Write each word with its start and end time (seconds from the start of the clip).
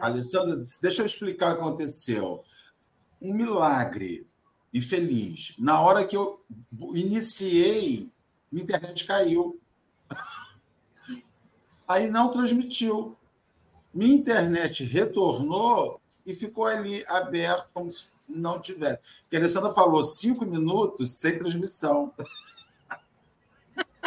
Alessandra, 0.00 0.60
deixa 0.80 1.02
eu 1.02 1.06
explicar 1.06 1.52
o 1.52 1.54
que 1.56 1.60
aconteceu. 1.60 2.44
Um 3.20 3.34
milagre 3.34 4.26
e 4.72 4.80
feliz. 4.80 5.54
Na 5.58 5.80
hora 5.80 6.04
que 6.04 6.16
eu 6.16 6.42
iniciei, 6.94 8.10
minha 8.50 8.64
internet 8.64 9.04
caiu. 9.04 9.60
Aí 11.88 12.08
não 12.08 12.30
transmitiu. 12.30 13.16
Minha 13.92 14.14
internet 14.14 14.84
retornou 14.84 16.00
e 16.24 16.34
ficou 16.34 16.66
ali 16.66 17.04
aberto 17.08 17.68
como 17.74 17.90
se 17.90 18.04
não 18.28 18.60
tivesse. 18.60 19.00
Porque 19.22 19.36
a 19.36 19.40
Alessandra 19.40 19.72
falou 19.72 20.04
cinco 20.04 20.46
minutos 20.46 21.18
sem 21.18 21.38
transmissão. 21.38 22.12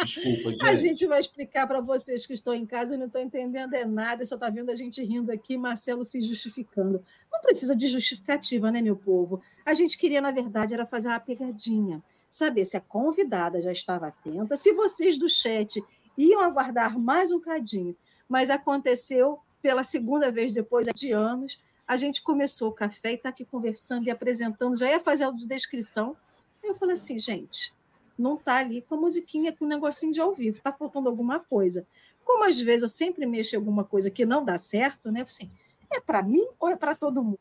Desculpa, 0.02 0.50
gente. 0.50 0.66
A 0.66 0.74
gente 0.74 1.06
vai 1.06 1.20
explicar 1.20 1.66
para 1.66 1.80
vocês 1.80 2.26
que 2.26 2.32
estão 2.32 2.54
em 2.54 2.66
casa 2.66 2.94
e 2.94 2.98
não 2.98 3.06
estão 3.06 3.22
entendendo 3.22 3.74
é 3.74 3.84
nada, 3.84 4.24
só 4.26 4.34
está 4.34 4.50
vendo 4.50 4.70
a 4.70 4.74
gente 4.74 5.02
rindo 5.02 5.30
aqui, 5.30 5.56
Marcelo 5.56 6.04
se 6.04 6.20
justificando. 6.20 7.02
Não 7.32 7.40
precisa 7.40 7.76
de 7.76 7.86
justificativa, 7.86 8.70
né, 8.70 8.82
meu 8.82 8.96
povo? 8.96 9.40
A 9.64 9.74
gente 9.74 9.96
queria, 9.96 10.20
na 10.20 10.30
verdade, 10.30 10.74
era 10.74 10.86
fazer 10.86 11.08
uma 11.08 11.20
pegadinha. 11.20 12.02
Saber 12.30 12.64
se 12.64 12.76
a 12.76 12.80
convidada 12.80 13.62
já 13.62 13.70
estava 13.70 14.08
atenta, 14.08 14.56
se 14.56 14.72
vocês 14.72 15.16
do 15.16 15.28
chat 15.28 15.80
iam 16.18 16.40
aguardar 16.40 16.98
mais 16.98 17.30
um 17.30 17.40
cadinho. 17.40 17.96
Mas 18.28 18.50
aconteceu 18.50 19.38
pela 19.62 19.82
segunda 19.82 20.30
vez 20.30 20.52
depois 20.52 20.86
de 20.94 21.12
anos. 21.12 21.62
A 21.86 21.96
gente 21.96 22.22
começou 22.22 22.70
o 22.70 22.72
café 22.72 23.12
e 23.12 23.14
está 23.14 23.28
aqui 23.28 23.44
conversando 23.44 24.06
e 24.06 24.10
apresentando, 24.10 24.76
já 24.76 24.90
ia 24.90 25.00
fazer 25.00 25.24
a 25.24 25.30
descrição. 25.30 26.16
Eu 26.62 26.74
falei 26.74 26.94
assim, 26.94 27.18
gente, 27.18 27.72
não 28.18 28.34
está 28.36 28.58
ali 28.58 28.82
com 28.82 28.94
a 28.94 29.00
musiquinha, 29.00 29.52
com 29.52 29.64
o 29.64 29.68
negocinho 29.68 30.12
de 30.12 30.20
ao 30.20 30.32
vivo, 30.32 30.58
está 30.58 30.72
faltando 30.72 31.08
alguma 31.08 31.40
coisa. 31.40 31.86
Como 32.24 32.44
às 32.44 32.58
vezes 32.58 32.82
eu 32.82 32.88
sempre 32.88 33.26
mexo 33.26 33.54
em 33.54 33.58
alguma 33.58 33.84
coisa 33.84 34.10
que 34.10 34.24
não 34.24 34.44
dá 34.44 34.58
certo, 34.58 35.10
né? 35.10 35.22
Assim, 35.22 35.50
é 35.90 36.00
para 36.00 36.22
mim 36.22 36.46
ou 36.58 36.68
é 36.68 36.76
para 36.76 36.94
todo 36.94 37.22
mundo? 37.22 37.38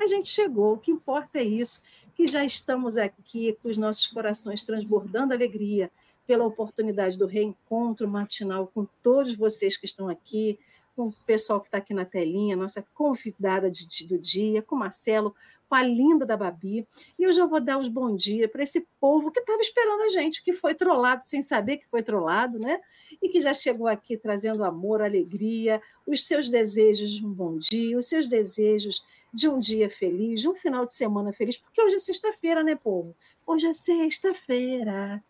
A 0.00 0.06
gente 0.06 0.28
chegou, 0.28 0.74
o 0.74 0.78
que 0.78 0.90
importa 0.90 1.38
é 1.38 1.44
isso, 1.44 1.82
que 2.14 2.26
já 2.26 2.44
estamos 2.44 2.96
aqui 2.96 3.56
com 3.62 3.68
os 3.68 3.76
nossos 3.76 4.06
corações 4.06 4.64
transbordando 4.64 5.34
alegria 5.34 5.90
pela 6.26 6.44
oportunidade 6.44 7.16
do 7.16 7.26
reencontro 7.26 8.08
matinal 8.08 8.66
com 8.66 8.86
todos 9.02 9.36
vocês 9.36 9.76
que 9.76 9.86
estão 9.86 10.08
aqui, 10.08 10.58
com 10.96 11.08
o 11.08 11.12
pessoal 11.26 11.60
que 11.60 11.68
está 11.68 11.76
aqui 11.76 11.92
na 11.92 12.06
telinha, 12.06 12.56
nossa 12.56 12.82
convidada 12.94 13.70
de, 13.70 13.86
de, 13.86 14.06
do 14.06 14.18
dia, 14.18 14.62
com 14.62 14.74
o 14.74 14.78
Marcelo, 14.78 15.34
com 15.68 15.74
a 15.74 15.82
linda 15.82 16.24
da 16.24 16.38
Babi. 16.38 16.86
E 17.18 17.24
eu 17.24 17.32
já 17.34 17.44
vou 17.44 17.60
dar 17.60 17.78
os 17.78 17.88
bons 17.88 18.22
dias 18.22 18.50
para 18.50 18.62
esse 18.62 18.86
povo 18.98 19.30
que 19.30 19.40
estava 19.40 19.60
esperando 19.60 20.02
a 20.02 20.08
gente, 20.08 20.42
que 20.42 20.54
foi 20.54 20.74
trollado 20.74 21.22
sem 21.22 21.42
saber 21.42 21.76
que 21.76 21.86
foi 21.86 22.02
trollado, 22.02 22.58
né? 22.58 22.80
E 23.22 23.28
que 23.28 23.42
já 23.42 23.52
chegou 23.52 23.86
aqui 23.86 24.16
trazendo 24.16 24.64
amor, 24.64 25.02
alegria, 25.02 25.82
os 26.06 26.26
seus 26.26 26.48
desejos 26.48 27.10
de 27.10 27.26
um 27.26 27.32
bom 27.32 27.58
dia, 27.58 27.98
os 27.98 28.06
seus 28.06 28.26
desejos 28.26 29.04
de 29.34 29.48
um 29.48 29.58
dia 29.58 29.90
feliz, 29.90 30.40
de 30.40 30.48
um 30.48 30.54
final 30.54 30.86
de 30.86 30.92
semana 30.92 31.30
feliz, 31.30 31.58
porque 31.58 31.82
hoje 31.82 31.96
é 31.96 31.98
sexta-feira, 31.98 32.64
né, 32.64 32.74
povo? 32.74 33.14
Hoje 33.46 33.66
é 33.66 33.74
sexta-feira. 33.74 35.22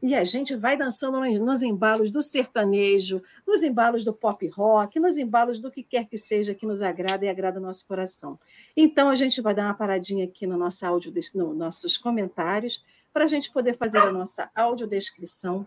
E 0.00 0.14
a 0.14 0.22
gente 0.22 0.54
vai 0.54 0.76
dançando 0.76 1.18
nos 1.40 1.60
embalos 1.60 2.10
do 2.10 2.22
sertanejo, 2.22 3.20
nos 3.44 3.64
embalos 3.64 4.04
do 4.04 4.12
pop 4.12 4.46
rock, 4.48 5.00
nos 5.00 5.18
embalos 5.18 5.58
do 5.58 5.70
que 5.70 5.82
quer 5.82 6.06
que 6.06 6.16
seja 6.16 6.54
que 6.54 6.64
nos 6.64 6.82
agrada 6.82 7.24
e 7.24 7.28
agrada 7.28 7.58
o 7.58 7.62
nosso 7.62 7.86
coração. 7.86 8.38
Então, 8.76 9.08
a 9.08 9.16
gente 9.16 9.40
vai 9.40 9.54
dar 9.54 9.64
uma 9.64 9.74
paradinha 9.74 10.24
aqui 10.24 10.46
no 10.46 10.56
nosso 10.56 10.86
áudio, 10.86 11.12
nos 11.12 11.56
nossos 11.56 11.98
comentários, 11.98 12.84
para 13.12 13.24
a 13.24 13.26
gente 13.26 13.50
poder 13.50 13.76
fazer 13.76 13.98
a 13.98 14.12
nossa 14.12 14.48
audiodescrição. 14.54 15.66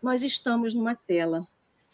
Nós 0.00 0.22
estamos 0.22 0.72
numa 0.72 0.94
tela 0.94 1.44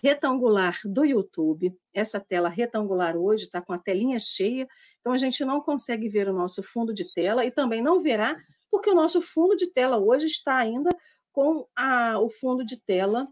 retangular 0.02 0.78
do 0.84 1.04
YouTube. 1.04 1.74
Essa 1.92 2.20
tela 2.20 2.48
retangular 2.48 3.16
hoje 3.16 3.44
está 3.44 3.60
com 3.60 3.72
a 3.72 3.78
telinha 3.78 4.18
cheia, 4.18 4.68
então 5.00 5.12
a 5.12 5.16
gente 5.16 5.44
não 5.44 5.60
consegue 5.60 6.08
ver 6.08 6.28
o 6.28 6.32
nosso 6.32 6.62
fundo 6.62 6.92
de 6.92 7.12
tela 7.14 7.44
e 7.44 7.50
também 7.50 7.82
não 7.82 8.00
verá 8.00 8.36
porque 8.70 8.90
o 8.90 8.94
nosso 8.94 9.20
fundo 9.20 9.56
de 9.56 9.66
tela 9.66 9.98
hoje 9.98 10.26
está 10.26 10.56
ainda 10.56 10.90
com 11.32 11.66
a, 11.76 12.18
o 12.18 12.30
fundo 12.30 12.64
de 12.64 12.76
tela 12.76 13.28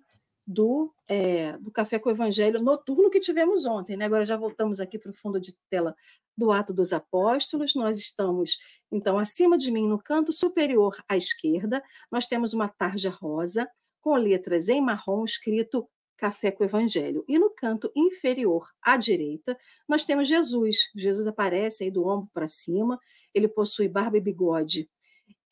do, 0.47 0.95
é, 1.09 1.59
do 1.59 1.73
Café 1.73 1.99
com 1.99 2.09
o 2.09 2.13
Evangelho 2.13 2.63
noturno 2.63 3.11
que 3.11 3.19
tivemos 3.19 3.67
ontem. 3.67 3.97
Né? 3.97 4.05
Agora 4.05 4.25
já 4.25 4.37
voltamos 4.37 4.79
aqui 4.81 4.99
para 4.99 5.11
o 5.11 5.15
fundo 5.15 5.41
de 5.41 5.57
tela 5.69 5.95
do 6.37 6.53
Ato 6.53 6.73
dos 6.73 6.93
Apóstolos. 6.93 7.75
Nós 7.75 7.99
estamos, 7.99 8.59
então, 8.93 9.19
acima 9.19 9.59
de 9.59 9.73
mim, 9.73 9.89
no 9.89 9.99
canto 9.99 10.33
superior 10.33 10.97
à 11.09 11.17
esquerda, 11.17 11.83
nós 12.11 12.27
temos 12.27 12.55
uma 12.55 12.69
tarja 12.69 13.11
rosa 13.11 13.69
com 14.01 14.15
letras 14.15 14.69
em 14.69 14.81
marrom 14.81 15.25
escrito 15.25 15.89
Café 16.17 16.51
com 16.51 16.63
o 16.63 16.67
Evangelho. 16.67 17.25
E 17.29 17.39
no 17.39 17.51
canto 17.51 17.91
inferior 17.95 18.69
à 18.81 18.97
direita, 18.97 19.59
nós 19.89 20.05
temos 20.05 20.29
Jesus. 20.29 20.77
Jesus 20.95 21.27
aparece 21.27 21.85
aí 21.85 21.91
do 21.91 22.07
ombro 22.07 22.31
para 22.33 22.47
cima, 22.47 22.99
ele 23.35 23.49
possui 23.49 23.89
barba 23.89 24.17
e 24.17 24.21
bigode 24.21 24.89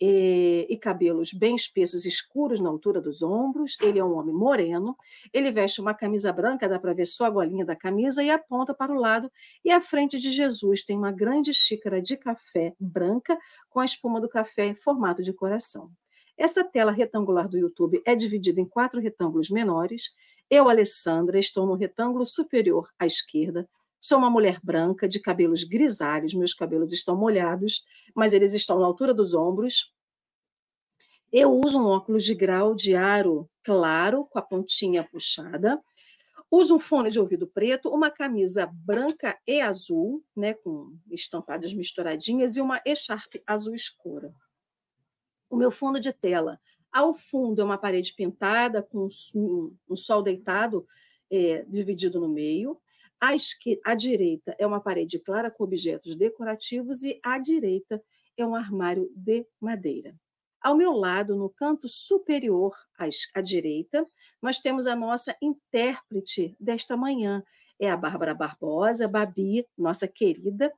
e, 0.01 0.67
e 0.69 0.77
cabelos 0.77 1.33
bem 1.33 1.55
espessos, 1.55 2.05
escuros 2.05 2.61
na 2.61 2.69
altura 2.69 3.01
dos 3.01 3.23
ombros. 3.23 3.77
Ele 3.81 3.99
é 3.99 4.05
um 4.05 4.17
homem 4.17 4.35
moreno. 4.35 4.97
Ele 5.33 5.51
veste 5.53 5.81
uma 5.81 5.95
camisa 5.95 6.33
branca, 6.33 6.69
dá 6.69 6.79
para 6.79 6.95
ver 6.95 7.07
só 7.07 7.27
a 7.27 7.31
golinha 7.31 7.65
da 7.65 7.77
camisa, 7.77 8.23
e 8.23 8.31
aponta 8.31 8.75
para 8.75 8.93
o 8.93 8.99
lado. 8.99 9.31
E 9.65 9.71
à 9.71 9.81
frente 9.81 10.19
de 10.19 10.31
Jesus 10.31 10.83
tem 10.83 10.97
uma 10.97 11.13
grande 11.13 11.53
xícara 11.53 12.01
de 12.01 12.17
café 12.17 12.75
branca 12.79 13.39
com 13.71 13.81
a 13.81 13.85
espuma 13.85 14.21
do 14.21 14.29
café 14.29 14.67
em 14.67 14.75
formato 14.75 15.23
de 15.23 15.33
coração. 15.33 15.91
Essa 16.37 16.65
tela 16.65 16.91
retangular 16.91 17.49
do 17.49 17.57
YouTube 17.57 18.03
é 18.05 18.15
dividida 18.17 18.61
em 18.61 18.65
quatro 18.65 19.01
retângulos 19.01 19.51
menores. 19.51 20.11
Eu, 20.51 20.69
Alessandra, 20.69 21.39
estou 21.39 21.67
no 21.67 21.75
retângulo 21.75 22.25
superior 22.25 22.91
à 22.99 23.07
esquerda, 23.07 23.69
Sou 24.07 24.19
uma 24.19 24.29
mulher 24.29 24.61
branca, 24.63 25.09
de 25.09 25.19
cabelos 25.19 25.65
grisalhos, 25.65 26.35
meus 26.35 26.53
cabelos 26.53 26.93
estão 26.93 27.17
molhados, 27.17 27.87
mas 28.15 28.35
eles 28.35 28.53
estão 28.53 28.79
na 28.79 28.85
altura 28.85 29.15
dos 29.15 29.33
ombros. 29.33 29.95
Eu 31.33 31.51
uso 31.51 31.79
um 31.79 31.87
óculos 31.87 32.23
de 32.23 32.35
grau 32.35 32.75
de 32.75 32.95
aro 32.95 33.49
claro, 33.63 34.27
com 34.27 34.39
a 34.39 34.43
pontinha 34.43 35.09
puxada. 35.11 35.83
Uso 36.51 36.77
um 36.77 36.79
fone 36.79 37.09
de 37.09 37.19
ouvido 37.19 37.47
preto, 37.47 37.89
uma 37.89 38.11
camisa 38.11 38.71
branca 38.71 39.39
e 39.47 39.63
azul, 39.63 40.23
né, 40.37 40.53
com 40.53 40.95
estampadas 41.11 41.73
misturadinhas, 41.73 42.57
e 42.57 42.61
uma 42.61 42.83
echarpe 42.85 43.43
azul 43.47 43.75
escura. 43.75 44.35
O 45.49 45.57
meu 45.57 45.71
fundo 45.71 45.99
de 45.99 46.13
tela. 46.13 46.61
Ao 46.93 47.15
fundo 47.15 47.63
é 47.63 47.65
uma 47.65 47.79
parede 47.79 48.13
pintada 48.15 48.83
com 48.83 49.09
um 49.89 49.97
sol 49.97 50.23
deitado 50.23 50.87
é, 51.31 51.63
dividido 51.63 52.21
no 52.21 52.29
meio. 52.29 52.79
À, 53.21 53.35
esquerda, 53.35 53.81
à 53.85 53.95
direita 53.95 54.55
é 54.59 54.67
uma 54.67 54.81
parede 54.81 55.19
clara 55.19 55.51
com 55.51 55.65
objetos 55.65 56.15
decorativos 56.15 57.03
e 57.03 57.19
à 57.23 57.39
direita 57.39 58.03
é 58.37 58.47
um 58.47 58.55
armário 58.55 59.11
de 59.15 59.47
madeira. 59.61 60.15
Ao 60.61 60.75
meu 60.75 60.93
lado, 60.93 61.37
no 61.37 61.51
canto 61.51 61.87
superior 61.89 62.75
à, 62.99 63.07
à 63.35 63.43
direita, 63.43 64.05
nós 64.41 64.59
temos 64.59 64.87
a 64.87 64.97
nossa 64.97 65.37
intérprete 65.43 66.57
desta 66.59 66.97
manhã. 66.97 67.43
É 67.79 67.91
a 67.91 67.97
Bárbara 67.97 68.35
Barbosa, 68.35 69.07
Babi, 69.07 69.67
nossa 69.77 70.09
querida. 70.09 70.73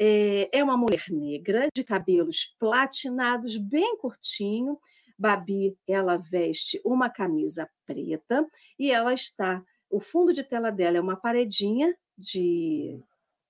É, 0.00 0.48
é 0.58 0.64
uma 0.64 0.76
mulher 0.76 1.04
negra, 1.10 1.68
de 1.72 1.84
cabelos 1.84 2.56
platinados, 2.58 3.56
bem 3.56 3.96
curtinho. 3.98 4.78
Babi, 5.16 5.76
ela 5.86 6.16
veste 6.16 6.80
uma 6.84 7.08
camisa 7.08 7.70
preta 7.86 8.44
e 8.78 8.90
ela 8.90 9.14
está 9.14 9.62
o 9.90 10.00
fundo 10.00 10.32
de 10.32 10.42
tela 10.42 10.70
dela 10.70 10.96
é 10.96 11.00
uma 11.00 11.16
paredinha 11.16 11.94
de, 12.16 13.02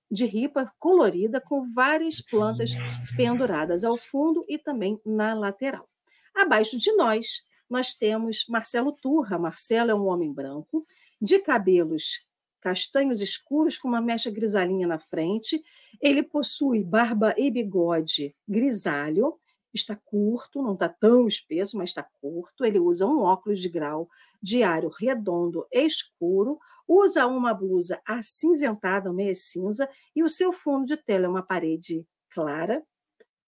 de 0.09 0.25
ripa 0.25 0.73
colorida 0.79 1.39
com 1.39 1.71
várias 1.71 2.19
plantas 2.21 2.71
penduradas 3.15 3.83
ao 3.83 3.95
fundo 3.95 4.43
e 4.49 4.57
também 4.57 4.99
na 5.05 5.33
lateral. 5.33 5.87
Abaixo 6.35 6.77
de 6.77 6.91
nós, 6.93 7.43
nós 7.69 7.93
temos 7.93 8.45
Marcelo 8.49 8.91
Turra. 8.91 9.37
Marcelo 9.37 9.91
é 9.91 9.95
um 9.95 10.07
homem 10.07 10.33
branco, 10.33 10.83
de 11.21 11.39
cabelos 11.39 12.27
castanhos 12.59 13.21
escuros 13.21 13.77
com 13.77 13.87
uma 13.87 14.01
mecha 14.01 14.29
grisalhinha 14.29 14.87
na 14.87 14.99
frente. 14.99 15.61
Ele 15.99 16.21
possui 16.21 16.83
barba 16.83 17.33
e 17.37 17.49
bigode 17.49 18.35
grisalho 18.47 19.39
está 19.73 19.95
curto, 19.95 20.61
não 20.61 20.73
está 20.73 20.89
tão 20.89 21.27
espesso, 21.27 21.77
mas 21.77 21.89
está 21.89 22.03
curto. 22.21 22.65
Ele 22.65 22.79
usa 22.79 23.05
um 23.05 23.19
óculos 23.19 23.59
de 23.59 23.69
grau 23.69 24.09
diário 24.41 24.89
redondo 24.89 25.65
escuro, 25.71 26.59
usa 26.87 27.25
uma 27.27 27.53
blusa 27.53 28.01
acinzentada, 28.05 29.11
meia 29.13 29.35
cinza, 29.35 29.89
e 30.15 30.23
o 30.23 30.29
seu 30.29 30.51
fundo 30.51 30.85
de 30.85 30.97
tela 30.97 31.25
é 31.25 31.29
uma 31.29 31.43
parede 31.43 32.05
clara, 32.29 32.83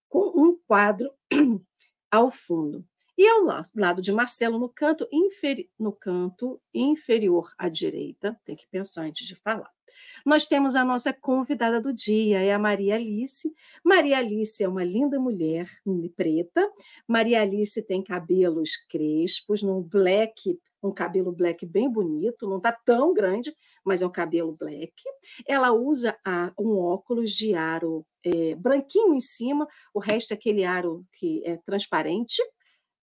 com 0.09 0.31
um 0.35 0.57
quadro 0.67 1.11
ao 2.11 2.29
fundo. 2.29 2.85
E 3.17 3.27
ao 3.27 3.43
lado 3.75 4.01
de 4.01 4.11
Marcelo, 4.11 4.57
no 4.57 4.69
canto, 4.69 5.07
inferi 5.11 5.69
no 5.77 5.91
canto 5.91 6.59
inferior 6.73 7.51
à 7.57 7.69
direita, 7.69 8.39
tem 8.43 8.55
que 8.55 8.67
pensar 8.67 9.03
antes 9.03 9.27
de 9.27 9.35
falar. 9.35 9.69
Nós 10.25 10.47
temos 10.47 10.75
a 10.75 10.83
nossa 10.83 11.13
convidada 11.13 11.79
do 11.79 11.93
dia, 11.93 12.41
é 12.41 12.51
a 12.53 12.59
Maria 12.59 12.95
Alice. 12.95 13.53
Maria 13.83 14.17
Alice 14.17 14.63
é 14.63 14.67
uma 14.67 14.83
linda 14.83 15.19
mulher 15.19 15.67
preta. 16.15 16.67
Maria 17.07 17.41
Alice 17.41 17.81
tem 17.83 18.03
cabelos 18.03 18.77
crespos, 18.89 19.61
num 19.61 19.81
black 19.81 20.57
um 20.83 20.93
cabelo 20.93 21.31
black 21.31 21.65
bem 21.65 21.89
bonito, 21.89 22.47
não 22.47 22.57
está 22.57 22.71
tão 22.71 23.13
grande, 23.13 23.53
mas 23.85 24.01
é 24.01 24.05
um 24.05 24.11
cabelo 24.11 24.55
black. 24.59 24.93
Ela 25.47 25.71
usa 25.71 26.17
a, 26.25 26.51
um 26.59 26.77
óculos 26.77 27.31
de 27.31 27.55
aro 27.55 28.05
é, 28.23 28.53
branquinho 28.55 29.13
em 29.13 29.19
cima, 29.19 29.67
o 29.93 29.99
resto 29.99 30.31
é 30.31 30.33
aquele 30.35 30.65
aro 30.65 31.05
que 31.13 31.41
é 31.45 31.57
transparente. 31.57 32.43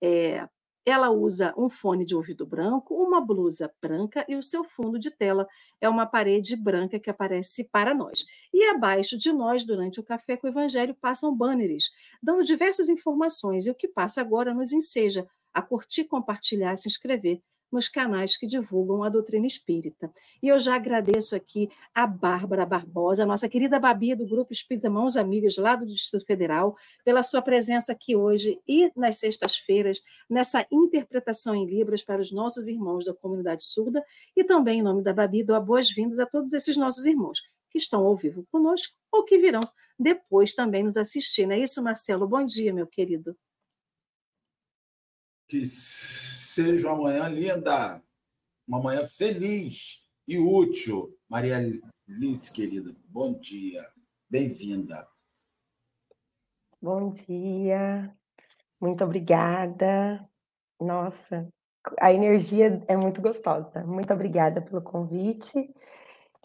É, 0.02 0.48
ela 0.84 1.10
usa 1.10 1.54
um 1.56 1.68
fone 1.68 2.04
de 2.04 2.14
ouvido 2.14 2.46
branco, 2.46 2.94
uma 2.94 3.20
blusa 3.20 3.72
branca 3.82 4.24
e 4.28 4.34
o 4.34 4.42
seu 4.42 4.64
fundo 4.64 4.98
de 4.98 5.10
tela 5.10 5.46
é 5.80 5.88
uma 5.88 6.06
parede 6.06 6.56
branca 6.56 6.98
que 6.98 7.10
aparece 7.10 7.64
para 7.64 7.94
nós. 7.94 8.24
E 8.52 8.64
abaixo 8.64 9.16
de 9.18 9.32
nós, 9.32 9.64
durante 9.64 10.00
o 10.00 10.02
Café 10.02 10.36
com 10.36 10.46
o 10.46 10.50
Evangelho, 10.50 10.94
passam 10.94 11.36
banners, 11.36 11.90
dando 12.22 12.42
diversas 12.42 12.88
informações. 12.88 13.66
E 13.66 13.70
o 13.70 13.74
que 13.74 13.88
passa 13.88 14.20
agora 14.20 14.54
nos 14.54 14.72
enseja 14.72 15.26
a 15.52 15.60
curtir, 15.60 16.04
compartilhar, 16.04 16.76
se 16.76 16.88
inscrever 16.88 17.42
nos 17.70 17.88
canais 17.88 18.36
que 18.36 18.46
divulgam 18.46 19.02
a 19.02 19.08
doutrina 19.08 19.46
espírita. 19.46 20.10
E 20.42 20.48
eu 20.48 20.58
já 20.58 20.74
agradeço 20.74 21.36
aqui 21.36 21.68
a 21.94 22.06
Bárbara 22.06 22.66
Barbosa, 22.66 23.26
nossa 23.26 23.48
querida 23.48 23.78
Babi 23.78 24.14
do 24.14 24.26
Grupo 24.26 24.52
Espírita 24.52 24.90
Mãos 24.90 25.16
Amigas, 25.16 25.56
lá 25.56 25.76
do 25.76 25.86
Distrito 25.86 26.26
Federal, 26.26 26.76
pela 27.04 27.22
sua 27.22 27.42
presença 27.42 27.92
aqui 27.92 28.16
hoje 28.16 28.60
e 28.66 28.90
nas 28.96 29.16
sextas-feiras, 29.16 30.02
nessa 30.28 30.66
interpretação 30.70 31.54
em 31.54 31.66
Libras 31.66 32.02
para 32.02 32.20
os 32.20 32.32
nossos 32.32 32.68
irmãos 32.68 33.04
da 33.04 33.14
comunidade 33.14 33.64
surda, 33.64 34.04
e 34.36 34.44
também, 34.44 34.80
em 34.80 34.82
nome 34.82 35.02
da 35.02 35.12
Babi, 35.12 35.42
dou 35.44 35.60
boas-vindas 35.60 36.18
a 36.18 36.26
todos 36.26 36.52
esses 36.52 36.76
nossos 36.76 37.04
irmãos 37.06 37.40
que 37.70 37.78
estão 37.78 38.04
ao 38.04 38.16
vivo 38.16 38.44
conosco 38.50 38.94
ou 39.12 39.24
que 39.24 39.38
virão 39.38 39.62
depois 39.98 40.54
também 40.54 40.82
nos 40.82 40.96
assistir. 40.96 41.46
Não 41.46 41.54
é 41.54 41.60
isso, 41.60 41.82
Marcelo? 41.82 42.26
Bom 42.26 42.44
dia, 42.44 42.72
meu 42.74 42.86
querido. 42.86 43.36
Que 45.48 45.66
seja 46.50 46.92
uma 46.92 47.02
manhã 47.04 47.28
linda, 47.28 48.02
uma 48.66 48.82
manhã 48.82 49.06
feliz 49.06 50.04
e 50.26 50.36
útil. 50.36 51.16
Maria 51.28 51.58
Alice, 52.08 52.52
querida, 52.52 52.92
bom 53.08 53.38
dia, 53.38 53.86
bem-vinda. 54.28 55.06
Bom 56.82 57.10
dia, 57.10 58.12
muito 58.80 59.04
obrigada. 59.04 60.28
Nossa, 60.80 61.48
a 62.00 62.12
energia 62.12 62.82
é 62.88 62.96
muito 62.96 63.22
gostosa. 63.22 63.84
Muito 63.84 64.12
obrigada 64.12 64.60
pelo 64.60 64.82
convite 64.82 65.72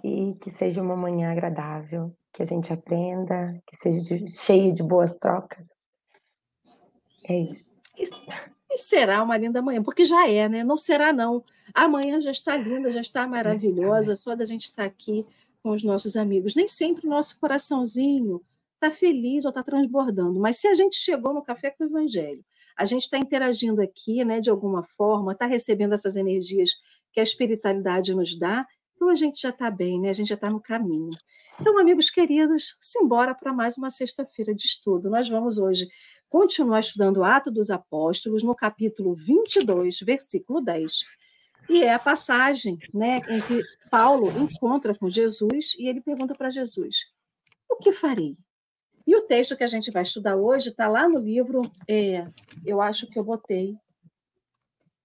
e 0.03 0.35
que 0.35 0.51
seja 0.51 0.83
uma 0.83 0.95
manhã 0.95 1.31
agradável, 1.31 2.15
que 2.31 2.43
a 2.43 2.45
gente 2.45 2.71
aprenda, 2.71 3.59
que 3.65 3.75
seja 3.77 4.01
de, 4.01 4.31
cheio 4.37 4.71
de 4.71 4.83
boas 4.83 5.15
trocas. 5.15 5.67
É 7.27 7.39
isso. 7.39 7.73
E 8.75 8.77
será 8.77 9.23
uma 9.23 9.37
linda 9.37 9.61
manhã, 9.61 9.81
porque 9.81 10.03
já 10.03 10.27
é, 10.27 10.49
né? 10.49 10.61
Não 10.61 10.75
será, 10.75 11.13
não. 11.13 11.41
Amanhã 11.73 12.19
já 12.19 12.29
está 12.31 12.57
linda, 12.57 12.91
já 12.91 12.99
está 12.99 13.25
maravilhosa, 13.25 14.17
só 14.17 14.35
da 14.35 14.43
gente 14.43 14.63
estar 14.63 14.83
aqui 14.83 15.25
com 15.63 15.69
os 15.69 15.81
nossos 15.81 16.17
amigos. 16.17 16.55
Nem 16.55 16.67
sempre 16.67 17.07
o 17.07 17.09
nosso 17.09 17.39
coraçãozinho 17.39 18.41
está 18.73 18.91
feliz 18.91 19.45
ou 19.45 19.49
está 19.49 19.63
transbordando, 19.63 20.41
mas 20.41 20.57
se 20.57 20.67
a 20.67 20.73
gente 20.73 20.97
chegou 20.97 21.33
no 21.33 21.41
Café 21.41 21.71
com 21.71 21.85
o 21.85 21.87
Evangelho, 21.87 22.43
a 22.77 22.83
gente 22.83 23.03
está 23.03 23.17
interagindo 23.17 23.81
aqui, 23.81 24.25
né, 24.25 24.41
de 24.41 24.49
alguma 24.49 24.83
forma, 24.97 25.31
está 25.31 25.45
recebendo 25.45 25.93
essas 25.93 26.17
energias 26.17 26.71
que 27.13 27.21
a 27.21 27.23
espiritualidade 27.23 28.13
nos 28.13 28.37
dá, 28.37 28.67
então 28.93 29.07
a 29.07 29.15
gente 29.15 29.41
já 29.41 29.51
está 29.51 29.71
bem, 29.71 30.01
né? 30.01 30.09
a 30.09 30.13
gente 30.13 30.27
já 30.27 30.35
está 30.35 30.49
no 30.49 30.61
caminho. 30.61 31.11
Então, 31.59 31.79
amigos 31.79 32.09
queridos, 32.09 32.77
simbora 32.81 33.33
para 33.33 33.53
mais 33.53 33.77
uma 33.77 33.89
sexta-feira 33.89 34.53
de 34.53 34.65
estudo. 34.65 35.09
Nós 35.09 35.29
vamos 35.29 35.57
hoje 35.57 35.87
continuar 36.29 36.79
estudando 36.79 37.17
o 37.17 37.23
Ato 37.23 37.51
dos 37.51 37.69
Apóstolos 37.69 38.43
no 38.43 38.55
capítulo 38.55 39.13
22, 39.13 39.99
versículo 40.01 40.61
10. 40.61 41.05
E 41.69 41.83
é 41.83 41.93
a 41.93 41.99
passagem 41.99 42.77
né, 42.93 43.21
em 43.27 43.41
que 43.41 43.61
Paulo 43.89 44.29
encontra 44.39 44.93
com 44.93 45.09
Jesus 45.09 45.75
e 45.77 45.87
ele 45.87 46.01
pergunta 46.01 46.35
para 46.35 46.49
Jesus: 46.49 47.07
O 47.69 47.77
que 47.77 47.91
farei? 47.91 48.37
E 49.07 49.15
o 49.15 49.21
texto 49.21 49.55
que 49.55 49.63
a 49.63 49.67
gente 49.67 49.91
vai 49.91 50.03
estudar 50.03 50.35
hoje 50.35 50.69
está 50.69 50.87
lá 50.87 51.07
no 51.07 51.19
livro, 51.19 51.61
é, 51.87 52.27
eu 52.65 52.81
acho 52.81 53.07
que 53.07 53.19
eu 53.19 53.23
botei. 53.23 53.77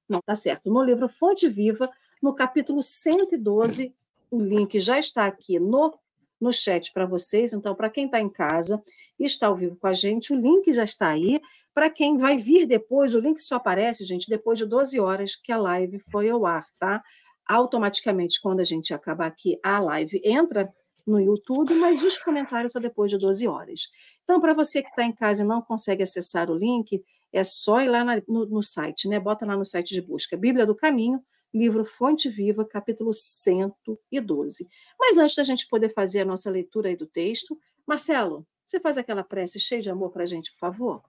Não, 0.09 0.21
tá 0.21 0.35
certo. 0.35 0.71
No 0.71 0.83
livro 0.83 1.09
Fonte 1.09 1.49
Viva, 1.49 1.91
no 2.21 2.35
capítulo 2.35 2.83
112, 2.83 3.95
o 4.31 4.41
link 4.41 4.81
já 4.81 4.99
está 4.99 5.27
aqui 5.27 5.59
no 5.59 5.99
no 6.41 6.53
chat 6.53 6.93
para 6.93 7.07
vocês. 7.07 7.53
Então, 7.53 7.75
para 7.75 7.91
quem 7.91 8.07
está 8.07 8.21
em 8.21 8.31
casa 8.31 8.83
e 9.19 9.25
está 9.25 9.49
ao 9.49 9.57
vivo 9.57 9.77
com 9.77 9.87
a 9.87 9.93
gente, 9.93 10.33
o 10.33 10.37
link 10.37 10.73
já 10.73 10.85
está 10.85 11.11
aí. 11.11 11.41
Para 11.75 11.91
quem 11.91 12.17
vai 12.17 12.37
vir 12.37 12.67
depois, 12.67 13.15
o 13.15 13.21
link 13.21 13.41
só 13.41 13.57
aparece, 13.57 14.05
gente, 14.05 14.29
depois 14.29 14.59
de 14.59 14.67
12 14.67 14.99
horas 14.99 15.37
que 15.37 15.53
a 15.53 15.59
live 15.59 15.99
foi 16.11 16.31
ao 16.31 16.47
ar, 16.47 16.65
tá? 16.79 17.03
Automaticamente, 17.49 18.41
quando 18.41 18.61
a 18.61 18.65
gente 18.65 18.95
acabar 18.95 19.27
aqui, 19.27 19.59
a 19.63 19.79
live 19.79 20.21
entra 20.25 20.73
no 21.07 21.21
YouTube, 21.21 21.75
mas 21.75 22.03
os 22.03 22.17
comentários 22.19 22.73
só 22.73 22.79
depois 22.79 23.11
de 23.11 23.19
12 23.19 23.47
horas. 23.49 23.83
Então, 24.23 24.41
para 24.41 24.55
você 24.55 24.83
que 24.83 24.89
está 24.89 25.05
em 25.05 25.13
casa 25.13 25.43
e 25.43 25.47
não 25.47 25.61
consegue 25.61 26.03
acessar 26.03 26.51
o 26.51 26.57
link, 26.57 27.03
é 27.33 27.45
só 27.45 27.81
ir 27.81 27.89
lá 27.89 28.05
no, 28.05 28.47
no 28.47 28.63
site, 28.63 29.09
né? 29.09 29.19
Bota 29.19 29.45
lá 29.45 29.57
no 29.57 29.65
site 29.65 29.95
de 29.95 30.03
busca 30.03 30.37
Bíblia 30.37 30.67
do 30.67 30.75
Caminho 30.75 31.21
livro 31.53 31.85
Fonte 31.85 32.29
Viva, 32.29 32.65
capítulo 32.65 33.13
112. 33.13 34.69
Mas 34.99 35.19
antes 35.19 35.37
da 35.37 35.43
gente 35.43 35.69
poder 35.69 35.93
fazer 35.93 36.21
a 36.21 36.25
nossa 36.25 36.51
leitura 36.51 36.89
aí 36.89 36.97
do 36.97 37.07
texto, 37.07 37.59
Marcelo, 37.87 38.47
você 38.65 38.79
faz 38.79 38.97
aquela 38.97 39.25
prece 39.25 39.59
cheia 39.59 39.83
de 39.83 39.91
amor 39.91 40.11
para 40.11 40.23
a 40.23 40.27
gente, 40.27 40.51
por 40.53 40.59
favor? 40.59 41.03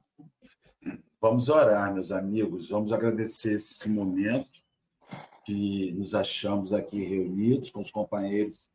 Vamos 1.21 1.49
orar, 1.49 1.93
meus 1.93 2.11
amigos, 2.11 2.69
vamos 2.69 2.91
agradecer 2.91 3.53
esse 3.53 3.87
momento 3.87 4.49
que 5.45 5.91
nos 5.93 6.15
achamos 6.15 6.73
aqui 6.73 7.03
reunidos 7.03 7.69
com 7.69 7.81
os 7.81 7.91
companheiros 7.91 8.71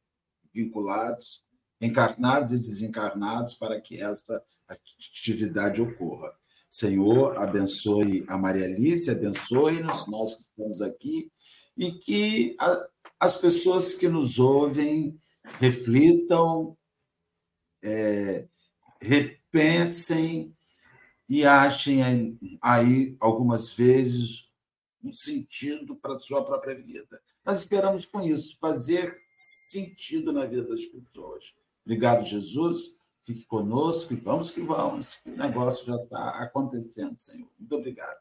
vinculados, 0.54 1.44
encarnados 1.80 2.52
e 2.52 2.58
desencarnados, 2.58 3.54
para 3.54 3.80
que 3.80 4.00
esta 4.00 4.42
atividade 4.68 5.82
ocorra. 5.82 6.32
Senhor, 6.76 7.38
abençoe 7.38 8.22
a 8.28 8.36
Maria 8.36 8.66
Alice, 8.66 9.10
abençoe-nos, 9.10 10.06
nós 10.08 10.34
que 10.34 10.42
estamos 10.42 10.82
aqui, 10.82 11.32
e 11.74 11.90
que 11.92 12.54
a, 12.60 12.86
as 13.18 13.34
pessoas 13.34 13.94
que 13.94 14.06
nos 14.10 14.38
ouvem 14.38 15.18
reflitam, 15.58 16.76
é, 17.82 18.46
repensem 19.00 20.54
e 21.26 21.46
achem 21.46 22.38
aí, 22.60 23.16
algumas 23.20 23.72
vezes, 23.72 24.46
um 25.02 25.14
sentido 25.14 25.96
para 25.96 26.12
a 26.12 26.18
sua 26.18 26.44
própria 26.44 26.74
vida. 26.74 27.22
Nós 27.42 27.60
esperamos 27.60 28.04
com 28.04 28.20
isso 28.20 28.54
fazer 28.60 29.16
sentido 29.34 30.30
na 30.30 30.44
vida 30.44 30.64
das 30.64 30.84
pessoas. 30.84 31.54
Obrigado, 31.86 32.26
Jesus. 32.26 32.98
Fique 33.26 33.44
conosco 33.44 34.12
e 34.12 34.16
vamos 34.16 34.52
que 34.52 34.60
vamos. 34.60 35.20
O 35.26 35.30
negócio 35.30 35.84
já 35.84 35.96
está 35.96 36.28
acontecendo, 36.40 37.16
Senhor. 37.18 37.50
Muito 37.58 37.74
obrigado. 37.74 38.20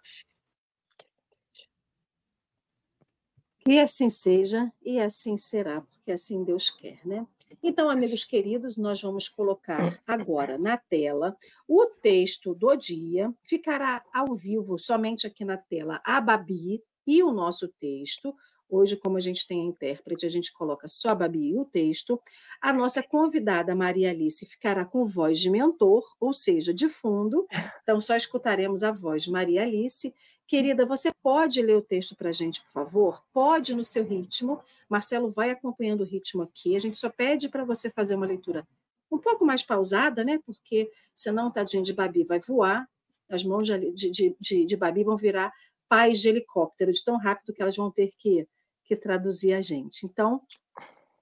Que 3.60 3.78
assim 3.80 4.10
seja 4.10 4.74
e 4.82 5.00
assim 5.00 5.38
será, 5.38 5.82
porque 5.82 6.12
assim 6.12 6.44
Deus 6.44 6.72
quer, 6.72 7.06
né? 7.06 7.28
Então, 7.62 7.88
amigos 7.88 8.24
queridos, 8.24 8.78
nós 8.78 9.00
vamos 9.00 9.30
colocar 9.30 10.02
agora 10.08 10.58
na 10.58 10.76
tela 10.76 11.38
o 11.68 11.86
texto 11.86 12.56
do 12.56 12.76
dia. 12.76 13.32
Ficará 13.44 14.04
ao 14.12 14.36
vivo 14.36 14.80
somente 14.80 15.28
aqui 15.28 15.46
na 15.46 15.58
tela 15.58 16.02
a 16.04 16.20
Babi 16.20 16.84
e 17.06 17.22
o 17.22 17.32
nosso 17.32 17.68
texto. 17.68 18.36
Hoje, 18.70 18.98
como 18.98 19.18
a 19.18 19.20
gente 19.20 19.46
tem 19.46 19.62
a 19.62 19.66
intérprete, 19.66 20.26
a 20.26 20.30
gente 20.30 20.52
coloca 20.52 20.88
só 20.88 21.10
a 21.10 21.16
Babi 21.16 21.50
e 21.50 21.58
o 21.58 21.66
texto. 21.66 22.20
A 22.60 22.74
nossa 22.74 23.04
convidada, 23.04 23.76
Maria 23.76 24.10
Alice, 24.10 24.46
ficará 24.46 24.84
com 24.84 25.06
voz 25.06 25.40
de 25.40 25.50
mentor, 25.50 26.04
ou 26.20 26.34
seja, 26.34 26.74
de 26.74 26.88
fundo. 26.88 27.46
Então, 27.84 28.02
só 28.02 28.16
escutaremos 28.16 28.84
a 28.84 28.92
voz 28.92 29.24
de 29.24 29.32
Maria 29.32 29.62
Alice. 29.62 30.14
Querida, 30.48 30.86
você 30.86 31.12
pode 31.22 31.62
ler 31.62 31.76
o 31.76 31.82
texto 31.82 32.16
para 32.16 32.30
a 32.30 32.32
gente, 32.32 32.62
por 32.64 32.72
favor? 32.72 33.24
Pode 33.32 33.76
no 33.76 33.84
seu 33.84 34.04
ritmo. 34.04 34.60
Marcelo 34.90 35.30
vai 35.30 35.52
acompanhando 35.52 36.02
o 36.02 36.06
ritmo 36.06 36.42
aqui. 36.42 36.76
A 36.76 36.80
gente 36.80 36.98
só 36.98 37.10
pede 37.10 37.50
para 37.50 37.64
você 37.64 37.90
fazer 37.90 38.16
uma 38.16 38.26
leitura 38.26 38.68
um 39.12 39.20
pouco 39.20 39.46
mais 39.46 39.64
pausada, 39.64 40.24
né? 40.24 40.40
Porque 40.46 40.92
senão 41.14 41.52
tadinho 41.52 41.84
de 41.84 41.94
Babi 41.94 42.24
vai 42.24 42.40
voar, 42.40 42.88
as 43.30 43.44
mãos 43.44 43.68
de, 43.68 43.92
de, 43.92 44.36
de, 44.40 44.66
de 44.66 44.78
Babi 44.78 45.04
vão 45.04 45.18
virar 45.18 45.52
pais 45.88 46.20
de 46.20 46.30
helicóptero, 46.30 46.92
de 46.92 47.04
tão 47.04 47.18
rápido 47.18 47.54
que 47.54 47.62
elas 47.62 47.76
vão 47.76 47.92
ter 47.92 48.12
que 48.18 48.48
que 48.86 48.96
traduzir 48.96 49.54
a 49.54 49.62
gente. 49.62 50.06
Então, 50.06 50.42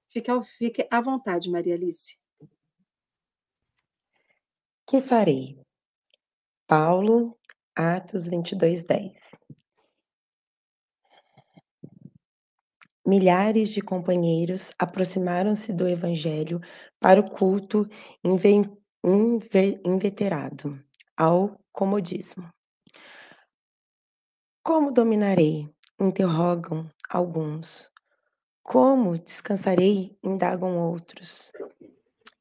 fique, 0.09 0.29
fique 0.57 0.87
à 0.91 1.01
vontade, 1.01 1.49
Maria 1.49 1.73
Alice. 1.73 2.17
Que 4.85 5.01
farei? 5.01 5.57
Paulo 6.67 7.37
Atos 7.75 8.27
22, 8.27 8.83
10. 8.83 9.31
Milhares 13.05 13.69
de 13.69 13.81
companheiros 13.81 14.71
aproximaram-se 14.77 15.73
do 15.73 15.87
evangelho 15.87 16.61
para 16.99 17.19
o 17.19 17.29
culto 17.29 17.85
inveterado 19.83 20.81
ao 21.17 21.59
comodismo. 21.71 22.49
Como 24.63 24.91
dominarei? 24.91 25.67
interrogam 25.99 26.89
alguns. 27.13 27.89
Como 28.63 29.17
descansarei? 29.19 30.17
indagam 30.23 30.77
outros. 30.79 31.51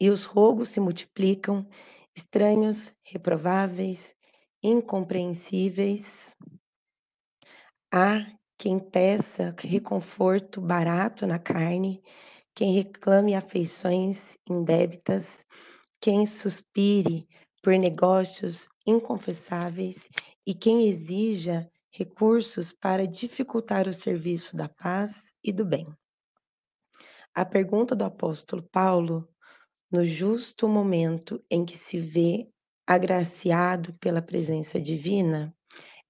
E 0.01 0.09
os 0.09 0.25
rogos 0.25 0.71
se 0.71 0.81
multiplicam, 0.81 1.69
estranhos, 2.17 2.93
reprováveis, 3.05 4.15
incompreensíveis. 4.63 6.35
Há 7.93 8.27
quem 8.59 8.79
peça 8.79 9.55
reconforto 9.59 10.61
barato 10.61 11.27
na 11.27 11.39
carne, 11.39 12.03
quem 12.55 12.75
reclame 12.75 13.35
afeições 13.35 14.39
indébitas, 14.49 15.45
quem 16.01 16.27
suspire 16.27 17.29
por 17.63 17.75
negócios 17.75 18.69
inconfessáveis 18.87 20.09
e 20.47 20.55
quem 20.55 20.89
exija 20.89 21.71
recursos 21.93 22.73
para 22.73 23.07
dificultar 23.07 23.87
o 23.87 23.93
serviço 23.93 24.57
da 24.57 24.69
paz 24.69 25.15
e 25.45 25.53
do 25.53 25.65
bem. 25.65 25.87
A 27.35 27.45
pergunta 27.45 27.95
do 27.95 28.05
apóstolo 28.05 28.63
Paulo, 28.63 29.29
no 29.91 30.05
justo 30.07 30.67
momento 30.67 31.45
em 31.51 31.65
que 31.65 31.77
se 31.77 32.01
vê 32.01 32.49
agraciado 32.87 33.93
pela 33.99 34.23
presença 34.23 34.81
divina, 34.81 35.55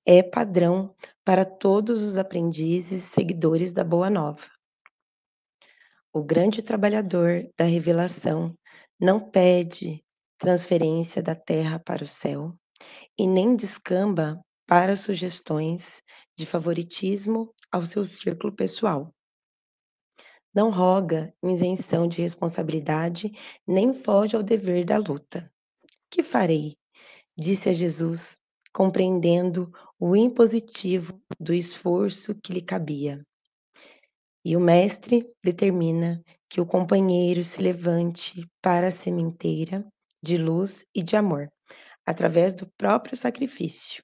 é 0.06 0.22
padrão 0.22 0.94
para 1.24 1.44
todos 1.44 2.02
os 2.02 2.16
aprendizes 2.16 3.04
e 3.04 3.14
seguidores 3.14 3.72
da 3.72 3.84
Boa 3.84 4.08
Nova. 4.08 4.48
O 6.12 6.22
grande 6.22 6.62
trabalhador 6.62 7.48
da 7.56 7.64
revelação 7.64 8.56
não 9.00 9.18
pede 9.18 10.04
transferência 10.38 11.22
da 11.22 11.34
terra 11.34 11.78
para 11.78 12.04
o 12.04 12.06
céu 12.06 12.54
e 13.16 13.26
nem 13.26 13.56
descamba 13.56 14.40
para 14.72 14.96
sugestões 14.96 16.02
de 16.34 16.46
favoritismo 16.46 17.54
ao 17.70 17.84
seu 17.84 18.06
círculo 18.06 18.50
pessoal. 18.54 19.14
Não 20.54 20.70
roga 20.70 21.30
isenção 21.42 22.08
de 22.08 22.22
responsabilidade, 22.22 23.30
nem 23.68 23.92
foge 23.92 24.34
ao 24.34 24.42
dever 24.42 24.86
da 24.86 24.96
luta. 24.96 25.52
Que 26.10 26.22
farei? 26.22 26.74
Disse 27.36 27.68
a 27.68 27.74
Jesus, 27.74 28.38
compreendendo 28.72 29.70
o 30.00 30.16
impositivo 30.16 31.20
do 31.38 31.52
esforço 31.52 32.34
que 32.34 32.54
lhe 32.54 32.62
cabia. 32.62 33.22
E 34.42 34.56
o 34.56 34.60
mestre 34.60 35.30
determina 35.44 36.24
que 36.48 36.62
o 36.62 36.66
companheiro 36.66 37.44
se 37.44 37.60
levante 37.60 38.48
para 38.62 38.88
a 38.88 38.90
sementeira 38.90 39.86
de 40.22 40.38
luz 40.38 40.82
e 40.94 41.02
de 41.02 41.14
amor, 41.14 41.52
através 42.06 42.54
do 42.54 42.66
próprio 42.78 43.18
sacrifício. 43.18 44.02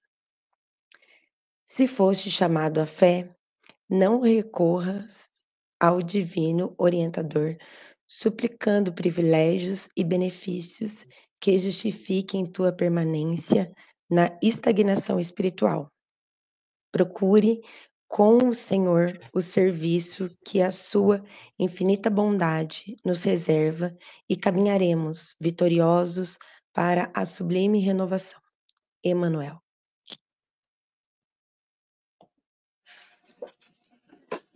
Se 1.71 1.87
foste 1.87 2.31
chamado 2.31 2.81
à 2.81 2.87
fé, 2.87 3.29
não 3.89 4.21
recorras 4.21 5.29
ao 5.79 6.03
divino 6.03 6.75
orientador, 6.79 7.57
suplicando 8.07 8.93
privilégios 8.93 9.87
e 9.95 10.03
benefícios 10.03 11.07
que 11.39 11.59
justifiquem 11.59 12.47
tua 12.47 12.73
permanência 12.73 13.71
na 14.11 14.37
estagnação 14.43 15.21
espiritual. 15.21 15.93
Procure 16.91 17.61
com 18.09 18.49
o 18.49 18.55
Senhor 18.55 19.07
o 19.33 19.43
serviço 19.43 20.31
que 20.47 20.63
a 20.63 20.73
sua 20.73 21.23
infinita 21.59 22.09
bondade 22.09 22.97
nos 23.05 23.23
reserva 23.23 23.95
e 24.27 24.35
caminharemos 24.37 25.37
vitoriosos 25.39 26.39
para 26.73 27.13
a 27.15 27.27
sublime 27.27 27.79
renovação. 27.79 28.41
Emanuel. 29.05 29.68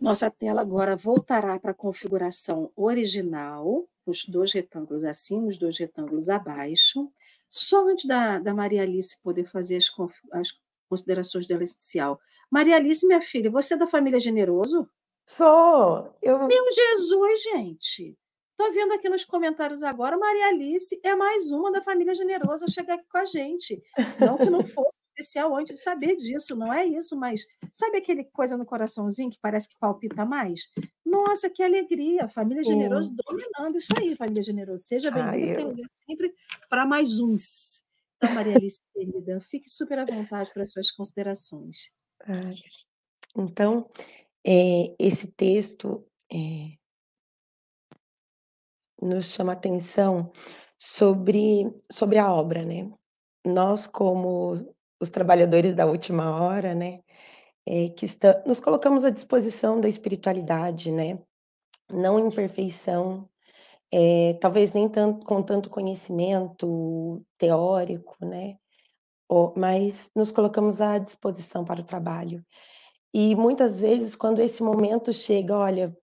Nossa 0.02 0.28
tela 0.28 0.62
agora 0.62 0.96
voltará 0.96 1.60
para 1.60 1.70
a 1.70 1.74
configuração 1.74 2.72
original, 2.74 3.88
os 4.04 4.24
dois 4.24 4.52
retângulos 4.52 5.04
acima, 5.04 5.46
os 5.46 5.56
dois 5.56 5.78
retângulos 5.78 6.28
abaixo. 6.28 7.08
Só 7.48 7.88
antes 7.88 8.04
da, 8.04 8.40
da 8.40 8.52
Maria 8.52 8.82
Alice 8.82 9.16
poder 9.22 9.44
fazer 9.44 9.76
as, 9.76 9.88
as 10.32 10.48
considerações 10.88 11.46
dela 11.46 11.62
inicial. 11.62 12.18
Maria 12.50 12.74
Alice, 12.74 13.06
minha 13.06 13.22
filha, 13.22 13.48
você 13.48 13.74
é 13.74 13.76
da 13.76 13.86
família 13.86 14.18
Generoso? 14.18 14.88
Sou! 15.24 16.12
Eu... 16.20 16.48
Meu 16.48 16.64
Jesus, 16.72 17.42
gente! 17.44 18.18
Estou 18.50 18.72
vendo 18.74 18.94
aqui 18.94 19.08
nos 19.08 19.24
comentários 19.24 19.84
agora, 19.84 20.18
Maria 20.18 20.48
Alice 20.48 21.00
é 21.04 21.14
mais 21.14 21.52
uma 21.52 21.70
da 21.70 21.80
família 21.80 22.12
Generoso 22.12 22.64
a 22.64 22.68
chegar 22.68 22.94
aqui 22.94 23.06
com 23.08 23.18
a 23.18 23.24
gente. 23.24 23.80
Não 24.18 24.36
que 24.36 24.50
não 24.50 24.64
fosse 24.66 25.01
especial 25.16 25.54
antes 25.56 25.74
de 25.74 25.82
saber 25.82 26.16
disso, 26.16 26.56
não 26.56 26.72
é 26.72 26.84
isso, 26.86 27.16
mas 27.16 27.46
sabe 27.72 27.98
aquele 27.98 28.24
coisa 28.24 28.56
no 28.56 28.64
coraçãozinho 28.64 29.30
que 29.30 29.38
parece 29.40 29.68
que 29.68 29.76
palpita 29.78 30.24
mais? 30.24 30.68
Nossa, 31.04 31.50
que 31.50 31.62
alegria! 31.62 32.28
Família 32.28 32.62
Generoso 32.62 33.10
Sim. 33.10 33.16
dominando 33.26 33.76
isso 33.76 33.92
aí, 33.98 34.16
Família 34.16 34.42
Generoso. 34.42 34.84
Seja 34.84 35.10
bem-vinda, 35.10 35.56
tem 35.56 35.64
lugar 35.64 35.88
sempre 36.06 36.34
para 36.68 36.86
mais 36.86 37.20
uns. 37.20 37.84
Então, 38.16 38.34
Maria 38.34 38.56
Alice, 38.56 38.80
querida, 38.94 39.40
fique 39.40 39.68
super 39.68 39.98
à 39.98 40.04
vontade 40.04 40.50
para 40.52 40.62
as 40.62 40.70
suas 40.70 40.90
considerações. 40.90 41.90
Então, 43.36 43.90
é, 44.44 44.94
esse 44.98 45.26
texto 45.26 46.06
é, 46.32 46.76
nos 49.00 49.26
chama 49.26 49.52
atenção 49.52 50.32
sobre, 50.78 51.72
sobre 51.90 52.18
a 52.18 52.32
obra, 52.32 52.64
né? 52.64 52.90
Nós, 53.44 53.88
como 53.88 54.72
os 55.02 55.10
trabalhadores 55.10 55.74
da 55.74 55.84
última 55.84 56.40
hora, 56.40 56.76
né, 56.76 57.00
é, 57.66 57.88
que 57.88 58.04
está, 58.04 58.40
nos 58.46 58.60
colocamos 58.60 59.04
à 59.04 59.10
disposição 59.10 59.80
da 59.80 59.88
espiritualidade, 59.88 60.92
né, 60.92 61.18
não 61.90 62.20
em 62.20 62.30
perfeição, 62.30 63.28
é, 63.90 64.34
talvez 64.34 64.72
nem 64.72 64.88
tanto, 64.88 65.26
com 65.26 65.42
tanto 65.42 65.68
conhecimento 65.68 67.20
teórico, 67.36 68.16
né, 68.24 68.56
mas 69.56 70.08
nos 70.14 70.30
colocamos 70.30 70.80
à 70.80 70.98
disposição 70.98 71.64
para 71.64 71.80
o 71.80 71.84
trabalho. 71.84 72.44
E 73.12 73.34
muitas 73.34 73.80
vezes, 73.80 74.14
quando 74.14 74.40
esse 74.40 74.62
momento 74.62 75.12
chega, 75.12 75.56
olha, 75.58 75.96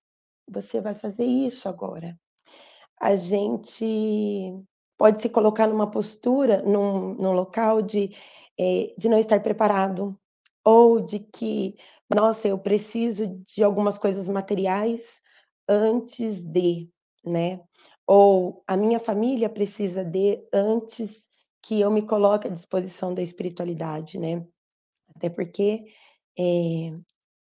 você 0.47 0.81
vai 0.81 0.93
fazer 0.93 1.25
isso 1.25 1.69
agora, 1.69 2.19
a 2.99 3.15
gente 3.15 4.53
pode 4.97 5.21
se 5.21 5.29
colocar 5.29 5.67
numa 5.67 5.89
postura, 5.89 6.61
num, 6.63 7.13
num 7.13 7.31
local 7.31 7.81
de 7.81 8.11
é, 8.59 8.93
de 8.97 9.07
não 9.07 9.17
estar 9.17 9.41
preparado, 9.41 10.17
ou 10.65 10.99
de 10.99 11.19
que, 11.19 11.75
nossa, 12.13 12.47
eu 12.47 12.59
preciso 12.59 13.27
de 13.47 13.63
algumas 13.63 13.97
coisas 13.97 14.27
materiais 14.29 15.21
antes 15.67 16.43
de, 16.43 16.89
né? 17.25 17.61
Ou 18.05 18.63
a 18.67 18.75
minha 18.75 18.99
família 18.99 19.49
precisa 19.49 20.03
de 20.03 20.43
antes 20.53 21.27
que 21.61 21.79
eu 21.79 21.91
me 21.91 22.01
coloque 22.01 22.47
à 22.47 22.51
disposição 22.51 23.13
da 23.13 23.21
espiritualidade, 23.21 24.17
né? 24.19 24.45
Até 25.15 25.29
porque 25.29 25.85
é, 26.37 26.91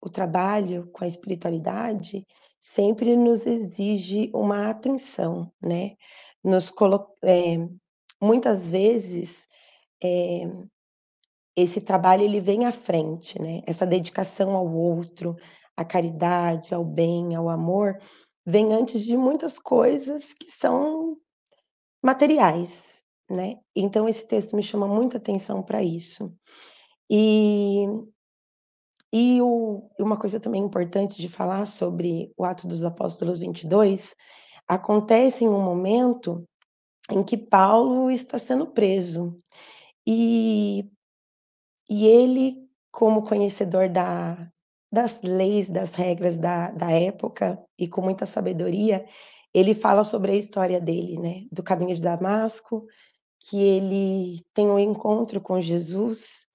o 0.01 0.09
trabalho 0.09 0.89
com 0.91 1.03
a 1.03 1.07
espiritualidade 1.07 2.25
sempre 2.59 3.15
nos 3.15 3.45
exige 3.45 4.29
uma 4.33 4.69
atenção, 4.69 5.51
né? 5.61 5.95
Nos 6.43 6.69
colo 6.69 7.07
é, 7.23 7.57
muitas 8.21 8.67
vezes 8.67 9.45
é, 10.03 10.43
esse 11.55 11.79
trabalho 11.79 12.23
ele 12.23 12.41
vem 12.41 12.65
à 12.65 12.71
frente, 12.71 13.41
né? 13.41 13.61
Essa 13.65 13.85
dedicação 13.85 14.55
ao 14.55 14.67
outro, 14.71 15.35
à 15.75 15.85
caridade, 15.85 16.73
ao 16.73 16.83
bem, 16.83 17.35
ao 17.35 17.49
amor, 17.49 17.97
vem 18.45 18.73
antes 18.73 19.01
de 19.01 19.15
muitas 19.15 19.57
coisas 19.57 20.33
que 20.33 20.51
são 20.51 21.17
materiais, 22.03 23.01
né? 23.29 23.57
Então 23.75 24.07
esse 24.07 24.27
texto 24.27 24.55
me 24.55 24.63
chama 24.63 24.87
muita 24.87 25.17
atenção 25.17 25.63
para 25.63 25.81
isso. 25.81 26.33
E 27.09 27.85
e 29.13 29.41
o, 29.41 29.89
uma 29.97 30.17
coisa 30.17 30.41
também 30.41 30.61
importante 30.61 31.15
de 31.21 31.29
falar 31.29 31.67
sobre 31.67 32.33
o 32.35 32.43
Ato 32.43 32.67
dos 32.67 32.83
Apóstolos 32.83 33.39
22 33.39 34.13
acontece 34.67 35.45
em 35.45 35.47
um 35.47 35.61
momento 35.61 36.45
em 37.09 37.23
que 37.23 37.37
Paulo 37.37 38.11
está 38.11 38.37
sendo 38.37 38.67
preso. 38.67 39.39
E 40.05 40.85
e 41.89 42.05
ele, 42.07 42.69
como 42.91 43.23
conhecedor 43.23 43.89
da 43.89 44.49
das 44.91 45.21
leis, 45.21 45.69
das 45.69 45.93
regras 45.95 46.37
da 46.37 46.71
da 46.71 46.91
época 46.91 47.59
e 47.77 47.87
com 47.87 48.01
muita 48.01 48.25
sabedoria, 48.25 49.05
ele 49.53 49.73
fala 49.75 50.03
sobre 50.03 50.31
a 50.33 50.35
história 50.35 50.79
dele, 50.81 51.19
né, 51.19 51.45
do 51.51 51.63
caminho 51.63 51.95
de 51.95 52.01
Damasco, 52.01 52.85
que 53.39 53.57
ele 53.61 54.45
tem 54.53 54.69
um 54.69 54.79
encontro 54.79 55.41
com 55.41 55.61
Jesus 55.61 56.45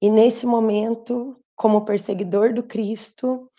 E 0.00 0.10
nesse 0.10 0.46
momento, 0.46 1.40
como 1.56 1.84
perseguidor 1.84 2.52
do 2.52 2.62
Cristo, 2.62 3.50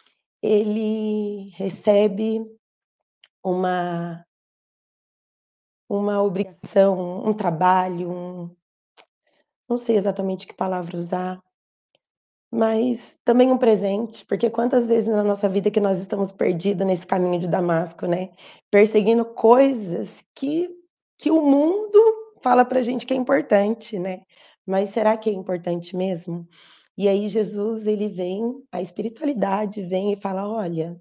ele 0.41 1.50
recebe 1.55 2.41
uma 3.43 4.25
uma 5.89 6.22
obrigação, 6.24 7.25
um 7.25 7.33
trabalho, 7.33 8.12
um 8.12 8.55
não 9.70 9.77
sei 9.77 9.98
exatamente 9.98 10.48
que 10.48 10.53
palavra 10.53 10.98
usar, 10.98 11.41
mas 12.51 13.17
também 13.25 13.51
um 13.51 13.58
presente, 13.58 14.25
porque 14.25 14.50
quantas 14.50 14.88
vezes 14.88 15.10
na 15.10 15.24
nossa 15.24 15.50
vida 15.50 15.72
que 15.72 15.79
nós 15.79 15.98
estamos 15.98 16.32
perdidos 16.32 16.86
nesse 16.86 17.05
caminho 17.08 17.39
de 17.39 17.48
Damasco, 17.48 18.05
né, 18.05 18.29
perseguindo 18.72 19.25
coisas 19.25 20.24
que 20.36 20.70
que 21.17 21.32
o 21.32 21.41
mundo 21.41 22.00
fala 22.41 22.65
pra 22.65 22.82
gente 22.82 23.05
que 23.05 23.13
é 23.13 23.17
importante, 23.17 23.98
né, 24.00 24.22
mas 24.65 24.89
será 24.91 25.15
que 25.17 25.29
é 25.29 25.34
importante 25.34 25.96
mesmo? 25.96 26.48
E 26.98 27.08
aí 27.08 27.27
Jesus 27.29 27.88
ele 27.88 28.08
vem, 28.10 28.41
a 28.72 28.82
espiritualidade 28.82 29.82
vem 29.84 30.13
e 30.13 30.17
fala: 30.22 30.48
"Olha, 30.48 31.00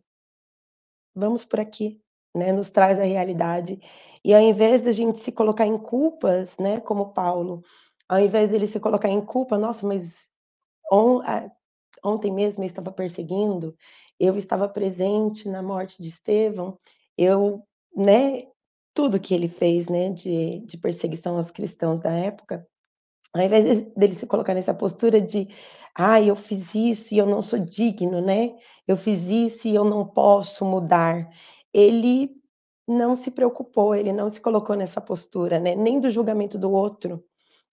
vamos 1.14 1.45
por 1.45 1.61
aqui", 1.61 2.00
né, 2.35 2.52
nos 2.52 2.71
traz 2.71 2.99
a 2.99 3.04
realidade. 3.04 3.78
E 4.25 4.35
ao 4.35 4.40
invés 4.40 4.81
da 4.83 4.92
gente 4.92 5.21
se 5.21 5.33
colocar 5.33 5.66
em 5.66 5.78
culpas, 5.78 6.57
né, 6.59 6.81
como 6.81 7.12
Paulo, 7.12 7.62
ao 8.14 8.21
invés 8.21 8.50
dele 8.50 8.66
se 8.66 8.81
colocar 8.81 9.09
em 9.09 9.21
culpa: 9.25 9.59
"Nossa, 9.59 9.87
mas 9.87 10.28
on 10.92 11.21
a 11.23 11.50
ontem 12.04 12.33
mesmo 12.33 12.62
eu 12.64 12.66
estava 12.69 12.92
perseguindo, 12.92 13.76
eu 14.21 14.37
estava 14.38 14.69
presente 14.69 15.49
na 15.50 15.62
morte 15.62 16.02
de 16.02 16.09
Estevão, 16.11 16.78
eu", 17.19 17.62
né, 17.97 18.45
tudo 18.95 19.21
que 19.21 19.35
ele 19.35 19.49
fez, 19.49 19.88
né, 19.88 20.11
de 20.12 20.61
de 20.66 20.78
perseguição 20.78 21.37
aos 21.37 21.50
cristãos 21.52 22.00
da 22.00 22.11
época, 22.12 22.66
ao 23.35 23.42
invés 23.45 23.64
dele 23.97 24.14
se 24.16 24.26
colocar 24.26 24.54
nessa 24.54 24.75
postura 24.75 25.21
de: 25.21 25.49
"Ai, 25.97 26.31
eu 26.31 26.37
fiz 26.37 26.75
isso 26.75 27.14
e 27.14 27.19
eu 27.19 27.26
não 27.26 27.42
sou 27.42 27.59
digno, 27.61 28.21
né, 28.23 28.54
eu 28.88 28.97
fiz 28.97 29.23
isso 29.31 29.69
e 29.69 29.75
eu 29.75 29.85
não 29.85 30.07
posso 30.07 30.64
mudar", 30.66 31.28
ele 31.75 32.31
não 32.88 33.14
se 33.16 33.31
preocupou, 33.31 33.95
ele 33.95 34.12
não 34.12 34.28
se 34.31 34.40
colocou 34.40 34.76
nessa 34.76 35.00
postura, 35.00 35.61
né, 35.61 35.75
nem 35.76 36.00
do 36.00 36.11
julgamento 36.11 36.59
do 36.59 36.71
outro, 36.73 37.25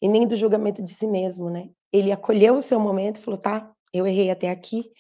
e 0.01 0.07
nem 0.07 0.27
do 0.27 0.35
julgamento 0.35 0.83
de 0.83 0.93
si 0.93 1.07
mesmo, 1.07 1.49
né. 1.49 1.69
Ele 1.93 2.11
acolheu 2.11 2.55
o 2.57 2.61
seu 2.61 2.79
momento 2.79 3.17
e 3.19 3.23
falou: 3.23 3.39
"Tá, 3.39 3.71
eu 3.93 4.07
errei 4.07 4.31
até 4.31 4.49
aqui, 4.49 4.91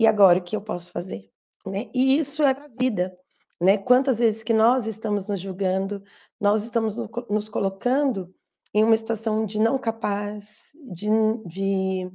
e 0.00 0.06
agora 0.06 0.38
o 0.40 0.42
que 0.42 0.56
eu 0.56 0.62
posso 0.62 0.92
fazer?", 0.92 1.30
né. 1.66 1.88
E 1.94 2.18
isso 2.18 2.42
é 2.44 2.54
pra 2.54 2.68
vida, 2.80 3.16
né, 3.60 3.78
quantas 3.78 4.18
vezes 4.20 4.42
que 4.44 4.52
nós 4.54 4.86
estamos 4.86 5.28
nos 5.28 5.40
julgando, 5.40 6.02
nós 6.40 6.64
estamos 6.64 6.96
nos 7.30 7.48
colocando 7.48 8.34
em 8.74 8.84
uma 8.84 8.96
situação 8.96 9.46
de 9.46 9.58
não 9.60 9.78
capaz, 9.78 10.48
de 10.92 11.08
de 11.46 12.10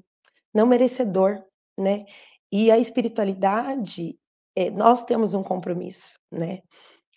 não 0.53 0.67
merecedor, 0.67 1.43
né. 1.79 2.05
E 2.51 2.71
a 2.71 2.79
espiritualidade, 2.79 4.17
eh, 4.55 4.71
nós 4.71 5.03
temos 5.05 5.33
um 5.35 5.43
compromisso, 5.43 6.19
né. 6.31 6.61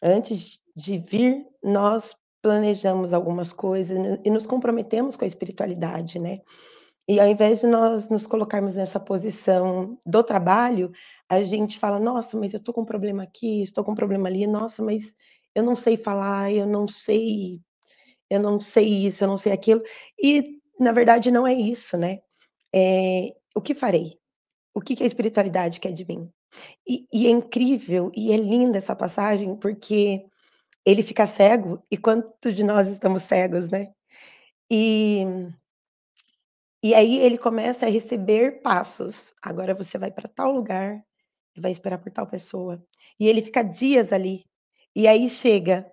Antes 0.03 0.61
de 0.77 0.99
vir, 0.99 1.47
nós 1.65 2.15
planejamos 2.49 3.13
algumas 3.13 3.53
coisas 3.53 3.97
e 4.25 4.29
no 4.31 4.35
nos 4.35 4.47
comprometemos 4.47 5.17
com 5.17 5.25
a 5.25 5.29
espiritualidade, 5.29 6.19
né. 6.19 6.41
E 7.09 7.21
ao 7.21 7.29
invés 7.29 7.61
de 7.63 7.67
nós 7.69 8.09
nos 8.11 8.27
colocarmos 8.27 8.75
nessa 8.77 9.01
posição 9.01 9.99
do 10.07 10.23
trabalho, 10.25 10.93
a 11.29 11.43
gente 11.43 11.79
fala: 11.79 11.99
"Nossa, 12.01 12.39
mas 12.39 12.55
eu 12.55 12.61
tô 12.61 12.73
com 12.73 12.83
um 12.83 12.87
problema 12.87 13.25
aqui, 13.25 13.63
estou 13.63 13.85
com 13.85 13.93
um 13.93 13.97
problema 13.97 14.29
ali. 14.29 14.47
Nossa, 14.47 14.83
mas 14.85 15.15
eu 15.55 15.63
não 15.65 15.75
sei 15.77 15.97
falar, 15.99 16.53
eu 16.53 16.67
não 16.67 16.89
sei 16.89 17.61
eu 18.31 18.41
não 18.41 18.61
sei 18.61 18.87
isso, 19.07 19.25
eu 19.25 19.29
não 19.29 19.39
sei 19.39 19.53
aquilo", 19.53 19.83
e 20.23 20.59
na 20.81 20.93
verdade 20.93 21.31
não 21.33 21.47
é 21.47 21.55
isso, 21.55 21.97
né. 21.99 22.21
Eh, 22.75 23.35
o 23.57 23.61
que 23.63 23.75
farei? 23.75 24.19
O 24.75 24.81
que 24.83 24.97
que 24.97 25.05
a 25.05 25.07
espiritualidade 25.09 25.81
quer 25.81 25.93
de 25.93 26.07
mim? 26.07 26.31
E 26.89 27.07
e 27.13 27.27
é 27.29 27.31
incrível 27.31 28.13
e 28.17 28.33
é 28.33 28.37
linda 28.39 28.79
essa 28.79 28.97
passagem, 28.97 29.57
porque 29.57 30.25
ele 30.91 31.03
fica 31.03 31.27
cego, 31.27 31.83
e 31.91 31.97
quantos 31.99 32.57
de 32.57 32.65
nós 32.65 32.89
estamos 32.89 33.23
cegos, 33.25 33.71
né. 33.71 33.93
E 34.71 35.25
e 36.83 36.95
aí 36.95 37.19
ele 37.19 37.39
começa 37.39 37.87
a 37.87 37.89
receber 37.91 38.63
passos: 38.63 39.35
"Agora 39.43 39.75
você 39.75 39.99
vai 39.99 40.11
pra 40.13 40.29
tal 40.29 40.53
lugar 40.53 41.03
vai 41.59 41.73
esperar 41.73 41.99
por 41.99 42.13
tal 42.13 42.27
pessoa", 42.27 42.83
e 43.21 43.29
ele 43.29 43.43
fica 43.43 43.63
dias 43.65 44.13
ali, 44.13 44.45
e 44.97 45.09
aí 45.09 45.29
chega 45.31 45.87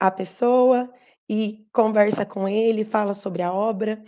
a 0.00 0.10
pessoa 0.10 0.90
e 1.28 1.66
conversa 1.72 2.24
com 2.24 2.48
ele, 2.48 2.84
fala 2.86 3.12
sobre 3.12 3.42
a 3.42 3.52
obra, 3.52 4.02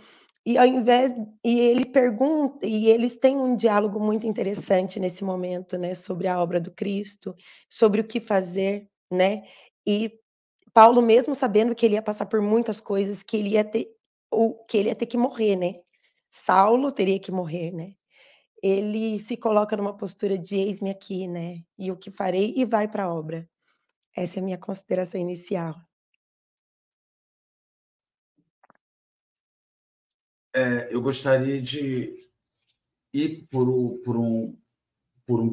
e 0.45 0.57
ao 0.57 0.65
invés 0.65 1.13
e 1.43 1.59
ele 1.59 1.85
pergunta 1.85 2.65
e 2.65 2.87
eles 2.89 3.15
têm 3.15 3.37
um 3.37 3.55
diálogo 3.55 3.99
muito 3.99 4.25
interessante 4.27 4.99
nesse 4.99 5.23
momento, 5.23 5.77
né, 5.77 5.93
sobre 5.93 6.27
a 6.27 6.41
obra 6.41 6.59
do 6.59 6.71
Cristo, 6.71 7.35
sobre 7.69 8.01
o 8.01 8.03
que 8.07 8.19
fazer, 8.19 8.87
né. 9.13 9.43
E 9.85 10.11
Paulo 10.73 11.01
mesmo 11.01 11.35
sabendo 11.35 11.75
que 11.75 11.85
ele 11.85 11.95
ia 11.95 12.01
passar 12.01 12.25
por 12.25 12.41
muitas 12.41 12.81
coisas, 12.81 13.23
que 13.23 13.37
ele 13.37 13.49
ia 13.49 13.63
ter 13.63 13.89
o 14.31 14.55
que 14.65 14.77
ele 14.77 14.89
ia 14.89 14.95
ter 14.95 15.05
que 15.05 15.17
morrer, 15.17 15.55
né. 15.55 15.75
Saulo 16.31 16.91
teria 16.91 17.19
que 17.19 17.31
morrer, 17.31 17.71
né. 17.71 17.93
Ele 18.61 19.19
se 19.19 19.37
coloca 19.37 19.77
numa 19.77 19.95
postura 19.95 20.37
de 20.37 20.55
eis-me 20.55 20.89
aqui, 20.89 21.27
né, 21.27 21.63
e 21.77 21.91
o 21.91 21.97
que 21.97 22.09
farei, 22.09 22.53
e 22.55 22.65
vai 22.65 22.87
pra 22.87 23.13
obra. 23.13 23.47
Essa 24.15 24.39
é 24.39 24.41
a 24.41 24.43
minha 24.43 24.57
consideração 24.57 25.19
inicial. 25.19 25.75
É, 30.55 30.93
eu 30.93 31.01
gostaria 31.01 31.61
de 31.61 32.29
ir 33.13 33.47
por 33.51 33.99
por 34.03 34.17
um 34.17 34.57
por 35.25 35.41
um 35.41 35.51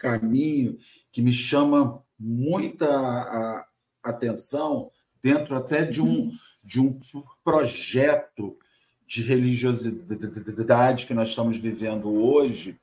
caminho 0.00 0.78
que 1.12 1.22
me 1.22 1.32
chama 1.32 2.05
muita 2.18 3.66
atenção 4.02 4.90
dentro 5.22 5.56
até 5.56 5.84
de 5.84 6.00
um 6.00 6.30
de 6.62 6.80
um 6.80 6.98
projeto 7.44 8.58
de 9.06 9.22
religiosidade 9.22 11.06
que 11.06 11.14
nós 11.14 11.28
estamos 11.28 11.58
vivendo 11.58 12.12
hoje, 12.12 12.76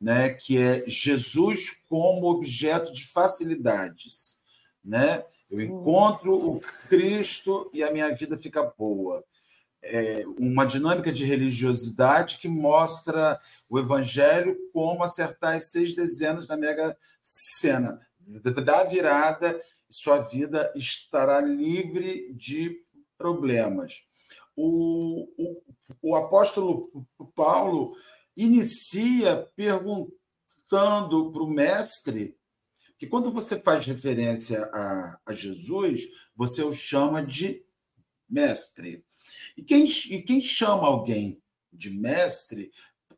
né, 0.00 0.30
que 0.30 0.58
é 0.58 0.82
Jesus 0.88 1.70
como 1.88 2.28
objeto 2.28 2.92
de 2.92 3.06
facilidades, 3.06 4.38
né. 4.84 5.24
Eu 5.50 5.60
encontro 5.60 6.32
o 6.32 6.60
Cristo 6.88 7.68
e 7.74 7.82
a 7.82 7.90
minha 7.90 8.14
vida 8.14 8.38
fica 8.38 8.62
boa. 8.62 9.24
É 9.82 10.24
uma 10.38 10.64
dinâmica 10.64 11.12
de 11.12 11.24
religiosidade 11.24 12.38
que 12.38 12.48
mostra 12.48 13.36
o 13.68 13.76
evangelho 13.76 14.56
como 14.72 15.02
acertar 15.02 15.56
as 15.56 15.72
6 15.72 15.94
dezenas 15.94 16.46
da 16.46 16.56
Mega 16.56 16.96
Sena. 17.20 18.00
Dá 18.64 18.80
a 18.80 18.84
virada 18.84 19.60
sua 19.90 20.18
vida 20.18 20.72
estará 20.76 21.40
livre 21.40 22.32
de 22.34 22.84
problemas. 23.18 24.02
O 24.56 25.28
o 25.36 25.62
o 26.00 26.14
apóstolo 26.14 26.88
Paulo 27.34 27.96
inicia 28.36 29.48
perguntando 29.56 31.32
para 31.32 31.42
o 31.42 31.50
mestre 31.50 32.36
que 32.96 33.08
quando 33.08 33.32
você 33.32 33.58
faz 33.58 33.84
referência 33.84 34.64
a 34.72 35.18
a 35.26 35.34
Jesus, 35.34 36.02
você 36.36 36.62
o 36.62 36.72
chama 36.72 37.24
de 37.24 37.64
mestre. 38.28 39.04
E 39.56 39.64
quem 39.64 39.84
e 39.84 40.22
quem 40.22 40.40
chama 40.40 40.86
alguém 40.86 41.42
de 41.72 41.90
mestre, 41.90 42.70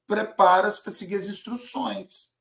prepara-se 0.06 0.82
para 0.82 0.92
seguir 0.92 1.16
as 1.16 1.26
instruções. 1.26 2.31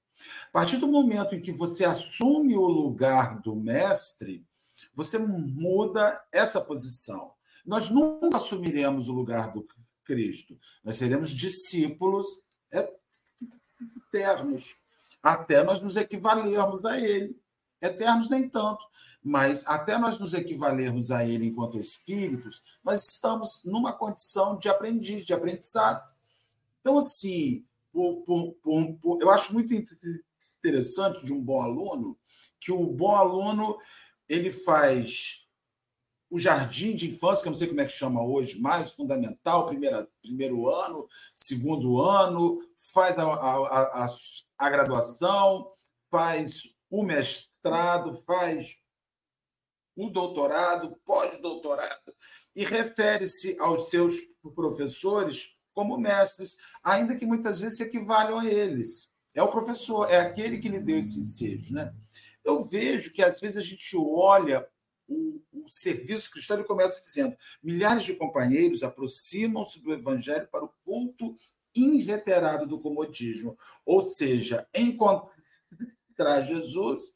A 0.48 0.52
partir 0.52 0.78
do 0.78 0.88
momento 0.88 1.36
em 1.36 1.42
que 1.42 1.52
você 1.52 1.86
assume 1.86 2.56
o 2.56 2.68
lugar 2.68 3.40
do 3.42 3.56
mestre, 3.56 4.46
você 4.94 5.18
muda 5.18 6.22
essa 6.32 6.62
posição. 6.62 7.34
Nós 7.66 7.90
nunca 7.90 8.38
assumiremos 8.38 9.08
o 9.08 9.14
lugar 9.14 9.52
do 9.52 9.66
Cristo, 10.04 10.58
nós 10.84 10.98
seremos 10.98 11.32
discípulos 11.32 12.42
eternos, 14.12 14.76
até 15.22 15.64
nós 15.64 15.80
nos 15.80 15.96
equivalermos 15.96 16.86
a 16.86 17.00
ele. 17.00 17.40
Eternos 17.82 18.30
nem 18.30 18.48
tanto, 18.48 18.86
mas 19.24 19.66
até 19.66 19.98
nós 19.98 20.20
nos 20.20 20.34
equivalermos 20.34 21.10
a 21.10 21.26
ele 21.26 21.48
enquanto 21.48 21.80
espíritos, 21.80 22.62
nós 22.84 23.08
estamos 23.08 23.64
numa 23.66 23.92
condição 23.92 24.58
de 24.58 24.70
aprendiz, 24.70 25.26
de 25.26 25.34
aprendizado. 25.34 26.08
Então, 26.80 26.98
assim, 26.98 27.66
por, 27.92 28.24
por, 28.24 28.54
por, 29.02 29.22
eu 29.22 29.30
acho 29.30 29.54
muito 29.54 29.74
interessante 29.74 31.26
de 31.26 31.34
um 31.34 31.42
bom 31.42 31.62
aluno 31.62 32.18
que 32.60 32.72
o 32.72 32.86
bom 32.86 33.16
aluno 33.16 33.78
ele 34.30 34.52
faz 34.52 35.42
o 36.30 36.40
jardim 36.40 36.96
de 36.96 37.10
infância, 37.10 37.44
que 37.44 37.50
eu 37.50 37.52
não 37.52 37.60
sei 37.60 37.68
como 37.68 37.82
é 37.82 37.86
que 37.86 37.92
chama 37.92 38.24
hoje, 38.24 38.58
mais 38.58 38.92
fundamental, 38.92 39.66
primeira, 39.66 40.08
primeiro 40.22 40.70
ano, 40.70 41.06
segundo 41.36 42.00
ano, 42.00 42.58
faz 42.94 43.20
a, 43.20 43.24
a, 43.24 44.06
a, 44.06 44.08
a 44.58 44.70
graduação, 44.70 45.70
faz 46.10 46.64
o 46.90 47.04
mestrado, 47.04 48.16
faz 48.26 48.78
o 49.94 50.10
doutorado, 50.10 50.96
pós-doutorado, 51.04 52.16
e 52.56 52.64
refere-se 52.64 53.60
aos 53.60 53.90
seus 53.90 54.16
professores 54.56 55.54
como 55.74 55.98
mestres, 55.98 56.58
ainda 56.84 57.16
que 57.16 57.26
muitas 57.26 57.62
vezes 57.62 57.78
se 57.78 57.84
equivalham 57.84 58.40
a 58.40 58.46
eles. 58.46 59.12
É 59.34 59.42
o 59.42 59.52
professor, 59.52 60.10
é 60.10 60.18
aquele 60.18 60.60
que 60.60 60.70
lhe 60.70 60.80
deu 60.80 61.00
esse 61.00 61.20
ensejo. 61.20 61.74
Né? 61.74 61.94
Eu 62.44 62.62
vejo 62.62 63.12
que 63.12 63.22
às 63.22 63.40
vezes 63.40 63.58
a 63.58 63.62
gente 63.62 63.96
olha 63.96 64.68
o, 65.08 65.42
o 65.52 65.70
serviço 65.70 66.32
cristão 66.32 66.60
e 66.60 66.64
começa 66.64 67.02
dizendo: 67.02 67.36
milhares 67.62 68.04
de 68.04 68.16
companheiros 68.16 68.84
aproximam-se 68.84 69.82
do 69.82 69.94
evangelho 69.94 70.48
para 70.52 70.66
o 70.66 70.74
culto 70.84 71.36
inveterado 71.76 72.66
do 72.66 72.80
comodismo. 72.80 73.58
Ou 73.86 74.02
seja, 74.02 74.68
encontrar 74.74 76.42
Jesus 76.46 77.14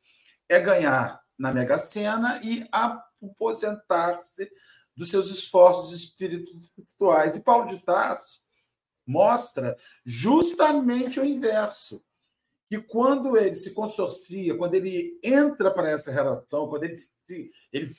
é 0.48 0.60
ganhar 0.60 1.22
na 1.38 1.52
Mega 1.52 1.78
Sena 1.78 2.40
e 2.44 2.68
aposentar-se 2.72 4.50
dos 4.96 5.10
seus 5.10 5.30
esforços 5.30 5.92
espirituais. 5.92 7.36
E 7.36 7.42
Paulo 7.42 7.68
de 7.68 7.80
Tarso 7.80 8.45
mostra 9.06 9.78
justamente 10.06 11.20
o 11.20 11.26
inverso. 11.26 12.02
Que 12.68 12.80
quando 12.80 13.38
ele 13.38 13.56
se 13.56 13.74
consorcia, 13.74 14.58
quando 14.58 14.74
ele 14.74 15.20
entra 15.24 15.72
para 15.72 15.92
essa 15.92 16.12
relação, 16.12 16.68
quando 16.68 16.86
ele, 16.86 16.98
se, 16.98 17.52
ele 17.72 17.92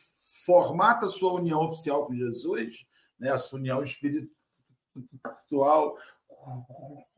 formata 0.45 1.07
a 1.07 1.09
sua 1.09 1.35
união 1.35 1.61
oficial 1.61 2.07
com 2.07 2.15
Jesus, 2.15 2.85
né, 3.19 3.31
a 3.31 3.39
sua 3.39 3.59
união 3.59 3.83
espiritual 3.83 5.97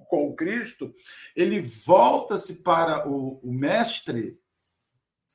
com 0.08 0.34
Cristo, 0.34 0.94
ele 1.36 1.60
volta-se 1.60 2.62
para 2.62 3.08
o, 3.08 3.38
o 3.42 3.52
mestre. 3.52 4.40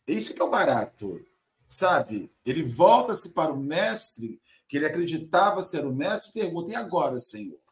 Isso 0.08 0.34
que 0.34 0.42
é 0.42 0.44
o 0.44 0.50
barato, 0.50 1.24
sabe? 1.70 2.32
Ele 2.46 2.64
volta-se 2.64 3.34
para 3.34 3.54
o 3.54 3.60
mestre, 3.60 4.42
que 4.68 4.78
ele 4.78 4.86
acreditava 4.86 5.62
ser 5.62 5.86
o 5.86 5.94
mestre, 5.94 6.32
e 6.32 6.44
pergunta: 6.44 6.72
e 6.72 6.76
agora, 6.76 7.20
Senhor? 7.20 7.63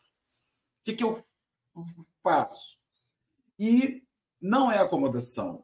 O 0.82 0.84
que, 0.84 0.94
que 0.94 1.04
eu 1.04 1.24
faço? 2.24 2.78
E 3.60 4.04
não 4.42 4.72
é 4.72 4.80
acomodação, 4.80 5.64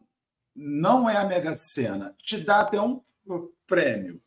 não 0.55 1.09
é 1.09 1.17
a 1.17 1.25
mega 1.25 1.55
sena. 1.55 2.15
Te 2.21 2.37
dá 2.37 2.61
até 2.61 2.79
um 2.79 3.01
prêmio. 3.65 4.21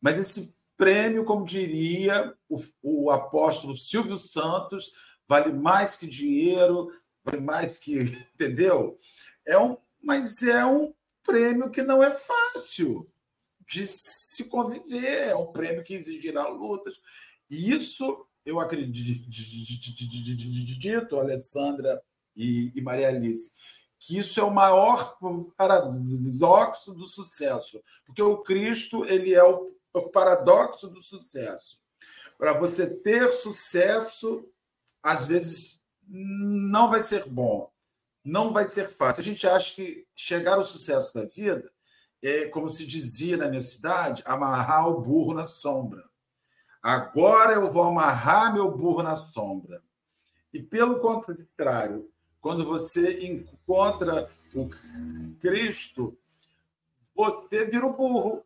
Mas 0.00 0.18
esse 0.18 0.56
prêmio, 0.76 1.24
como 1.24 1.44
diria 1.44 2.34
o, 2.48 2.58
o 2.82 3.10
apóstolo 3.10 3.76
Silvio 3.76 4.16
Santos, 4.16 4.90
vale 5.26 5.52
mais 5.52 5.96
que 5.96 6.06
dinheiro, 6.06 6.90
vale 7.22 7.40
mais 7.40 7.78
que. 7.78 8.00
Entendeu? 8.34 8.96
É 9.46 9.58
um, 9.58 9.76
mas 10.02 10.42
é 10.42 10.64
um 10.64 10.94
prêmio 11.22 11.70
que 11.70 11.82
não 11.82 12.02
é 12.02 12.10
fácil 12.10 13.10
de 13.68 13.86
se 13.86 14.44
conviver, 14.44 15.28
é 15.28 15.36
um 15.36 15.52
prêmio 15.52 15.84
que 15.84 15.94
exigirá 15.94 16.48
lutas. 16.48 16.98
E 17.50 17.70
isso 17.74 18.26
eu 18.48 18.58
acredito, 18.60 19.28
Alessandra 21.18 22.02
e, 22.36 22.72
e 22.74 22.80
Maria 22.80 23.08
Alice, 23.08 23.52
que 23.98 24.16
isso 24.16 24.40
é 24.40 24.42
o 24.42 24.50
maior 24.50 25.18
paradoxo 25.56 26.94
do 26.94 27.06
sucesso, 27.06 27.82
porque 28.06 28.22
o 28.22 28.38
Cristo 28.38 29.04
ele 29.04 29.34
é 29.34 29.44
o 29.44 29.76
paradoxo 30.12 30.88
do 30.88 31.02
sucesso. 31.02 31.78
Para 32.38 32.52
você 32.52 32.86
ter 32.86 33.32
sucesso, 33.32 34.48
às 35.02 35.26
vezes 35.26 35.84
não 36.08 36.88
vai 36.88 37.02
ser 37.02 37.28
bom, 37.28 37.70
não 38.24 38.52
vai 38.52 38.68
ser 38.68 38.88
fácil. 38.88 39.20
A 39.20 39.24
gente 39.24 39.46
acha 39.46 39.74
que 39.74 40.06
chegar 40.14 40.54
ao 40.54 40.64
sucesso 40.64 41.14
da 41.14 41.24
vida 41.24 41.70
é, 42.22 42.46
como 42.46 42.70
se 42.70 42.86
dizia 42.86 43.36
na 43.36 43.48
minha 43.48 43.60
cidade, 43.60 44.22
amarrar 44.24 44.88
o 44.88 45.00
burro 45.00 45.34
na 45.34 45.44
sombra. 45.46 46.02
Agora 46.82 47.54
eu 47.54 47.72
vou 47.72 47.82
amarrar 47.82 48.52
meu 48.52 48.70
burro 48.70 49.02
na 49.02 49.16
sombra. 49.16 49.82
E 50.52 50.62
pelo 50.62 51.00
contrário, 51.00 52.10
quando 52.40 52.64
você 52.64 53.26
encontra 53.26 54.30
o 54.54 54.68
Cristo, 55.40 56.16
você 57.14 57.64
vira 57.64 57.86
o 57.86 57.96
burro, 57.96 58.44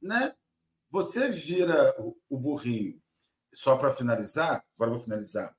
né? 0.00 0.34
Você 0.90 1.28
vira 1.30 1.94
o 2.28 2.38
burrinho. 2.38 3.00
Só 3.52 3.76
para 3.76 3.92
finalizar, 3.92 4.64
agora 4.74 4.90
vou 4.90 5.00
finalizar. 5.00 5.56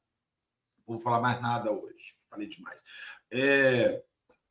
Não 0.88 0.95
vou 0.95 1.04
falar 1.04 1.19
mais 1.19 1.41
nada 1.41 1.71
hoje. 1.71 2.15
Falei 2.30 2.47
demais. 2.47 2.84
É, 3.32 4.04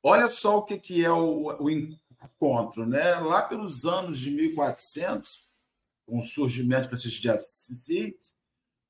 olha 0.02 0.28
só 0.28 0.58
o 0.58 0.64
que, 0.64 0.78
que 0.78 1.04
é 1.04 1.10
o, 1.10 1.62
o 1.62 1.70
encontro, 1.70 2.86
né? 2.86 3.14
Lá 3.16 3.42
pelos 3.42 3.84
anos 3.84 4.18
de 4.18 4.30
1400, 4.30 5.46
com 6.06 6.20
o 6.20 6.24
surgimento 6.24 6.82
de 6.82 6.88
Francisco 6.88 7.22
de 7.22 7.30
Assis, 7.30 8.36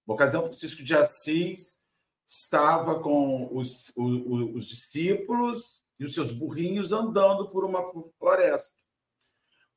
por 0.04 0.14
ocasião 0.14 0.42
Francisco 0.42 0.82
de 0.82 0.94
Assis 0.94 1.78
estava 2.26 3.00
com 3.00 3.48
os, 3.54 3.92
os, 3.96 4.54
os 4.54 4.66
discípulos 4.66 5.84
e 5.98 6.04
os 6.04 6.14
seus 6.14 6.30
burrinhos 6.30 6.92
andando 6.92 7.48
por 7.48 7.64
uma 7.64 7.82
floresta. 8.18 8.84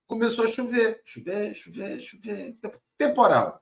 Começou 0.06 0.46
a 0.46 0.48
chover, 0.48 1.02
chover, 1.06 1.54
chover, 1.54 2.00
chover, 2.00 2.58
temporal, 2.98 3.62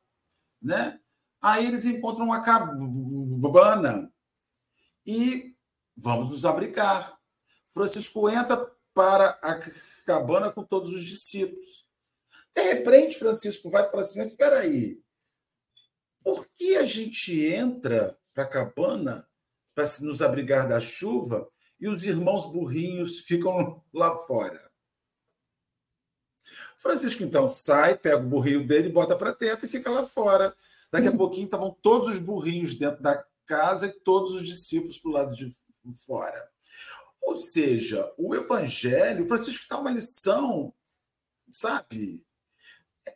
né? 0.61 0.99
Aí 1.41 1.65
eles 1.65 1.85
encontram 1.85 2.25
uma 2.25 2.41
cabana 2.41 4.11
e 5.05 5.55
vamos 5.95 6.29
nos 6.29 6.45
abrigar. 6.45 7.17
Francisco 7.67 8.29
entra 8.29 8.57
para 8.93 9.37
a 9.41 9.59
cabana 10.05 10.51
com 10.51 10.63
todos 10.63 10.91
os 10.91 11.03
discípulos. 11.03 11.84
De 12.55 12.61
repente, 12.61 13.17
Francisco 13.17 13.69
vai 13.69 13.89
falar 13.89 14.01
assim: 14.01 14.17
Mas 14.17 14.27
espera 14.27 14.59
aí, 14.59 15.01
por 16.23 16.47
que 16.53 16.77
a 16.77 16.85
gente 16.85 17.45
entra 17.45 18.17
para 18.33 18.43
a 18.43 18.47
cabana 18.47 19.27
para 19.73 19.85
se 19.85 20.03
nos 20.05 20.21
abrigar 20.21 20.67
da 20.67 20.79
chuva 20.79 21.47
e 21.79 21.87
os 21.87 22.05
irmãos 22.05 22.51
burrinhos 22.51 23.19
ficam 23.19 23.83
lá 23.93 24.17
fora? 24.19 24.71
Francisco 26.77 27.23
então 27.23 27.49
sai, 27.49 27.97
pega 27.97 28.17
o 28.17 28.27
burrinho 28.27 28.65
dele, 28.65 28.89
bota 28.89 29.15
para 29.15 29.31
dentro 29.31 29.65
e 29.65 29.69
fica 29.69 29.89
lá 29.89 30.05
fora. 30.05 30.55
Daqui 30.91 31.07
a 31.07 31.11
hum. 31.11 31.17
pouquinho 31.17 31.45
estavam 31.45 31.75
todos 31.81 32.09
os 32.09 32.19
burrinhos 32.19 32.75
dentro 32.75 33.01
da 33.01 33.23
casa 33.45 33.87
e 33.87 33.91
todos 33.91 34.33
os 34.33 34.47
discípulos 34.47 34.97
para 34.97 35.09
o 35.09 35.13
lado 35.13 35.35
de 35.35 35.53
fora. 36.05 36.49
Ou 37.21 37.35
seja, 37.35 38.13
o 38.17 38.35
Evangelho, 38.35 39.27
Francisco 39.27 39.65
dá 39.67 39.79
uma 39.79 39.89
lição, 39.89 40.73
sabe? 41.49 42.23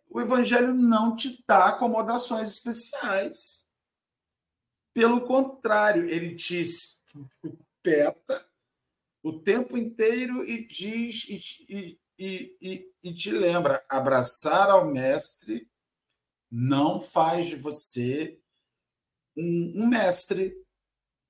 O 0.10 0.19
Evangelho 0.19 0.73
não 0.73 1.15
te 1.15 1.43
dá 1.47 1.69
acomodações 1.69 2.52
especiais. 2.52 3.65
Pelo 4.93 5.25
contrário, 5.25 6.10
ele 6.10 6.36
te 6.36 6.60
espeta 6.60 8.45
o 9.23 9.39
tempo 9.39 9.78
inteiro 9.78 10.43
e 10.43 10.65
diz 10.65 11.25
e, 11.69 11.99
e, 12.17 12.58
e, 12.62 12.93
e 13.04 13.13
te 13.13 13.32
lembra: 13.32 13.84
abraçar 13.88 14.69
ao 14.69 14.89
Mestre 14.89 15.69
não 16.52 16.99
faz 16.99 17.47
de 17.47 17.56
você 17.56 18.39
um, 19.38 19.84
um 19.84 19.88
mestre. 19.88 20.56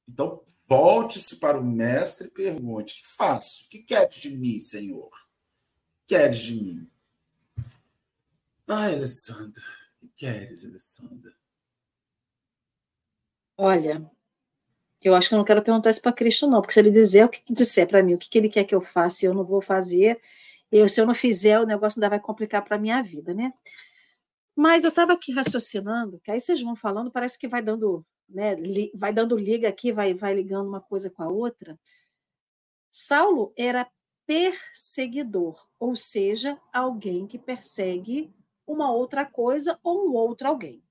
Então, 0.07 0.43
Volte-se 0.69 1.37
para 1.37 1.59
o 1.59 1.63
mestre 1.63 2.27
e 2.27 2.31
pergunte: 2.31 3.01
que 3.01 3.07
faço? 3.07 3.65
O 3.65 3.69
que 3.69 3.79
queres 3.79 4.15
de 4.17 4.29
mim, 4.29 4.59
Senhor? 4.59 5.07
O 5.07 6.07
que 6.07 6.15
queres 6.15 6.39
de 6.39 6.61
mim? 6.61 6.87
Ai, 8.71 8.93
Alessandra, 8.93 9.63
o 9.95 9.99
que 9.99 10.09
queres, 10.15 10.63
Alessandra? 10.63 11.33
Olha, 13.57 14.09
eu 15.01 15.15
acho 15.15 15.29
que 15.29 15.33
eu 15.33 15.37
não 15.39 15.45
quero 15.45 15.63
perguntar 15.63 15.89
isso 15.89 16.01
para 16.01 16.13
Cristo, 16.13 16.47
não, 16.47 16.61
porque 16.61 16.73
se 16.73 16.79
ele 16.79 16.91
dizer 16.91 17.25
o 17.25 17.29
que 17.29 17.41
disser 17.51 17.87
para 17.87 18.03
mim, 18.03 18.13
o 18.13 18.17
que, 18.17 18.37
ele 18.37 18.47
quer 18.47 18.63
que 18.63 18.75
eu 18.75 18.81
faça, 18.81 19.25
eu 19.25 19.33
não 19.33 19.43
vou 19.43 19.59
fazer, 19.59 20.21
eu, 20.71 20.87
se 20.87 21.01
eu 21.01 21.07
não 21.07 21.15
fizer, 21.15 21.59
o 21.59 21.65
negócio 21.65 21.99
ainda 21.99 22.09
vai 22.09 22.19
complicar 22.19 22.63
para 22.63 22.75
a 22.75 22.79
minha 22.79 23.01
vida, 23.01 23.33
né? 23.33 23.51
Mas 24.55 24.83
eu 24.83 24.89
estava 24.89 25.13
aqui 25.13 25.31
raciocinando, 25.33 26.19
que 26.19 26.29
aí 26.29 26.39
vocês 26.39 26.61
vão 26.61 26.75
falando, 26.75 27.11
parece 27.11 27.39
que 27.39 27.47
vai 27.47 27.61
dando 27.61 28.05
né, 28.29 28.55
vai 28.93 29.11
dando 29.11 29.35
liga 29.35 29.67
aqui, 29.67 29.91
vai, 29.91 30.13
vai 30.13 30.35
ligando 30.35 30.67
uma 30.67 30.81
coisa 30.81 31.09
com 31.09 31.23
a 31.23 31.27
outra. 31.27 31.79
Saulo 32.91 33.51
era 33.57 33.89
perseguidor, 34.27 35.67
ou 35.79 35.95
seja, 35.95 36.59
alguém 36.71 37.25
que 37.25 37.39
persegue 37.39 38.31
uma 38.71 38.91
outra 38.91 39.25
coisa 39.25 39.79
ou 39.83 40.07
um 40.07 40.13
outro 40.13 40.47
alguém. 40.47 40.83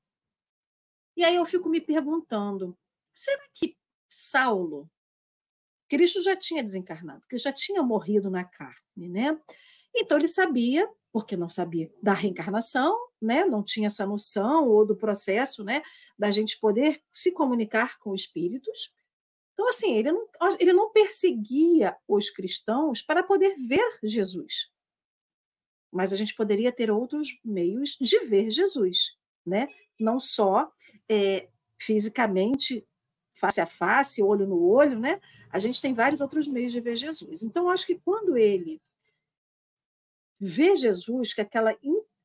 E 1.16 1.24
aí 1.24 1.36
eu 1.36 1.46
fico 1.46 1.68
me 1.68 1.80
perguntando: 1.80 2.76
será 3.14 3.42
que 3.54 3.76
Saulo, 4.08 4.90
Cristo 5.88 6.22
já 6.22 6.36
tinha 6.36 6.62
desencarnado, 6.62 7.26
que 7.28 7.38
já 7.38 7.52
tinha 7.52 7.82
morrido 7.82 8.30
na 8.30 8.44
carne, 8.44 9.08
né? 9.08 9.40
Então 9.94 10.18
ele 10.18 10.28
sabia, 10.28 10.88
porque 11.12 11.36
não 11.36 11.48
sabia 11.48 11.92
da 12.02 12.12
reencarnação, 12.12 12.96
né, 13.20 13.44
não 13.44 13.62
tinha 13.62 13.88
essa 13.88 14.06
noção 14.06 14.68
ou 14.68 14.86
do 14.86 14.96
processo, 14.96 15.64
né, 15.64 15.82
da 16.16 16.30
gente 16.30 16.60
poder 16.60 17.02
se 17.10 17.32
comunicar 17.32 17.98
com 17.98 18.14
espíritos. 18.14 18.94
Então, 19.54 19.68
assim, 19.68 19.96
ele 19.96 20.12
não, 20.12 20.28
ele 20.60 20.72
não 20.72 20.92
perseguia 20.92 21.96
os 22.06 22.30
cristãos 22.30 23.02
para 23.02 23.24
poder 23.24 23.56
ver 23.56 23.98
Jesus. 24.04 24.70
Mas 25.90 26.12
a 26.12 26.16
gente 26.16 26.34
poderia 26.34 26.72
ter 26.72 26.90
outros 26.90 27.38
meios 27.44 27.96
de 28.00 28.18
ver 28.26 28.50
Jesus, 28.50 29.16
né? 29.44 29.68
Não 29.98 30.20
só 30.20 30.70
é, 31.08 31.48
fisicamente, 31.78 32.86
face 33.34 33.60
a 33.60 33.66
face, 33.66 34.22
olho 34.22 34.46
no 34.46 34.62
olho, 34.62 34.98
né? 34.98 35.20
A 35.50 35.58
gente 35.58 35.80
tem 35.80 35.94
vários 35.94 36.20
outros 36.20 36.46
meios 36.46 36.72
de 36.72 36.80
ver 36.80 36.96
Jesus. 36.96 37.42
Então, 37.42 37.70
acho 37.70 37.86
que 37.86 37.98
quando 38.04 38.36
ele 38.36 38.80
vê 40.38 40.76
Jesus, 40.76 41.32
que 41.32 41.40
aquela 41.40 41.74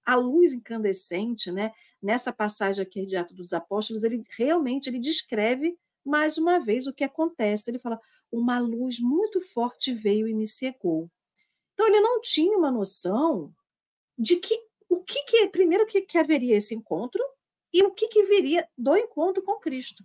a 0.05 0.15
luz 0.15 0.51
incandescente, 0.51 1.51
né? 1.51 1.71
Nessa 2.01 2.33
passagem 2.33 2.83
aqui 2.83 3.05
de 3.05 3.15
Atos 3.15 3.35
dos 3.35 3.53
Apóstolos, 3.53 4.03
ele 4.03 4.21
realmente 4.37 4.89
ele 4.89 4.99
descreve 4.99 5.77
mais 6.05 6.37
uma 6.37 6.59
vez 6.59 6.87
o 6.87 6.93
que 6.93 7.03
acontece. 7.03 7.69
Ele 7.71 7.79
fala: 7.79 7.99
uma 8.31 8.59
luz 8.59 8.99
muito 8.99 9.39
forte 9.39 9.93
veio 9.93 10.27
e 10.27 10.33
me 10.33 10.47
cegou. 10.47 11.09
Então 11.83 11.93
ele 11.93 11.99
não 11.99 12.21
tinha 12.21 12.57
uma 12.57 12.71
noção 12.71 13.53
de 14.17 14.37
que 14.37 14.57
o 14.87 15.03
que, 15.03 15.21
que 15.23 15.49
primeiro 15.49 15.85
que, 15.85 16.01
que 16.01 16.17
haveria 16.17 16.55
esse 16.55 16.73
encontro 16.73 17.21
e 17.73 17.83
o 17.83 17.91
que, 17.91 18.07
que 18.07 18.23
viria 18.23 18.65
do 18.77 18.95
encontro 18.95 19.43
com 19.43 19.59
Cristo. 19.59 20.01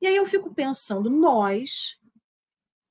E 0.00 0.06
aí 0.06 0.14
eu 0.14 0.24
fico 0.24 0.54
pensando, 0.54 1.10
nós, 1.10 1.98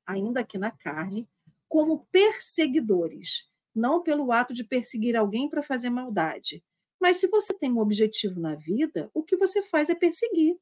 ainda 0.06 0.42
aqui 0.42 0.58
na 0.58 0.72
carne, 0.72 1.26
como 1.70 2.06
perseguidores, 2.12 3.50
não 3.74 4.04
pelo 4.04 4.34
ato 4.34 4.54
de 4.54 4.66
perseguir 4.66 5.16
alguém 5.16 5.48
para 5.48 5.64
fazer 5.64 5.90
maldade, 5.90 6.62
mas 7.00 7.16
se 7.16 7.28
você 7.28 7.54
tem 7.54 7.72
um 7.72 7.80
objetivo 7.80 8.42
na 8.42 8.56
vida, 8.56 9.10
o 9.14 9.24
que 9.24 9.38
você 9.38 9.64
faz 9.64 9.90
é 9.90 9.96
perseguir 9.96 10.60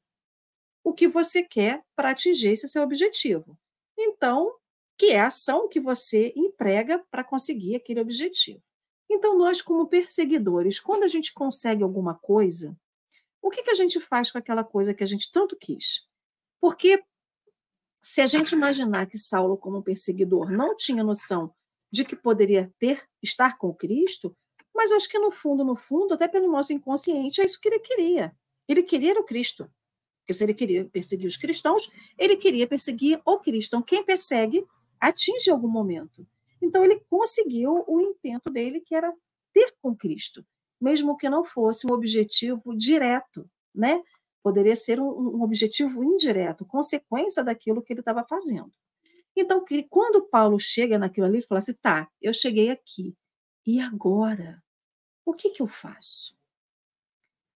o 0.84 0.92
que 0.92 1.08
você 1.08 1.42
quer 1.42 1.82
para 1.96 2.10
atingir 2.10 2.50
esse 2.50 2.68
seu 2.68 2.82
objetivo. 2.82 3.58
Então, 3.98 4.56
que 5.02 5.10
é 5.10 5.18
a 5.18 5.26
ação 5.26 5.68
que 5.68 5.80
você 5.80 6.32
emprega 6.36 7.04
para 7.10 7.24
conseguir 7.24 7.74
aquele 7.74 7.98
objetivo. 7.98 8.62
Então, 9.10 9.36
nós, 9.36 9.60
como 9.60 9.88
perseguidores, 9.88 10.78
quando 10.78 11.02
a 11.02 11.08
gente 11.08 11.34
consegue 11.34 11.82
alguma 11.82 12.14
coisa, 12.14 12.78
o 13.42 13.50
que, 13.50 13.64
que 13.64 13.70
a 13.70 13.74
gente 13.74 13.98
faz 13.98 14.30
com 14.30 14.38
aquela 14.38 14.62
coisa 14.62 14.94
que 14.94 15.02
a 15.02 15.06
gente 15.06 15.32
tanto 15.32 15.56
quis? 15.56 16.06
Porque 16.60 17.02
se 18.00 18.20
a 18.20 18.26
gente 18.26 18.52
imaginar 18.52 19.08
que 19.08 19.18
Saulo, 19.18 19.58
como 19.58 19.82
perseguidor, 19.82 20.52
não 20.52 20.76
tinha 20.76 21.02
noção 21.02 21.52
de 21.90 22.04
que 22.04 22.14
poderia 22.14 22.72
ter 22.78 23.04
estar 23.20 23.58
com 23.58 23.74
Cristo, 23.74 24.36
mas 24.72 24.92
eu 24.92 24.96
acho 24.96 25.08
que 25.08 25.18
no 25.18 25.32
fundo, 25.32 25.64
no 25.64 25.74
fundo, 25.74 26.14
até 26.14 26.28
pelo 26.28 26.48
nosso 26.48 26.72
inconsciente, 26.72 27.40
é 27.40 27.44
isso 27.44 27.60
que 27.60 27.66
ele 27.66 27.80
queria. 27.80 28.32
Ele 28.68 28.84
queria 28.84 29.18
o 29.18 29.24
Cristo. 29.24 29.68
Porque 30.20 30.32
se 30.32 30.44
ele 30.44 30.54
queria 30.54 30.84
perseguir 30.84 31.26
os 31.26 31.36
cristãos, 31.36 31.90
ele 32.16 32.36
queria 32.36 32.68
perseguir 32.68 33.20
o 33.26 33.40
cristão. 33.40 33.82
Quem 33.82 34.04
persegue 34.04 34.64
atinge 35.02 35.50
algum 35.50 35.68
momento. 35.68 36.24
Então 36.60 36.84
ele 36.84 37.00
conseguiu 37.10 37.84
o 37.88 38.00
intento 38.00 38.48
dele, 38.50 38.80
que 38.80 38.94
era 38.94 39.12
ter 39.52 39.74
com 39.82 39.96
Cristo, 39.96 40.46
mesmo 40.80 41.16
que 41.16 41.28
não 41.28 41.44
fosse 41.44 41.86
um 41.86 41.92
objetivo 41.92 42.76
direto, 42.76 43.50
né? 43.74 44.00
Poderia 44.42 44.76
ser 44.76 45.00
um, 45.00 45.36
um 45.36 45.42
objetivo 45.42 46.04
indireto, 46.04 46.64
consequência 46.64 47.42
daquilo 47.42 47.82
que 47.82 47.92
ele 47.92 48.00
estava 48.00 48.24
fazendo. 48.24 48.72
Então, 49.36 49.64
quando 49.90 50.22
Paulo 50.22 50.58
chega 50.58 50.98
naquilo 50.98 51.26
ali, 51.26 51.38
ele 51.38 51.46
fala 51.46 51.58
assim: 51.58 51.74
tá, 51.74 52.08
eu 52.20 52.32
cheguei 52.32 52.70
aqui, 52.70 53.16
e 53.66 53.80
agora? 53.80 54.62
O 55.24 55.34
que, 55.34 55.50
que 55.50 55.62
eu 55.62 55.68
faço? 55.68 56.38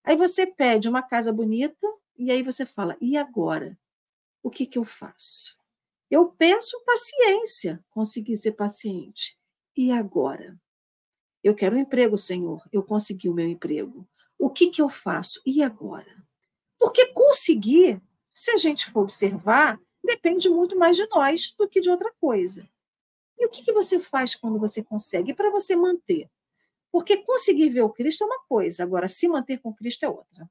Aí 0.05 0.17
você 0.17 0.47
pede 0.47 0.89
uma 0.89 1.03
casa 1.03 1.33
bonita, 1.33 1.87
e 2.17 2.31
aí 2.31 2.43
você 2.43 2.67
fala: 2.67 2.97
e 3.01 3.17
agora? 3.17 3.79
O 4.43 4.51
que, 4.51 4.67
que 4.67 4.79
eu 4.79 4.85
faço? 4.85 5.57
Eu 6.11 6.29
peço 6.31 6.81
paciência, 6.85 7.85
consegui 7.91 8.37
ser 8.37 8.53
paciente. 8.53 9.39
E 9.77 9.91
agora? 9.91 10.59
Eu 11.43 11.55
quero 11.55 11.77
um 11.77 11.81
emprego, 11.81 12.17
Senhor. 12.17 12.63
Eu 12.73 12.83
consegui 12.83 13.29
o 13.29 13.35
meu 13.35 13.47
emprego. 13.49 14.09
O 14.39 14.51
que, 14.51 14.71
que 14.71 14.81
eu 14.81 14.89
faço? 14.89 15.41
E 15.45 15.63
agora? 15.63 16.25
Porque 16.79 17.07
conseguir, 17.07 18.01
se 18.33 18.51
a 18.53 18.57
gente 18.57 18.91
for 18.91 19.03
observar, 19.03 19.81
depende 20.05 20.49
muito 20.49 20.79
mais 20.79 20.97
de 20.97 21.07
nós 21.09 21.55
do 21.59 21.69
que 21.69 21.81
de 21.81 21.91
outra 21.91 22.13
coisa. 22.21 22.69
E 23.39 23.47
o 23.47 23.51
que, 23.51 23.63
que 23.63 23.73
você 23.73 23.99
faz 24.01 24.35
quando 24.35 24.59
você 24.59 24.83
consegue? 24.83 25.35
Para 25.35 25.51
você 25.51 25.75
manter. 25.75 26.31
Porque 26.93 27.17
conseguir 27.17 27.71
ver 27.71 27.83
o 27.83 27.91
Cristo 27.91 28.25
é 28.25 28.27
uma 28.27 28.43
coisa, 28.49 28.83
agora 28.83 29.09
se 29.09 29.29
manter 29.29 29.59
com 29.59 29.75
Cristo 29.75 30.05
é 30.05 30.09
outra 30.09 30.49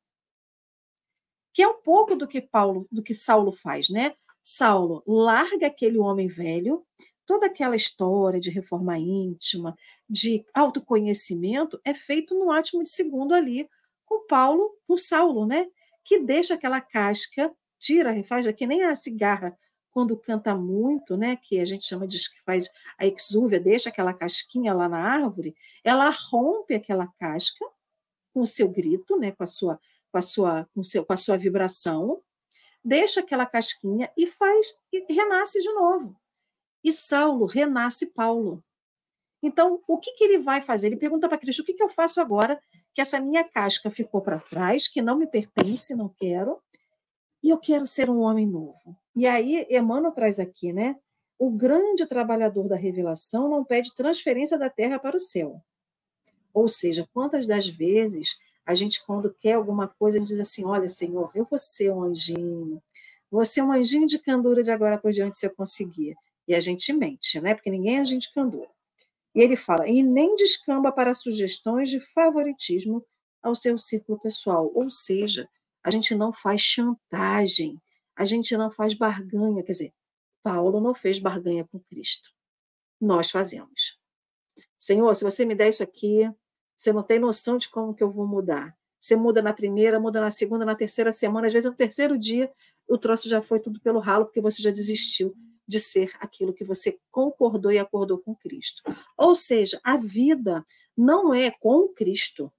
que 1.56 1.64
é 1.64 1.68
um 1.70 1.82
pouco 1.82 2.18
do 2.18 2.28
que 2.28 2.42
Paulo, 2.42 2.86
do 2.92 3.02
que 3.02 3.16
Saulo 3.16 3.54
faz, 3.54 3.90
né? 3.90 4.14
Saulo 4.48 5.04
larga 5.08 5.66
aquele 5.66 5.98
homem 5.98 6.28
velho, 6.28 6.86
toda 7.26 7.48
aquela 7.48 7.76
história 7.76 8.40
de 8.40 8.52
reforma 8.52 8.96
íntima, 9.00 9.76
de 10.08 10.46
autoconhecimento, 10.54 11.82
é 11.84 11.96
feito 11.96 12.36
no 12.36 12.52
átimo 12.52 12.84
de 12.84 12.92
segundo 12.92 13.34
ali 13.34 13.68
com 14.06 14.28
Paulo, 14.28 14.78
com 14.88 14.96
Saulo, 14.96 15.48
né? 15.48 15.66
Que 16.04 16.20
deixa 16.20 16.54
aquela 16.54 16.80
casca, 16.80 17.52
tira, 17.80 18.24
faz 18.24 18.46
que 18.52 18.68
nem 18.68 18.84
a 18.84 18.96
cigarra 18.96 19.58
quando 19.90 20.16
canta 20.16 20.54
muito, 20.54 21.18
né? 21.18 21.38
Que 21.38 21.60
a 21.60 21.66
gente 21.66 21.84
chama 21.84 22.08
de 22.08 22.18
que 22.20 22.40
faz 22.46 22.70
a 23.00 23.08
exúvia, 23.08 23.60
deixa 23.60 23.90
aquela 23.90 24.14
casquinha 24.14 24.76
lá 24.76 24.88
na 24.88 25.00
árvore, 25.00 25.56
ela 25.84 26.12
rompe 26.12 26.76
aquela 26.76 27.08
casca 27.20 27.66
com 28.32 28.42
o 28.42 28.46
seu 28.46 28.70
grito, 28.70 29.18
né? 29.18 29.32
Com 29.32 29.44
a 29.44 29.48
sua 29.48 29.80
com 30.12 30.20
a 30.20 30.22
sua, 30.22 30.70
com, 30.74 30.82
seu, 30.82 31.04
com 31.06 31.12
a 31.12 31.18
sua 31.18 31.38
vibração, 31.38 32.22
deixa 32.86 33.22
aquela 33.22 33.48
casquinha 33.48 34.12
e 34.16 34.28
faz 34.28 34.80
e 34.94 35.12
renasce 35.12 35.60
de 35.60 35.74
novo. 35.74 36.16
E 36.84 36.92
Saulo 36.92 37.48
renasce 37.48 38.06
Paulo. 38.14 38.64
Então, 39.42 39.82
o 39.88 39.98
que, 39.98 40.12
que 40.14 40.24
ele 40.24 40.38
vai 40.38 40.62
fazer? 40.62 40.88
Ele 40.88 40.96
pergunta 40.96 41.28
para 41.28 41.38
Cristo: 41.38 41.62
o 41.62 41.66
que, 41.66 41.74
que 41.74 41.84
eu 41.84 41.90
faço 41.90 42.22
agora 42.22 42.62
que 42.94 43.02
essa 43.02 43.20
minha 43.20 43.44
casca 43.44 43.90
ficou 43.90 44.22
para 44.22 44.40
trás, 44.40 44.88
que 44.88 45.02
não 45.02 45.18
me 45.18 45.28
pertence, 45.28 45.96
não 45.96 46.10
quero, 46.10 46.62
e 47.44 47.50
eu 47.50 47.58
quero 47.58 47.88
ser 47.88 48.10
um 48.10 48.22
homem 48.22 48.46
novo? 48.46 48.96
E 49.16 49.26
aí, 49.26 49.66
Emmanuel 49.70 50.12
traz 50.12 50.40
aqui, 50.40 50.72
né? 50.72 50.96
O 51.38 51.50
grande 51.50 52.06
trabalhador 52.06 52.68
da 52.68 52.76
revelação 52.76 53.50
não 53.50 53.66
pede 53.66 53.94
transferência 53.94 54.58
da 54.58 54.70
terra 54.70 55.00
para 55.00 55.18
o 55.18 55.20
céu. 55.20 55.62
Ou 56.54 56.68
seja, 56.68 57.08
quantas 57.14 57.46
das 57.46 57.68
vezes 57.68 58.38
a 58.66 58.74
gente, 58.74 59.04
quando 59.06 59.34
quer 59.34 59.54
alguma 59.54 59.88
coisa, 59.88 60.18
a 60.18 60.20
gente 60.20 60.30
diz 60.30 60.40
assim: 60.40 60.66
Olha, 60.66 60.88
Senhor, 60.88 61.32
eu 61.36 61.46
vou 61.50 61.60
ser 61.60 61.92
um 61.92 62.04
anjinho, 62.04 62.82
vou 63.30 63.46
ser 63.46 63.62
um 63.62 63.72
anjinho 63.72 64.08
de 64.08 64.18
candura 64.18 64.64
de 64.64 64.72
agora 64.72 64.98
por 64.98 65.12
diante 65.12 65.38
se 65.38 65.46
eu 65.46 65.54
conseguir. 65.54 66.16
E 66.48 66.56
a 66.56 66.60
gente 66.60 66.92
mente, 66.94 67.40
né? 67.40 67.54
Porque 67.54 67.70
ninguém 67.70 67.98
é 67.98 68.00
anjinho 68.00 68.20
de 68.20 68.32
candura. 68.34 68.70
E 69.36 69.42
ele 69.42 69.56
fala: 69.56 69.88
E 69.88 70.02
nem 70.02 70.36
descamba 70.36 70.92
para 70.92 71.14
sugestões 71.14 71.90
de 71.90 72.00
favoritismo 72.00 73.06
ao 73.44 73.54
seu 73.54 73.78
círculo 73.78 74.20
pessoal. 74.20 74.72
Ou 74.74 74.90
seja, 74.90 75.48
a 75.84 75.92
gente 75.92 76.16
não 76.16 76.34
faz 76.34 76.62
chantagem, 76.62 77.80
a 78.16 78.26
gente 78.26 78.58
não 78.58 78.72
faz 78.72 78.96
barganha. 78.96 79.62
Quer 79.64 79.72
dizer, 79.72 79.94
Paulo 80.42 80.82
não 80.82 80.96
fez 80.96 81.20
barganha 81.20 81.66
com 81.66 81.80
Cristo. 81.80 82.32
Nós 83.00 83.30
fazemos. 83.30 84.00
Senhor, 84.80 85.14
se 85.14 85.24
você 85.24 85.46
me 85.46 85.54
der 85.54 85.70
isso 85.70 85.84
aqui, 85.84 86.28
você 86.76 86.92
não 86.92 87.04
tem 87.04 87.20
noção 87.20 87.58
de 87.58 87.70
como 87.70 87.94
que 87.94 88.04
eu 88.04 88.12
vou 88.12 88.28
mudar. 88.28 88.76
Você 89.00 89.16
muda 89.16 89.42
na 89.42 89.54
primeira, 89.54 90.00
muda 90.00 90.20
na 90.20 90.32
segunda, 90.32 90.66
na 90.66 90.76
terceira 90.76 91.14
semana, 91.14 91.48
às 91.48 91.54
vezes 91.54 91.70
no 91.70 91.76
terceiro 91.76 92.18
dia, 92.18 92.52
o 92.88 92.98
troço 92.98 93.30
já 93.30 93.42
foi 93.42 93.60
tudo 93.60 93.80
pelo 93.80 94.00
ralo, 94.00 94.26
porque 94.26 94.42
você 94.42 94.62
já 94.62 94.72
desistiu 94.72 95.36
de 95.68 95.80
ser 95.80 96.12
aquilo 96.20 96.54
que 96.54 96.64
você 96.64 97.00
concordou 97.12 97.72
e 97.72 97.80
acordou 97.80 98.20
com 98.20 98.36
Cristo. 98.36 98.84
Ou 99.18 99.34
seja, 99.34 99.80
a 99.84 99.98
vida 99.98 100.64
não 100.98 101.34
é 101.34 101.52
com 101.52 101.88
Cristo. 101.90 102.52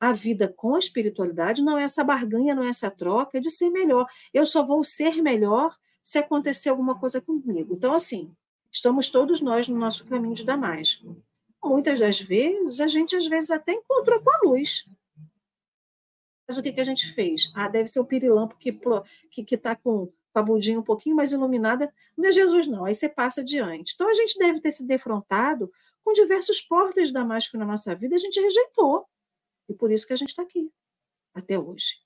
A 0.00 0.12
vida 0.12 0.52
com 0.54 0.74
a 0.74 0.78
espiritualidade 0.78 1.62
não 1.62 1.78
é 1.78 1.84
essa 1.84 2.02
barganha, 2.02 2.54
não 2.54 2.64
é 2.64 2.68
essa 2.68 2.90
troca 2.90 3.40
de 3.40 3.50
ser 3.50 3.70
melhor. 3.70 4.06
Eu 4.34 4.44
só 4.44 4.64
vou 4.66 4.82
ser 4.82 5.22
melhor 5.22 5.74
se 6.02 6.18
acontecer 6.18 6.68
alguma 6.68 6.98
coisa 6.98 7.20
comigo. 7.20 7.74
Então, 7.74 7.94
assim, 7.94 8.34
estamos 8.70 9.08
todos 9.08 9.40
nós 9.40 9.68
no 9.68 9.78
nosso 9.78 10.04
caminho 10.06 10.34
de 10.34 10.44
Damasco 10.44 11.22
muitas 11.62 12.00
das 12.00 12.20
vezes, 12.20 12.80
a 12.80 12.86
gente 12.86 13.16
às 13.16 13.26
vezes 13.26 13.50
até 13.50 13.72
encontrou 13.72 14.20
com 14.22 14.30
a 14.30 14.40
luz. 14.44 14.88
Mas 16.48 16.58
o 16.58 16.62
que, 16.62 16.72
que 16.72 16.80
a 16.80 16.84
gente 16.84 17.12
fez? 17.12 17.50
Ah, 17.54 17.68
deve 17.68 17.86
ser 17.86 18.00
o 18.00 18.04
pirilampo 18.04 18.56
que 18.56 18.70
está 18.70 19.02
que, 19.30 19.44
que 19.44 19.56
tá 19.56 19.76
com 19.76 20.12
a 20.34 20.42
bundinha 20.42 20.78
um 20.78 20.82
pouquinho 20.82 21.16
mais 21.16 21.32
iluminada. 21.32 21.92
Não 22.16 22.28
é 22.28 22.32
Jesus, 22.32 22.66
não. 22.66 22.84
Aí 22.84 22.94
você 22.94 23.08
passa 23.08 23.42
adiante. 23.42 23.92
Então, 23.94 24.08
a 24.08 24.14
gente 24.14 24.38
deve 24.38 24.60
ter 24.60 24.72
se 24.72 24.84
defrontado 24.84 25.70
com 26.04 26.12
diversos 26.12 26.60
portas 26.60 27.08
de 27.08 27.14
Damasco 27.14 27.56
na 27.56 27.64
nossa 27.64 27.94
vida, 27.94 28.16
a 28.16 28.18
gente 28.18 28.40
rejeitou. 28.40 29.06
E 29.68 29.74
por 29.74 29.90
isso 29.90 30.06
que 30.06 30.12
a 30.12 30.16
gente 30.16 30.30
está 30.30 30.42
aqui, 30.42 30.70
até 31.34 31.58
hoje. 31.58 31.96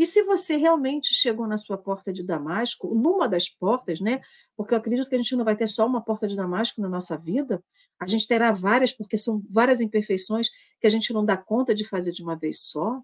E 0.00 0.06
se 0.06 0.22
você 0.22 0.56
realmente 0.56 1.12
chegou 1.12 1.46
na 1.46 1.58
sua 1.58 1.76
porta 1.76 2.10
de 2.10 2.22
Damasco, 2.22 2.94
numa 2.94 3.28
das 3.28 3.50
portas, 3.50 4.00
né? 4.00 4.22
Porque 4.56 4.72
eu 4.72 4.78
acredito 4.78 5.06
que 5.10 5.14
a 5.14 5.18
gente 5.18 5.36
não 5.36 5.44
vai 5.44 5.54
ter 5.54 5.66
só 5.66 5.86
uma 5.86 6.00
porta 6.02 6.26
de 6.26 6.34
Damasco 6.34 6.80
na 6.80 6.88
nossa 6.88 7.18
vida, 7.18 7.62
a 7.98 8.06
gente 8.06 8.26
terá 8.26 8.50
várias, 8.50 8.94
porque 8.94 9.18
são 9.18 9.42
várias 9.50 9.78
imperfeições 9.78 10.48
que 10.80 10.86
a 10.86 10.90
gente 10.90 11.12
não 11.12 11.22
dá 11.22 11.36
conta 11.36 11.74
de 11.74 11.84
fazer 11.84 12.12
de 12.12 12.22
uma 12.22 12.34
vez 12.34 12.62
só. 12.62 13.02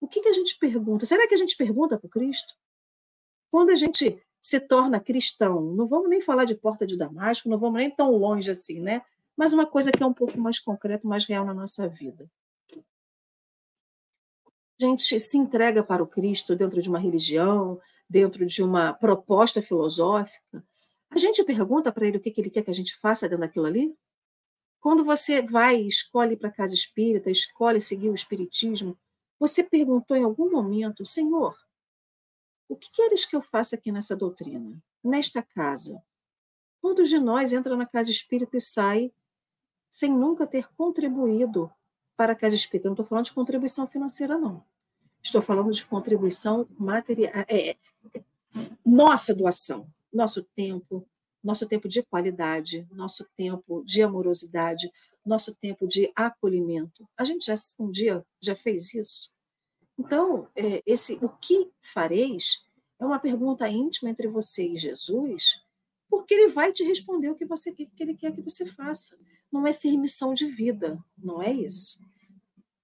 O 0.00 0.08
que, 0.08 0.22
que 0.22 0.28
a 0.30 0.32
gente 0.32 0.56
pergunta? 0.58 1.04
Será 1.04 1.28
que 1.28 1.34
a 1.34 1.36
gente 1.36 1.54
pergunta 1.54 1.98
para 1.98 2.06
o 2.06 2.10
Cristo? 2.10 2.54
Quando 3.50 3.68
a 3.68 3.74
gente 3.74 4.18
se 4.40 4.58
torna 4.58 4.98
cristão, 4.98 5.60
não 5.60 5.84
vamos 5.84 6.08
nem 6.08 6.22
falar 6.22 6.46
de 6.46 6.54
porta 6.54 6.86
de 6.86 6.96
Damasco, 6.96 7.46
não 7.46 7.58
vamos 7.58 7.76
nem 7.76 7.90
tão 7.90 8.10
longe 8.10 8.50
assim, 8.50 8.80
né? 8.80 9.02
Mas 9.36 9.52
uma 9.52 9.66
coisa 9.66 9.92
que 9.92 10.02
é 10.02 10.06
um 10.06 10.14
pouco 10.14 10.40
mais 10.40 10.58
concreta, 10.58 11.06
mais 11.06 11.26
real 11.26 11.44
na 11.44 11.52
nossa 11.52 11.86
vida. 11.86 12.26
Gente 14.86 15.18
se 15.20 15.38
entrega 15.38 15.82
para 15.82 16.02
o 16.02 16.06
Cristo 16.06 16.56
dentro 16.56 16.80
de 16.80 16.88
uma 16.88 16.98
religião, 16.98 17.80
dentro 18.08 18.44
de 18.44 18.62
uma 18.62 18.92
proposta 18.92 19.62
filosófica, 19.62 20.64
a 21.10 21.18
gente 21.18 21.44
pergunta 21.44 21.92
para 21.92 22.06
ele 22.06 22.16
o 22.16 22.20
que, 22.20 22.30
que 22.30 22.40
ele 22.40 22.50
quer 22.50 22.62
que 22.62 22.70
a 22.70 22.74
gente 22.74 22.96
faça 22.96 23.28
dentro 23.28 23.40
daquilo 23.40 23.66
ali? 23.66 23.94
Quando 24.80 25.04
você 25.04 25.42
vai 25.42 25.80
e 25.80 25.86
escolhe 25.86 26.36
para 26.36 26.48
a 26.48 26.52
casa 26.52 26.74
espírita, 26.74 27.30
escolhe 27.30 27.80
seguir 27.80 28.08
o 28.08 28.14
espiritismo, 28.14 28.98
você 29.38 29.62
perguntou 29.62 30.16
em 30.16 30.24
algum 30.24 30.50
momento, 30.50 31.04
Senhor, 31.04 31.54
o 32.68 32.76
que 32.76 32.90
queres 32.90 33.24
que 33.24 33.36
eu 33.36 33.42
faça 33.42 33.76
aqui 33.76 33.92
nessa 33.92 34.16
doutrina, 34.16 34.82
nesta 35.04 35.42
casa? 35.42 36.02
Quantos 36.80 37.08
de 37.08 37.18
nós 37.18 37.52
entra 37.52 37.76
na 37.76 37.86
casa 37.86 38.10
espírita 38.10 38.56
e 38.56 38.60
sai 38.60 39.12
sem 39.90 40.10
nunca 40.10 40.46
ter 40.46 40.72
contribuído 40.74 41.70
para 42.16 42.32
a 42.32 42.36
casa 42.36 42.56
espírita? 42.56 42.88
Não 42.88 42.94
estou 42.94 43.06
falando 43.06 43.26
de 43.26 43.34
contribuição 43.34 43.86
financeira, 43.86 44.38
não. 44.38 44.64
Estou 45.22 45.40
falando 45.40 45.70
de 45.70 45.86
contribuição 45.86 46.66
material, 46.78 47.32
é, 47.48 47.70
é, 47.70 47.76
nossa 48.84 49.34
doação, 49.34 49.86
nosso 50.12 50.42
tempo, 50.42 51.06
nosso 51.42 51.66
tempo 51.66 51.88
de 51.88 52.02
qualidade, 52.02 52.86
nosso 52.90 53.24
tempo 53.36 53.82
de 53.84 54.02
amorosidade, 54.02 54.90
nosso 55.24 55.54
tempo 55.54 55.86
de 55.86 56.10
acolhimento. 56.14 57.08
A 57.16 57.24
gente 57.24 57.46
já 57.46 57.54
um 57.78 57.90
dia 57.90 58.24
já 58.40 58.54
fez 58.54 58.94
isso. 58.94 59.30
Então, 59.98 60.48
é, 60.56 60.82
esse 60.84 61.14
o 61.22 61.28
que 61.28 61.70
fareis 61.80 62.64
é 62.98 63.04
uma 63.04 63.18
pergunta 63.18 63.68
íntima 63.68 64.10
entre 64.10 64.28
você 64.28 64.66
e 64.66 64.76
Jesus, 64.76 65.60
porque 66.08 66.34
ele 66.34 66.48
vai 66.48 66.72
te 66.72 66.84
responder 66.84 67.30
o 67.30 67.34
que 67.34 67.44
você 67.44 67.72
que 67.72 67.88
ele 67.98 68.14
quer 68.14 68.32
que 68.32 68.42
você 68.42 68.66
faça. 68.66 69.16
Não 69.50 69.66
é 69.66 69.72
ser 69.72 69.96
missão 69.96 70.32
de 70.34 70.46
vida, 70.46 70.98
não 71.16 71.42
é 71.42 71.52
isso. 71.52 71.98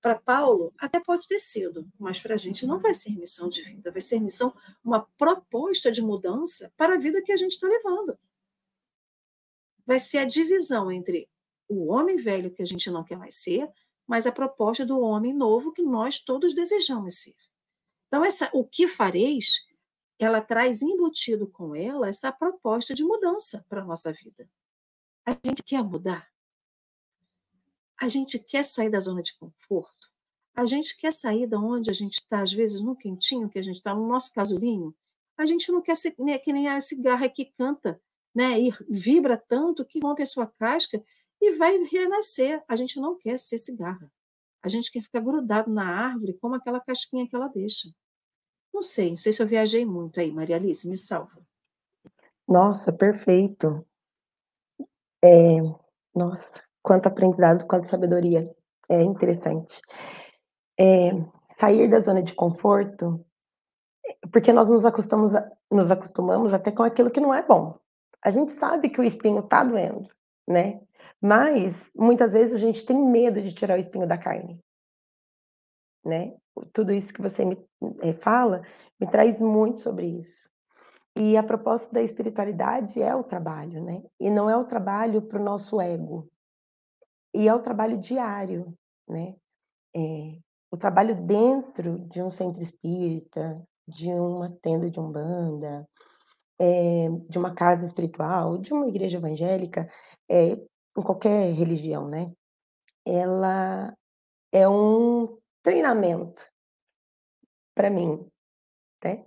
Para 0.00 0.14
Paulo, 0.14 0.72
até 0.78 1.00
pode 1.00 1.26
ter 1.26 1.38
sido, 1.38 1.90
mas 1.98 2.20
para 2.20 2.34
a 2.34 2.38
gente 2.38 2.66
não 2.66 2.78
vai 2.78 2.94
ser 2.94 3.10
missão 3.10 3.48
de 3.48 3.62
vida, 3.62 3.90
vai 3.90 4.00
ser 4.00 4.20
missão, 4.20 4.54
uma 4.82 5.00
proposta 5.16 5.90
de 5.90 6.00
mudança 6.00 6.72
para 6.76 6.94
a 6.94 6.98
vida 6.98 7.20
que 7.20 7.32
a 7.32 7.36
gente 7.36 7.52
está 7.52 7.66
levando. 7.66 8.16
Vai 9.84 9.98
ser 9.98 10.18
a 10.18 10.24
divisão 10.24 10.92
entre 10.92 11.28
o 11.68 11.92
homem 11.92 12.16
velho 12.16 12.50
que 12.50 12.62
a 12.62 12.66
gente 12.66 12.90
não 12.90 13.02
quer 13.02 13.16
mais 13.16 13.36
ser, 13.36 13.68
mas 14.06 14.26
a 14.26 14.32
proposta 14.32 14.86
do 14.86 15.00
homem 15.00 15.34
novo 15.34 15.72
que 15.72 15.82
nós 15.82 16.18
todos 16.18 16.54
desejamos 16.54 17.16
ser. 17.20 17.34
Então, 18.06 18.24
essa, 18.24 18.48
o 18.54 18.64
que 18.64 18.86
fareis, 18.86 19.66
ela 20.18 20.40
traz 20.40 20.80
embutido 20.80 21.46
com 21.46 21.74
ela 21.74 22.08
essa 22.08 22.32
proposta 22.32 22.94
de 22.94 23.04
mudança 23.04 23.64
para 23.68 23.82
a 23.82 23.84
nossa 23.84 24.12
vida. 24.12 24.48
A 25.26 25.32
gente 25.44 25.62
quer 25.62 25.82
mudar? 25.82 26.27
A 28.00 28.06
gente 28.06 28.38
quer 28.38 28.64
sair 28.64 28.90
da 28.90 29.00
zona 29.00 29.22
de 29.22 29.36
conforto? 29.36 30.08
A 30.54 30.64
gente 30.64 30.96
quer 30.96 31.12
sair 31.12 31.46
da 31.46 31.58
onde 31.58 31.90
a 31.90 31.92
gente 31.92 32.14
está, 32.14 32.42
às 32.42 32.52
vezes, 32.52 32.80
no 32.80 32.96
quentinho 32.96 33.48
que 33.48 33.58
a 33.58 33.62
gente 33.62 33.76
está, 33.76 33.94
no 33.94 34.06
nosso 34.06 34.32
casulinho? 34.32 34.94
A 35.36 35.44
gente 35.44 35.70
não 35.70 35.82
quer 35.82 35.96
ser 35.96 36.14
né, 36.18 36.38
que 36.38 36.52
nem 36.52 36.68
a 36.68 36.80
cigarra 36.80 37.28
que 37.28 37.46
canta 37.56 38.00
né, 38.34 38.60
e 38.60 38.72
vibra 38.88 39.36
tanto 39.36 39.84
que 39.84 40.00
rompe 40.02 40.22
a 40.22 40.26
sua 40.26 40.46
casca 40.46 41.02
e 41.40 41.52
vai 41.52 41.76
renascer. 41.84 42.62
A 42.68 42.76
gente 42.76 43.00
não 43.00 43.16
quer 43.16 43.38
ser 43.38 43.58
cigarra. 43.58 44.10
A 44.62 44.68
gente 44.68 44.90
quer 44.90 45.02
ficar 45.02 45.20
grudado 45.20 45.70
na 45.70 45.84
árvore 45.84 46.38
como 46.40 46.54
aquela 46.54 46.80
casquinha 46.80 47.26
que 47.26 47.34
ela 47.34 47.48
deixa. 47.48 47.88
Não 48.72 48.82
sei, 48.82 49.10
não 49.10 49.18
sei 49.18 49.32
se 49.32 49.42
eu 49.42 49.46
viajei 49.46 49.84
muito 49.84 50.20
aí, 50.20 50.30
Maria 50.30 50.56
Alice, 50.56 50.88
me 50.88 50.96
salva. 50.96 51.40
Nossa, 52.46 52.92
perfeito. 52.92 53.86
É, 55.22 55.58
nossa, 56.14 56.62
quanto 56.82 57.06
aprendizado, 57.06 57.66
quanto 57.66 57.88
sabedoria. 57.88 58.50
É 58.88 59.02
interessante. 59.02 59.80
É, 60.78 61.10
sair 61.52 61.88
da 61.88 62.00
zona 62.00 62.22
de 62.22 62.34
conforto, 62.34 63.24
porque 64.32 64.52
nós 64.52 64.70
nos 64.70 64.84
acostumamos, 64.84 65.34
a, 65.34 65.50
nos 65.70 65.90
acostumamos 65.90 66.54
até 66.54 66.70
com 66.70 66.82
aquilo 66.82 67.10
que 67.10 67.20
não 67.20 67.34
é 67.34 67.42
bom. 67.42 67.78
A 68.22 68.30
gente 68.30 68.52
sabe 68.52 68.88
que 68.88 69.00
o 69.00 69.04
espinho 69.04 69.40
está 69.40 69.62
doendo, 69.62 70.08
né? 70.46 70.80
Mas 71.20 71.90
muitas 71.96 72.32
vezes 72.32 72.54
a 72.54 72.58
gente 72.58 72.84
tem 72.84 72.96
medo 72.96 73.42
de 73.42 73.52
tirar 73.52 73.76
o 73.76 73.80
espinho 73.80 74.06
da 74.06 74.16
carne, 74.16 74.58
né? 76.04 76.34
Tudo 76.72 76.92
isso 76.92 77.12
que 77.12 77.22
você 77.22 77.44
me 77.44 77.58
é, 78.00 78.12
fala 78.12 78.62
me 79.00 79.06
traz 79.06 79.40
muito 79.40 79.80
sobre 79.80 80.06
isso. 80.06 80.48
E 81.16 81.36
a 81.36 81.42
proposta 81.42 81.92
da 81.92 82.02
espiritualidade 82.02 83.00
é 83.02 83.14
o 83.14 83.24
trabalho, 83.24 83.82
né? 83.82 84.02
E 84.20 84.30
não 84.30 84.48
é 84.48 84.56
o 84.56 84.64
trabalho 84.64 85.22
para 85.22 85.40
o 85.40 85.44
nosso 85.44 85.80
ego, 85.80 86.28
e 87.34 87.48
é 87.48 87.54
o 87.54 87.62
trabalho 87.62 87.98
diário, 87.98 88.74
né? 89.08 89.34
É, 89.94 90.38
o 90.70 90.76
trabalho 90.76 91.14
dentro 91.26 91.98
de 92.08 92.22
um 92.22 92.30
centro 92.30 92.62
espírita, 92.62 93.62
de 93.86 94.08
uma 94.10 94.50
tenda 94.62 94.90
de 94.90 95.00
umbanda, 95.00 95.88
é, 96.58 97.08
de 97.28 97.38
uma 97.38 97.54
casa 97.54 97.86
espiritual, 97.86 98.58
de 98.58 98.72
uma 98.72 98.88
igreja 98.88 99.18
evangélica, 99.18 99.88
é, 100.28 100.52
em 100.52 101.02
qualquer 101.02 101.52
religião, 101.52 102.08
né? 102.08 102.32
Ela 103.06 103.94
é 104.52 104.68
um 104.68 105.38
treinamento 105.62 106.46
para 107.74 107.88
mim, 107.88 108.26
né? 109.02 109.24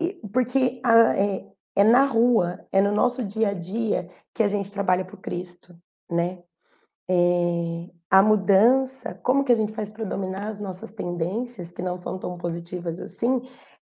E, 0.00 0.14
porque 0.32 0.80
a, 0.84 1.16
é, 1.16 1.52
é 1.76 1.84
na 1.84 2.04
rua, 2.04 2.66
é 2.72 2.80
no 2.80 2.92
nosso 2.92 3.24
dia 3.24 3.50
a 3.50 3.54
dia 3.54 4.10
que 4.34 4.42
a 4.42 4.48
gente 4.48 4.70
trabalha 4.70 5.04
para 5.04 5.16
Cristo, 5.16 5.76
né? 6.10 6.42
É, 7.08 7.90
a 8.10 8.22
mudança, 8.22 9.14
como 9.22 9.44
que 9.44 9.52
a 9.52 9.56
gente 9.56 9.72
faz 9.72 9.90
para 9.90 10.04
dominar 10.04 10.48
as 10.48 10.58
nossas 10.60 10.90
tendências, 10.92 11.70
que 11.70 11.82
não 11.82 11.98
são 11.98 12.18
tão 12.18 12.38
positivas 12.38 12.98
assim, 13.00 13.42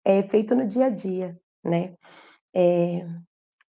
é 0.05 0.22
feito 0.22 0.55
no 0.55 0.66
dia 0.66 0.87
a 0.87 0.90
dia, 0.90 1.38
né? 1.64 1.94
É, 2.55 3.07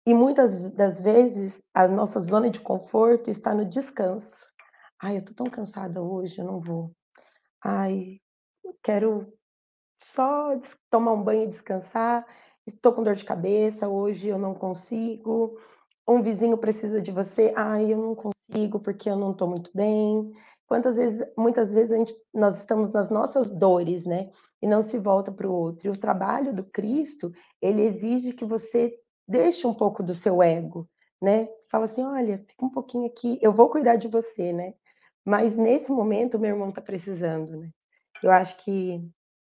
e 0.06 0.14
muitas 0.14 0.58
das 0.74 1.02
vezes 1.02 1.62
a 1.74 1.88
nossa 1.88 2.20
zona 2.22 2.50
de 2.50 2.60
conforto 2.62 3.30
está 3.30 3.54
no 3.54 3.66
descanso. 3.66 4.46
Ai, 5.02 5.18
eu 5.18 5.26
tô 5.26 5.34
tão 5.34 5.48
cansada 5.48 6.02
hoje, 6.02 6.40
eu 6.40 6.46
não 6.46 6.60
vou. 6.62 6.92
Ai, 7.64 8.20
quero 8.84 9.34
só 10.04 10.60
tomar 10.90 11.14
um 11.14 11.24
banho 11.24 11.44
e 11.46 11.48
descansar. 11.48 12.26
Estou 12.66 12.94
com 12.94 13.04
dor 13.04 13.16
de 13.16 13.26
cabeça, 13.26 13.88
hoje 13.90 14.28
eu 14.28 14.40
não 14.40 14.54
consigo. 14.56 15.60
Um 16.08 16.22
vizinho 16.22 16.58
precisa 16.58 17.02
de 17.02 17.12
você. 17.12 17.54
Ai, 17.56 17.94
eu 17.94 17.98
não 17.98 18.16
consigo 18.16 18.37
porque 18.80 19.10
eu 19.10 19.16
não 19.16 19.32
estou 19.32 19.48
muito 19.48 19.70
bem. 19.74 20.32
Quantas 20.68 20.96
vezes, 20.96 21.26
muitas 21.38 21.74
vezes 21.74 21.90
gente, 21.98 22.16
nós 22.34 22.58
estamos 22.58 22.92
nas 22.92 23.10
nossas 23.10 23.50
dores, 23.50 24.06
né? 24.06 24.30
E 24.62 24.68
não 24.68 24.82
se 24.82 24.98
volta 24.98 25.32
para 25.32 25.48
o 25.48 25.54
outro. 25.54 25.88
E 25.88 25.90
o 25.90 25.98
trabalho 25.98 26.54
do 26.54 26.64
Cristo, 26.64 27.32
ele 27.62 27.84
exige 27.84 28.34
que 28.34 28.46
você 28.46 28.94
deixe 29.28 29.68
um 29.68 29.74
pouco 29.74 30.02
do 30.02 30.14
seu 30.14 30.42
ego, 30.42 30.90
né? 31.22 31.48
Fala 31.70 31.86
assim, 31.86 32.04
olha, 32.04 32.44
fica 32.48 32.66
um 32.66 32.70
pouquinho 32.70 33.06
aqui, 33.06 33.38
eu 33.42 33.52
vou 33.52 33.70
cuidar 33.70 33.98
de 33.98 34.08
você, 34.08 34.54
né? 34.54 34.74
Mas 35.26 35.58
nesse 35.58 35.92
momento 35.92 36.40
meu 36.40 36.52
irmão 36.52 36.70
está 36.70 36.82
precisando, 36.82 37.58
né? 37.58 37.70
Eu 38.24 38.32
acho 38.32 38.58
que 38.58 39.02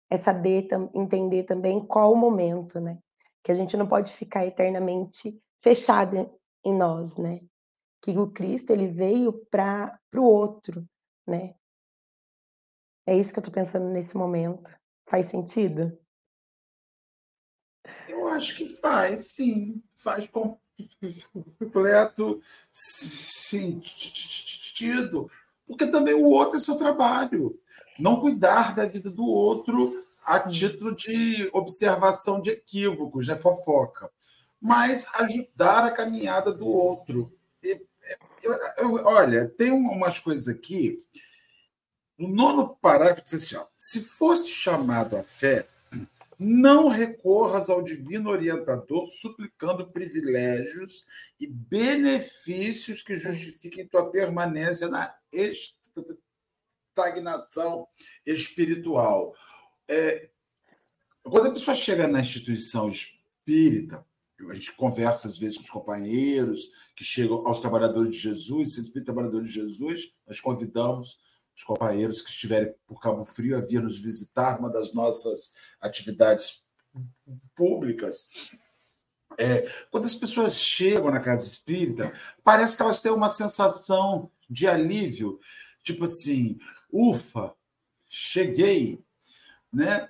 é 0.10 0.18
saber 0.18 0.68
entender 0.94 1.44
também 1.44 1.86
qual 1.86 2.14
o 2.14 2.16
momento, 2.16 2.80
né? 2.80 2.98
Que 3.44 3.52
a 3.52 3.56
gente 3.56 3.76
não 3.76 3.88
pode 3.88 4.14
ficar 4.14 4.46
eternamente 4.46 5.38
fechada 5.62 6.32
em 6.64 6.74
nós, 6.74 7.18
né? 7.18 7.42
Que 8.06 8.16
o 8.20 8.30
Cristo 8.30 8.70
ele 8.70 8.88
veio 8.88 9.34
para 9.50 10.00
o 10.14 10.22
outro, 10.22 10.88
né? 11.26 11.56
É 13.04 13.18
isso 13.18 13.34
que 13.34 13.40
eu 13.40 13.42
estou 13.42 13.52
pensando 13.52 13.88
nesse 13.88 14.16
momento. 14.16 14.72
Faz 15.08 15.26
sentido? 15.32 15.98
Eu 18.08 18.28
acho 18.28 18.56
que 18.56 18.70
faz, 18.78 19.32
sim. 19.32 19.82
Faz 19.98 20.30
completo 21.58 22.40
sentido. 22.72 23.82
Porque 25.66 25.88
também 25.88 26.14
o 26.14 26.26
outro 26.26 26.58
é 26.58 26.60
seu 26.60 26.78
trabalho. 26.78 27.60
Não 27.98 28.20
cuidar 28.20 28.76
da 28.76 28.86
vida 28.86 29.10
do 29.10 29.26
outro 29.26 30.06
a 30.24 30.42
título 30.42 30.96
de 30.96 31.50
observação 31.52 32.40
de 32.40 32.52
equívocos, 32.52 33.26
né? 33.28 33.36
fofoca. 33.36 34.12
Mas 34.62 35.08
ajudar 35.16 35.86
a 35.86 35.92
caminhada 35.92 36.54
do 36.54 36.68
outro. 36.68 37.36
Eu, 38.78 38.94
olha, 39.06 39.50
tem 39.50 39.72
umas 39.72 40.20
coisas 40.20 40.48
aqui. 40.48 41.04
No 42.18 42.28
nono 42.28 42.76
parágrafo 42.78 43.24
diz 43.24 43.34
assim: 43.34 43.56
ó, 43.56 43.66
se 43.78 44.02
fosse 44.02 44.50
chamado 44.50 45.18
à 45.18 45.24
fé, 45.24 45.68
não 46.38 46.90
recorras 46.90 47.70
ao 47.70 47.82
divino 47.82 48.30
orientador 48.30 49.08
suplicando 49.08 49.90
privilégios 49.92 51.06
e 51.40 51.48
benefícios 51.48 53.02
que 53.02 53.18
justifiquem 53.18 53.88
tua 53.88 54.12
permanência 54.12 54.88
na 54.88 55.16
estagnação 56.92 57.88
espiritual. 58.26 59.34
É, 59.88 60.30
quando 61.24 61.48
a 61.48 61.54
pessoa 61.54 61.74
chega 61.74 62.08
na 62.08 62.20
instituição 62.20 62.90
espírita, 62.90 64.06
a 64.50 64.54
gente 64.54 64.74
conversa 64.74 65.28
às 65.28 65.38
vezes 65.38 65.58
com 65.58 65.64
os 65.64 65.70
companheiros 65.70 66.70
que 66.96 67.04
chegam 67.04 67.46
aos 67.48 67.62
trabalhadores 67.62 68.16
de 68.16 68.22
Jesus, 68.22 68.76
centro 68.76 69.04
trabalhadores 69.04 69.48
de 69.48 69.54
Jesus, 69.54 70.14
nós 70.28 70.40
convidamos 70.40 71.18
os 71.56 71.64
companheiros 71.64 72.22
que 72.22 72.30
estiverem 72.30 72.74
por 72.86 73.00
Cabo 73.00 73.24
Frio 73.24 73.58
a 73.58 73.62
vir 73.62 73.82
nos 73.82 73.98
visitar, 73.98 74.60
uma 74.60 74.70
das 74.70 74.94
nossas 74.94 75.54
atividades 75.80 76.66
públicas. 77.56 78.30
É, 79.38 79.70
quando 79.90 80.06
as 80.06 80.16
pessoas 80.16 80.56
chegam 80.56 81.12
na 81.12 81.20
casa 81.20 81.48
espírita, 81.48 82.14
parece 82.44 82.76
que 82.76 82.82
elas 82.82 83.02
têm 83.02 83.12
uma 83.12 83.30
sensação 83.30 84.30
de 84.50 84.68
alívio, 84.68 85.40
tipo 85.82 86.04
assim, 86.04 86.58
ufa, 86.92 87.54
cheguei, 88.08 89.00
né? 89.72 90.10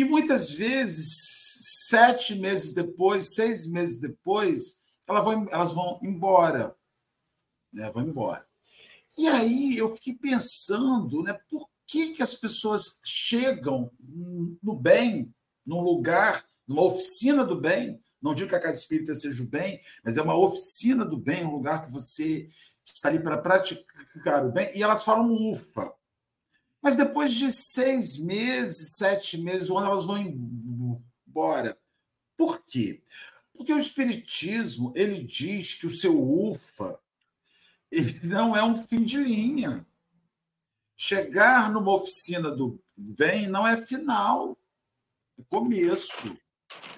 E 0.00 0.04
muitas 0.04 0.50
vezes, 0.50 1.86
sete 1.90 2.34
meses 2.34 2.72
depois, 2.72 3.34
seis 3.34 3.66
meses 3.66 4.00
depois, 4.00 4.80
elas 5.06 5.22
vão, 5.22 5.46
elas 5.50 5.72
vão 5.74 6.00
embora, 6.02 6.74
né? 7.70 7.90
Vão 7.90 8.04
embora. 8.04 8.46
E 9.18 9.28
aí 9.28 9.76
eu 9.76 9.94
fiquei 9.94 10.14
pensando, 10.14 11.22
né? 11.22 11.38
Por 11.50 11.68
que, 11.86 12.14
que 12.14 12.22
as 12.22 12.32
pessoas 12.32 12.98
chegam 13.04 13.90
no 14.62 14.74
bem, 14.74 15.34
num 15.66 15.82
lugar, 15.82 16.46
numa 16.66 16.84
oficina 16.84 17.44
do 17.44 17.60
bem? 17.60 18.02
Não 18.22 18.32
digo 18.32 18.48
que 18.48 18.56
a 18.56 18.62
casa 18.62 18.78
espírita 18.78 19.12
seja 19.12 19.42
o 19.42 19.50
bem, 19.50 19.82
mas 20.02 20.16
é 20.16 20.22
uma 20.22 20.34
oficina 20.34 21.04
do 21.04 21.18
bem, 21.18 21.44
um 21.44 21.52
lugar 21.52 21.84
que 21.84 21.92
você 21.92 22.48
está 22.86 23.10
ali 23.10 23.22
para 23.22 23.36
praticar 23.36 24.46
o 24.46 24.50
bem. 24.50 24.74
E 24.74 24.82
elas 24.82 25.04
falam 25.04 25.30
ufa. 25.30 25.92
Mas 26.82 26.96
depois 26.96 27.32
de 27.32 27.52
seis 27.52 28.16
meses, 28.18 28.96
sete 28.96 29.36
meses, 29.38 29.70
ano, 29.70 29.86
elas 29.86 30.06
vão 30.06 30.18
embora. 30.18 31.78
Por 32.36 32.62
quê? 32.64 33.02
Porque 33.52 33.72
o 33.72 33.78
Espiritismo 33.78 34.92
ele 34.96 35.22
diz 35.22 35.74
que 35.74 35.86
o 35.86 35.94
seu 35.94 36.18
UFA 36.18 36.98
ele 37.90 38.20
não 38.22 38.56
é 38.56 38.62
um 38.62 38.76
fim 38.86 39.02
de 39.02 39.18
linha. 39.18 39.86
Chegar 40.96 41.70
numa 41.70 41.92
oficina 41.94 42.50
do 42.50 42.82
bem 42.96 43.48
não 43.48 43.66
é 43.66 43.76
final, 43.76 44.56
é 45.38 45.42
começo. 45.48 46.36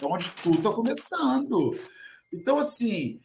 É 0.01 0.05
onde 0.05 0.31
tudo 0.43 0.59
está 0.59 0.73
começando. 0.73 1.79
Então, 2.33 2.59
assim, 2.59 3.21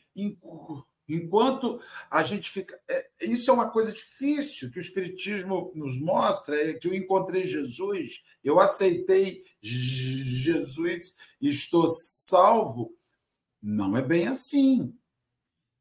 a 2.11 2.21
gente 2.21 2.51
fica. 2.51 2.77
É, 2.87 3.07
isso 3.21 3.49
é 3.49 3.53
uma 3.53 3.69
coisa 3.69 3.93
difícil 3.93 4.69
que 4.69 4.77
o 4.77 4.81
Espiritismo 4.81 5.71
nos 5.73 5.97
mostra: 5.99 6.55
é 6.55 6.73
que 6.73 6.87
eu 6.87 6.93
encontrei 6.93 7.45
Jesus, 7.45 8.21
eu 8.43 8.59
aceitei 8.59 9.43
Jesus 9.61 11.15
e 11.39 11.49
estou 11.49 11.87
salvo. 11.87 12.93
Não 13.61 13.95
é 13.95 14.01
bem 14.01 14.27
assim. 14.27 14.93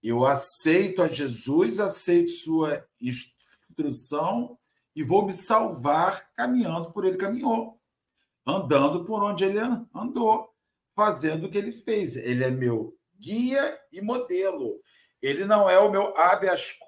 Eu 0.03 0.25
aceito 0.25 1.03
a 1.03 1.09
Jesus, 1.09 1.81
aceito 1.81 2.31
sua 2.31 2.87
instrução 3.01 4.57
e 4.95 5.03
vou 5.03 5.27
me 5.27 5.33
salvar 5.33 6.33
caminhando 6.35 6.93
por 6.93 7.05
ele 7.05 7.17
caminhou, 7.17 7.81
andando 8.47 9.05
por 9.05 9.23
onde 9.23 9.45
ele 9.45 9.59
andou, 9.93 10.55
fazendo 10.95 11.47
o 11.47 11.51
que 11.51 11.59
ele 11.59 11.73
fez. 11.73 12.15
Ele 12.15 12.45
é 12.45 12.51
meu 12.51 12.97
guia 13.19 13.79
e 13.93 14.01
modelo. 14.01 14.81
Ele 15.27 15.45
não 15.45 15.69
é 15.69 15.77
o 15.77 15.91
meu 15.91 16.17
habeas 16.17 16.79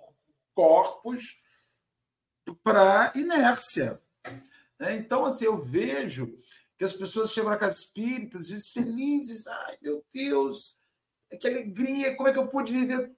corpus 0.55 1.43
para 2.62 3.12
inércia. 3.16 4.01
Né? 4.78 4.97
Então, 4.97 5.24
assim, 5.24 5.47
eu 5.47 5.64
vejo 5.64 6.36
que 6.76 6.84
as 6.84 6.93
pessoas 6.93 7.32
chegam 7.32 7.51
na 7.51 7.57
casa 7.57 7.76
espírita, 7.76 8.39
dizem 8.39 8.84
felizes, 8.84 9.49
ai 9.49 9.76
meu 9.82 10.05
Deus, 10.14 10.76
que 11.41 11.49
alegria, 11.49 12.14
como 12.14 12.28
é 12.28 12.32
que 12.32 12.39
eu 12.39 12.47
pude 12.47 12.72
viver 12.72 13.12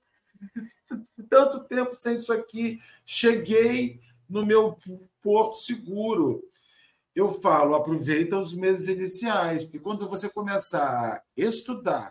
tanto 1.29 1.65
tempo 1.65 1.95
sem 1.95 2.17
isso 2.17 2.33
aqui? 2.33 2.81
Cheguei 3.05 4.01
no 4.27 4.47
meu 4.47 4.79
porto 5.21 5.59
seguro. 5.59 6.43
Eu 7.15 7.29
falo, 7.29 7.75
aproveita 7.75 8.39
os 8.39 8.55
meses 8.55 8.89
iniciais, 8.89 9.65
porque 9.65 9.81
quando 9.81 10.09
você 10.09 10.31
começar 10.31 10.89
a 10.89 11.23
estudar, 11.37 12.11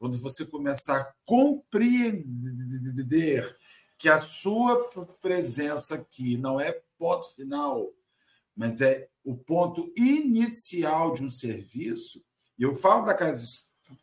quando 0.00 0.18
você 0.18 0.44
começar 0.46 0.96
a 0.96 1.12
compreender 1.26 1.94
que 3.98 4.08
a 4.08 4.18
sua 4.18 4.88
presença 5.20 5.96
aqui 5.96 6.38
não 6.38 6.58
é 6.58 6.72
ponto 6.96 7.28
final, 7.34 7.92
mas 8.56 8.80
é 8.80 9.10
o 9.22 9.36
ponto 9.36 9.92
inicial 9.94 11.12
de 11.12 11.22
um 11.22 11.30
serviço. 11.30 12.24
E 12.58 12.62
eu 12.62 12.74
falo 12.74 13.04
da 13.04 13.12
casa 13.12 13.44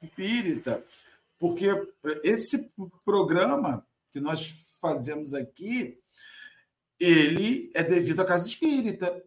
espírita 0.04 0.86
porque 1.40 1.66
esse 2.24 2.70
programa 3.04 3.84
que 4.12 4.20
nós 4.20 4.68
fazemos 4.80 5.34
aqui, 5.34 5.98
ele 7.00 7.72
é 7.74 7.84
devido 7.84 8.22
à 8.22 8.26
casa 8.26 8.48
espírita 8.48 9.24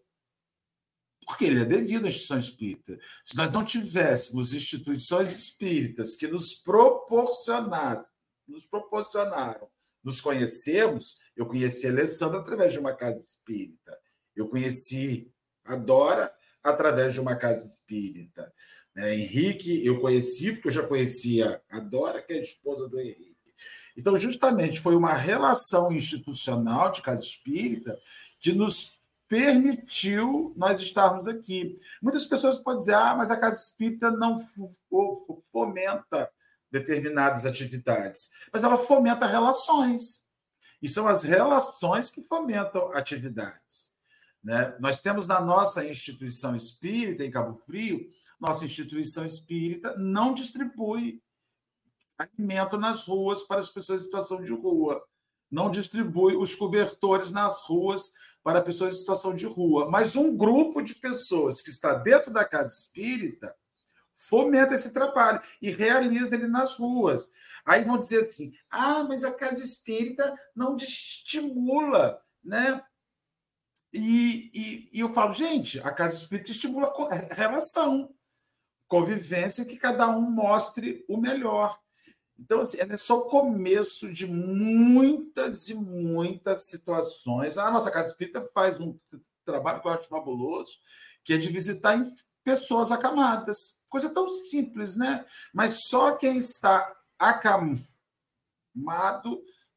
porque 1.31 1.45
ele 1.45 1.61
é 1.61 1.65
devido 1.65 2.03
à 2.03 2.07
instituição 2.09 2.37
espírita. 2.37 2.99
Se 3.23 3.37
nós 3.37 3.49
não 3.51 3.63
tivéssemos 3.63 4.53
instituições 4.53 5.31
espíritas 5.31 6.13
que 6.13 6.27
nos 6.27 6.53
proporcionassem, 6.53 8.13
nos 8.45 8.65
proporcionaram, 8.65 9.69
nos 10.03 10.19
conhecemos, 10.19 11.17
eu 11.33 11.45
conheci 11.45 11.87
a 11.87 11.91
Alessandra 11.91 12.39
através 12.39 12.73
de 12.73 12.79
uma 12.79 12.93
casa 12.93 13.17
espírita. 13.21 13.97
Eu 14.35 14.49
conheci 14.49 15.31
a 15.63 15.77
Dora 15.77 16.29
através 16.61 17.13
de 17.13 17.21
uma 17.21 17.37
casa 17.37 17.65
espírita. 17.65 18.53
Né? 18.93 19.15
Henrique, 19.15 19.85
eu 19.85 20.01
conheci, 20.01 20.51
porque 20.51 20.67
eu 20.67 20.73
já 20.73 20.85
conhecia 20.85 21.61
a 21.69 21.79
Dora, 21.79 22.21
que 22.21 22.33
é 22.33 22.39
a 22.39 22.41
esposa 22.41 22.89
do 22.89 22.99
Henrique. 22.99 23.37
Então, 23.95 24.17
justamente, 24.17 24.81
foi 24.81 24.97
uma 24.97 25.13
relação 25.13 25.93
institucional 25.93 26.91
de 26.91 27.01
casa 27.01 27.23
espírita 27.23 27.97
que 28.37 28.51
nos 28.51 28.99
permitiu 29.31 30.53
nós 30.57 30.81
estarmos 30.81 31.25
aqui. 31.25 31.79
Muitas 32.01 32.25
pessoas 32.25 32.57
podem 32.57 32.79
dizer, 32.79 32.95
ah, 32.95 33.15
mas 33.15 33.31
a 33.31 33.37
casa 33.37 33.55
espírita 33.55 34.11
não 34.11 34.45
fomenta 35.53 36.29
determinadas 36.69 37.45
atividades, 37.45 38.29
mas 38.51 38.65
ela 38.65 38.77
fomenta 38.77 39.25
relações. 39.25 40.25
E 40.81 40.89
são 40.89 41.07
as 41.07 41.23
relações 41.23 42.09
que 42.09 42.21
fomentam 42.23 42.91
atividades. 42.91 43.95
Né? 44.43 44.75
Nós 44.81 44.99
temos 44.99 45.27
na 45.27 45.39
nossa 45.39 45.85
instituição 45.85 46.53
espírita, 46.53 47.23
em 47.23 47.31
Cabo 47.31 47.57
Frio, 47.65 48.11
nossa 48.37 48.65
instituição 48.65 49.23
espírita 49.23 49.95
não 49.95 50.33
distribui 50.33 51.23
alimento 52.17 52.77
nas 52.77 53.05
ruas 53.05 53.43
para 53.43 53.61
as 53.61 53.69
pessoas 53.69 54.01
em 54.01 54.05
situação 54.05 54.43
de 54.43 54.51
rua, 54.51 55.01
não 55.51 55.69
distribui 55.69 56.35
os 56.35 56.55
cobertores 56.55 57.29
nas 57.29 57.61
ruas 57.63 58.13
para 58.43 58.61
pessoas 58.61 58.95
em 58.95 58.99
situação 58.99 59.35
de 59.35 59.45
rua, 59.45 59.89
mas 59.89 60.15
um 60.15 60.35
grupo 60.35 60.81
de 60.81 60.95
pessoas 60.95 61.61
que 61.61 61.69
está 61.69 61.93
dentro 61.93 62.31
da 62.31 62.45
casa 62.45 62.73
espírita 62.73 63.55
fomenta 64.15 64.73
esse 64.73 64.93
trabalho 64.93 65.41
e 65.61 65.69
realiza 65.69 66.35
ele 66.35 66.47
nas 66.47 66.75
ruas. 66.75 67.31
Aí 67.65 67.83
vão 67.83 67.97
dizer 67.97 68.27
assim: 68.27 68.53
ah, 68.69 69.03
mas 69.03 69.23
a 69.23 69.31
casa 69.31 69.63
espírita 69.63 70.33
não 70.55 70.75
estimula, 70.75 72.19
né? 72.43 72.83
E, 73.93 74.49
e, 74.53 74.89
e 74.93 74.99
eu 75.01 75.13
falo, 75.13 75.33
gente, 75.33 75.79
a 75.81 75.91
casa 75.91 76.15
espírita 76.15 76.51
estimula 76.51 76.93
a 77.09 77.15
relação, 77.33 78.13
convivência, 78.87 79.65
que 79.65 79.75
cada 79.75 80.07
um 80.07 80.21
mostre 80.21 81.03
o 81.09 81.17
melhor. 81.17 81.77
Então, 82.41 82.61
assim, 82.61 82.79
é 82.79 82.97
só 82.97 83.19
o 83.19 83.25
começo 83.25 84.11
de 84.11 84.25
muitas 84.25 85.69
e 85.69 85.75
muitas 85.75 86.69
situações. 86.69 87.55
A 87.55 87.69
nossa 87.69 87.91
Casa 87.91 88.09
Espírita 88.09 88.49
faz 88.51 88.79
um 88.79 88.97
trabalho 89.45 89.79
que 89.79 89.87
eu 89.87 89.91
acho 89.91 90.09
fabuloso, 90.09 90.71
que 91.23 91.33
é 91.33 91.37
de 91.37 91.49
visitar 91.49 92.03
pessoas 92.43 92.91
acamadas. 92.91 93.79
Coisa 93.87 94.09
tão 94.09 94.27
simples, 94.47 94.95
né? 94.95 95.23
Mas 95.53 95.83
só 95.87 96.15
quem 96.15 96.37
está 96.37 96.91
acamado 97.19 97.85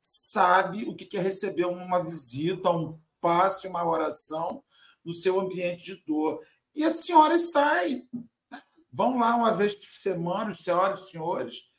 sabe 0.01 0.89
o 0.89 0.97
que 0.97 1.19
é 1.19 1.21
receber 1.21 1.67
uma 1.67 2.03
visita, 2.03 2.71
um 2.71 2.99
passe, 3.21 3.69
uma 3.69 3.87
oração 3.87 4.65
no 5.05 5.13
seu 5.13 5.39
ambiente 5.39 5.85
de 5.85 5.97
dor. 6.07 6.41
E 6.75 6.83
as 6.83 7.05
senhoras 7.05 7.53
saem, 7.53 8.09
né? 8.51 8.63
vão 8.91 9.19
lá 9.19 9.37
uma 9.37 9.53
vez 9.53 9.75
por 9.75 9.91
semana, 9.91 10.55
senhoras 10.55 11.03
e 11.03 11.11
senhores, 11.11 11.74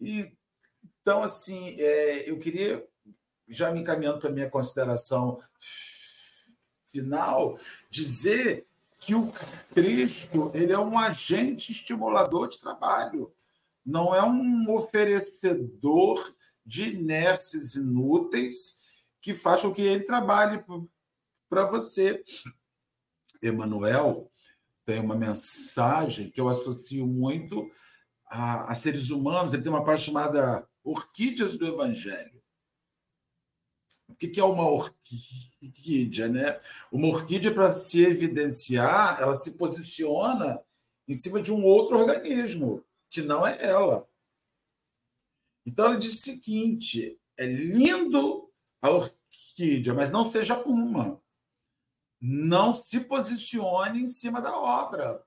e, 0.00 0.32
então, 1.02 1.22
assim, 1.22 1.76
é, 1.78 2.30
eu 2.30 2.38
queria, 2.38 2.86
já 3.48 3.70
me 3.72 3.80
encaminhando 3.80 4.18
para 4.18 4.30
a 4.30 4.32
minha 4.32 4.50
consideração 4.50 5.40
final, 6.84 7.58
dizer 7.88 8.66
que 8.98 9.14
o 9.14 9.32
Cristo 9.74 10.50
ele 10.52 10.72
é 10.72 10.78
um 10.78 10.98
agente 10.98 11.72
estimulador 11.72 12.48
de 12.48 12.58
trabalho, 12.58 13.32
não 13.84 14.14
é 14.14 14.22
um 14.22 14.70
oferecedor 14.70 16.34
de 16.64 16.90
inércias 16.90 17.74
inúteis 17.74 18.80
que 19.20 19.32
faz 19.32 19.62
com 19.62 19.72
que 19.72 19.82
ele 19.82 20.04
trabalhe 20.04 20.62
para 21.48 21.64
você. 21.64 22.22
Emanuel 23.42 24.30
tem 24.84 25.00
uma 25.00 25.16
mensagem 25.16 26.30
que 26.30 26.40
eu 26.40 26.48
associo 26.48 27.06
muito 27.06 27.70
a, 28.30 28.70
a 28.70 28.74
seres 28.76 29.10
humanos, 29.10 29.52
ele 29.52 29.62
tem 29.62 29.72
uma 29.72 29.82
parte 29.82 30.04
chamada 30.04 30.66
Orquídeas 30.84 31.56
do 31.56 31.66
Evangelho. 31.66 32.40
que 34.16 34.38
é 34.38 34.44
uma 34.44 34.70
orquídea? 34.70 36.28
Né? 36.28 36.58
Uma 36.92 37.08
orquídea, 37.08 37.52
para 37.52 37.72
se 37.72 38.04
evidenciar, 38.04 39.20
ela 39.20 39.34
se 39.34 39.58
posiciona 39.58 40.62
em 41.08 41.14
cima 41.14 41.42
de 41.42 41.52
um 41.52 41.64
outro 41.64 41.98
organismo, 41.98 42.84
que 43.10 43.20
não 43.20 43.44
é 43.44 43.60
ela. 43.60 44.08
Então, 45.66 45.86
ela 45.86 45.98
diz 45.98 46.14
o 46.14 46.22
seguinte: 46.22 47.20
é 47.36 47.46
lindo 47.46 48.48
a 48.80 48.90
orquídea, 48.90 49.92
mas 49.92 50.10
não 50.10 50.24
seja 50.24 50.58
uma. 50.62 51.20
Não 52.20 52.72
se 52.72 53.00
posicione 53.00 54.02
em 54.02 54.06
cima 54.06 54.40
da 54.40 54.56
obra, 54.56 55.24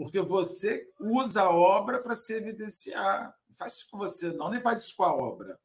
porque 0.00 0.18
você 0.18 0.88
usa 0.98 1.42
a 1.42 1.50
obra 1.50 2.00
para 2.00 2.16
se 2.16 2.32
evidenciar. 2.32 3.36
Não 3.46 3.54
faz 3.54 3.74
isso 3.74 3.88
com 3.90 3.98
você, 3.98 4.32
não, 4.32 4.48
nem 4.48 4.58
faz 4.58 4.80
isso 4.80 4.96
com 4.96 5.02
a 5.02 5.14
obra. 5.14 5.60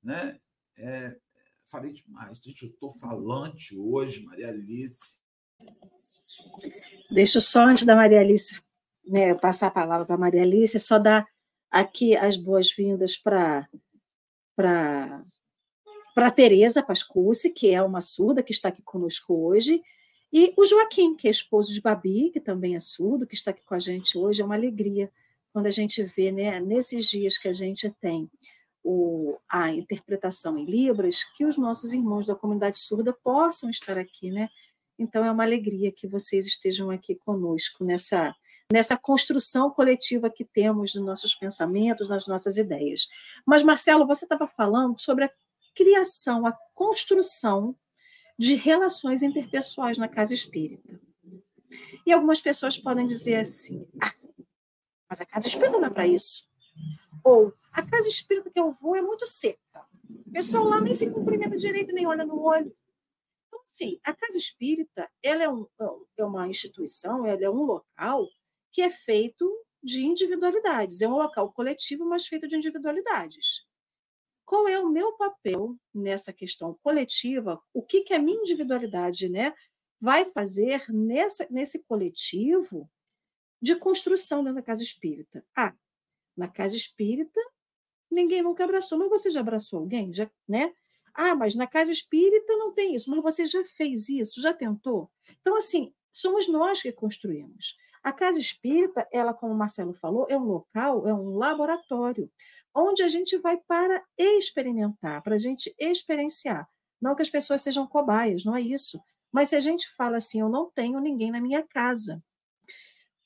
Né? 0.00 0.38
É, 0.78 1.16
falei 1.64 1.92
demais. 1.92 2.38
Gente, 2.38 2.66
eu 2.66 2.70
estou 2.70 2.88
falante 2.88 3.76
hoje, 3.76 4.24
Maria 4.24 4.50
Alice. 4.50 5.16
Deixa 7.10 7.40
só, 7.40 7.64
antes 7.64 7.84
da 7.84 7.96
Maria 7.96 8.20
Alice 8.20 8.62
né, 9.04 9.34
passar 9.34 9.66
a 9.66 9.72
palavra 9.72 10.06
para 10.06 10.14
a 10.14 10.18
Maria 10.18 10.42
Alice, 10.42 10.78
só 10.78 10.96
dar 10.96 11.26
aqui 11.68 12.16
as 12.16 12.36
boas-vindas 12.36 13.16
para 13.16 13.68
para 14.54 15.24
para 16.14 16.30
Tereza 16.30 16.80
Pascucci, 16.80 17.50
que 17.50 17.72
é 17.72 17.82
uma 17.82 18.00
surda 18.00 18.40
que 18.40 18.52
está 18.52 18.68
aqui 18.68 18.82
conosco 18.82 19.34
hoje, 19.34 19.82
e 20.36 20.52
o 20.56 20.64
Joaquim, 20.66 21.14
que 21.14 21.28
é 21.28 21.30
esposo 21.30 21.72
de 21.72 21.80
Babi, 21.80 22.28
que 22.28 22.40
também 22.40 22.74
é 22.74 22.80
surdo, 22.80 23.24
que 23.24 23.36
está 23.36 23.52
aqui 23.52 23.64
com 23.64 23.76
a 23.76 23.78
gente 23.78 24.18
hoje. 24.18 24.42
É 24.42 24.44
uma 24.44 24.56
alegria 24.56 25.08
quando 25.52 25.66
a 25.66 25.70
gente 25.70 26.02
vê, 26.02 26.32
né, 26.32 26.58
nesses 26.58 27.08
dias 27.08 27.38
que 27.38 27.46
a 27.46 27.52
gente 27.52 27.88
tem 28.00 28.28
o, 28.82 29.38
a 29.48 29.70
interpretação 29.70 30.58
em 30.58 30.64
Libras, 30.64 31.22
que 31.22 31.44
os 31.44 31.56
nossos 31.56 31.92
irmãos 31.92 32.26
da 32.26 32.34
comunidade 32.34 32.78
surda 32.78 33.12
possam 33.12 33.70
estar 33.70 33.96
aqui, 33.96 34.32
né? 34.32 34.48
Então 34.98 35.24
é 35.24 35.30
uma 35.30 35.44
alegria 35.44 35.92
que 35.92 36.08
vocês 36.08 36.48
estejam 36.48 36.90
aqui 36.90 37.14
conosco 37.14 37.84
nessa, 37.84 38.34
nessa 38.72 38.96
construção 38.96 39.70
coletiva 39.70 40.28
que 40.28 40.44
temos 40.44 40.94
dos 40.94 41.04
nossos 41.04 41.32
pensamentos, 41.36 42.08
das 42.08 42.26
nossas 42.26 42.56
ideias. 42.56 43.06
Mas, 43.46 43.62
Marcelo, 43.62 44.04
você 44.04 44.24
estava 44.24 44.48
falando 44.48 45.00
sobre 45.00 45.26
a 45.26 45.30
criação, 45.76 46.44
a 46.44 46.52
construção 46.74 47.76
de 48.38 48.54
relações 48.54 49.22
interpessoais 49.22 49.98
na 49.98 50.08
casa 50.08 50.34
espírita. 50.34 51.00
E 52.06 52.12
algumas 52.12 52.40
pessoas 52.40 52.78
podem 52.78 53.06
dizer 53.06 53.36
assim: 53.36 53.86
ah, 54.02 54.14
mas 55.08 55.20
a 55.20 55.26
casa 55.26 55.46
espírita 55.46 55.78
não 55.78 55.86
é 55.86 55.90
para 55.90 56.06
isso. 56.06 56.48
Ou 57.22 57.52
a 57.72 57.82
casa 57.82 58.08
espírita 58.08 58.50
que 58.50 58.60
eu 58.60 58.72
vou 58.72 58.96
é 58.96 59.02
muito 59.02 59.26
seca. 59.26 59.86
O 60.26 60.30
pessoal 60.32 60.64
lá 60.64 60.80
nem 60.80 60.94
se 60.94 61.10
cumprimenta 61.10 61.56
direito, 61.56 61.92
nem 61.92 62.06
olha 62.06 62.24
no 62.24 62.40
olho. 62.40 62.76
Então, 63.46 63.60
assim, 63.62 63.98
a 64.04 64.12
casa 64.12 64.36
espírita 64.36 65.10
ela 65.22 65.44
é, 65.44 65.48
um, 65.48 65.66
é 66.16 66.24
uma 66.24 66.48
instituição, 66.48 67.26
ela 67.26 67.42
é 67.42 67.50
um 67.50 67.62
local 67.62 68.28
que 68.72 68.82
é 68.82 68.90
feito 68.90 69.48
de 69.82 70.04
individualidades. 70.04 71.00
É 71.00 71.08
um 71.08 71.16
local 71.16 71.52
coletivo, 71.52 72.04
mas 72.04 72.26
feito 72.26 72.48
de 72.48 72.56
individualidades. 72.56 73.63
Qual 74.44 74.68
é 74.68 74.78
o 74.78 74.88
meu 74.88 75.12
papel 75.16 75.76
nessa 75.92 76.32
questão 76.32 76.78
coletiva? 76.82 77.60
O 77.72 77.82
que, 77.82 78.02
que 78.02 78.12
a 78.14 78.18
minha 78.18 78.38
individualidade 78.38 79.28
né, 79.28 79.54
vai 80.00 80.24
fazer 80.26 80.84
nessa, 80.90 81.46
nesse 81.50 81.82
coletivo 81.84 82.90
de 83.60 83.76
construção 83.76 84.44
dentro 84.44 84.56
da 84.56 84.62
casa 84.62 84.82
espírita? 84.82 85.44
Ah, 85.56 85.74
na 86.36 86.48
casa 86.48 86.76
espírita, 86.76 87.40
ninguém 88.10 88.42
nunca 88.42 88.64
abraçou, 88.64 88.98
mas 88.98 89.08
você 89.08 89.30
já 89.30 89.40
abraçou 89.40 89.80
alguém? 89.80 90.12
Já, 90.12 90.30
né? 90.46 90.72
Ah, 91.14 91.34
mas 91.34 91.54
na 91.54 91.66
casa 91.66 91.92
espírita 91.92 92.56
não 92.56 92.72
tem 92.74 92.94
isso, 92.94 93.10
mas 93.10 93.22
você 93.22 93.46
já 93.46 93.64
fez 93.64 94.08
isso, 94.08 94.40
já 94.40 94.52
tentou? 94.52 95.10
Então, 95.40 95.56
assim, 95.56 95.94
somos 96.12 96.48
nós 96.48 96.82
que 96.82 96.92
construímos. 96.92 97.76
A 98.04 98.12
casa 98.12 98.38
espírita, 98.38 99.08
ela, 99.10 99.32
como 99.32 99.54
o 99.54 99.56
Marcelo 99.56 99.94
falou, 99.94 100.26
é 100.28 100.36
um 100.36 100.44
local, 100.44 101.08
é 101.08 101.14
um 101.14 101.38
laboratório, 101.38 102.30
onde 102.74 103.02
a 103.02 103.08
gente 103.08 103.38
vai 103.38 103.56
para 103.56 104.04
experimentar, 104.18 105.22
para 105.22 105.36
a 105.36 105.38
gente 105.38 105.74
experienciar. 105.78 106.68
Não 107.00 107.14
que 107.14 107.22
as 107.22 107.30
pessoas 107.30 107.62
sejam 107.62 107.86
cobaias, 107.86 108.44
não 108.44 108.54
é 108.54 108.60
isso. 108.60 109.02
Mas 109.32 109.48
se 109.48 109.56
a 109.56 109.60
gente 109.60 109.90
fala 109.96 110.18
assim, 110.18 110.40
eu 110.42 110.50
não 110.50 110.70
tenho 110.70 111.00
ninguém 111.00 111.30
na 111.30 111.40
minha 111.40 111.62
casa, 111.62 112.22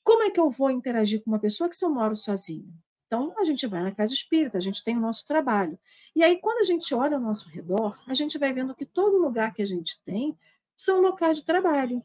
como 0.01 0.23
é 0.23 0.29
que 0.29 0.39
eu 0.39 0.49
vou 0.49 0.71
interagir 0.71 1.21
com 1.21 1.29
uma 1.29 1.39
pessoa 1.39 1.69
que 1.69 1.75
se 1.75 1.83
eu 1.83 1.89
moro 1.89 2.15
sozinho? 2.15 2.73
Então, 3.05 3.33
a 3.37 3.43
gente 3.43 3.67
vai 3.67 3.83
na 3.83 3.93
casa 3.93 4.13
espírita, 4.13 4.57
a 4.57 4.61
gente 4.61 4.81
tem 4.81 4.95
o 4.95 5.01
nosso 5.01 5.25
trabalho. 5.25 5.77
E 6.15 6.23
aí, 6.23 6.39
quando 6.39 6.59
a 6.59 6.63
gente 6.63 6.95
olha 6.95 7.17
ao 7.17 7.21
nosso 7.21 7.49
redor, 7.49 7.99
a 8.07 8.13
gente 8.13 8.37
vai 8.37 8.53
vendo 8.53 8.73
que 8.73 8.85
todo 8.85 9.17
lugar 9.17 9.53
que 9.53 9.61
a 9.61 9.65
gente 9.65 9.99
tem 10.05 10.37
são 10.73 11.01
locais 11.01 11.37
de 11.37 11.43
trabalho. 11.43 12.01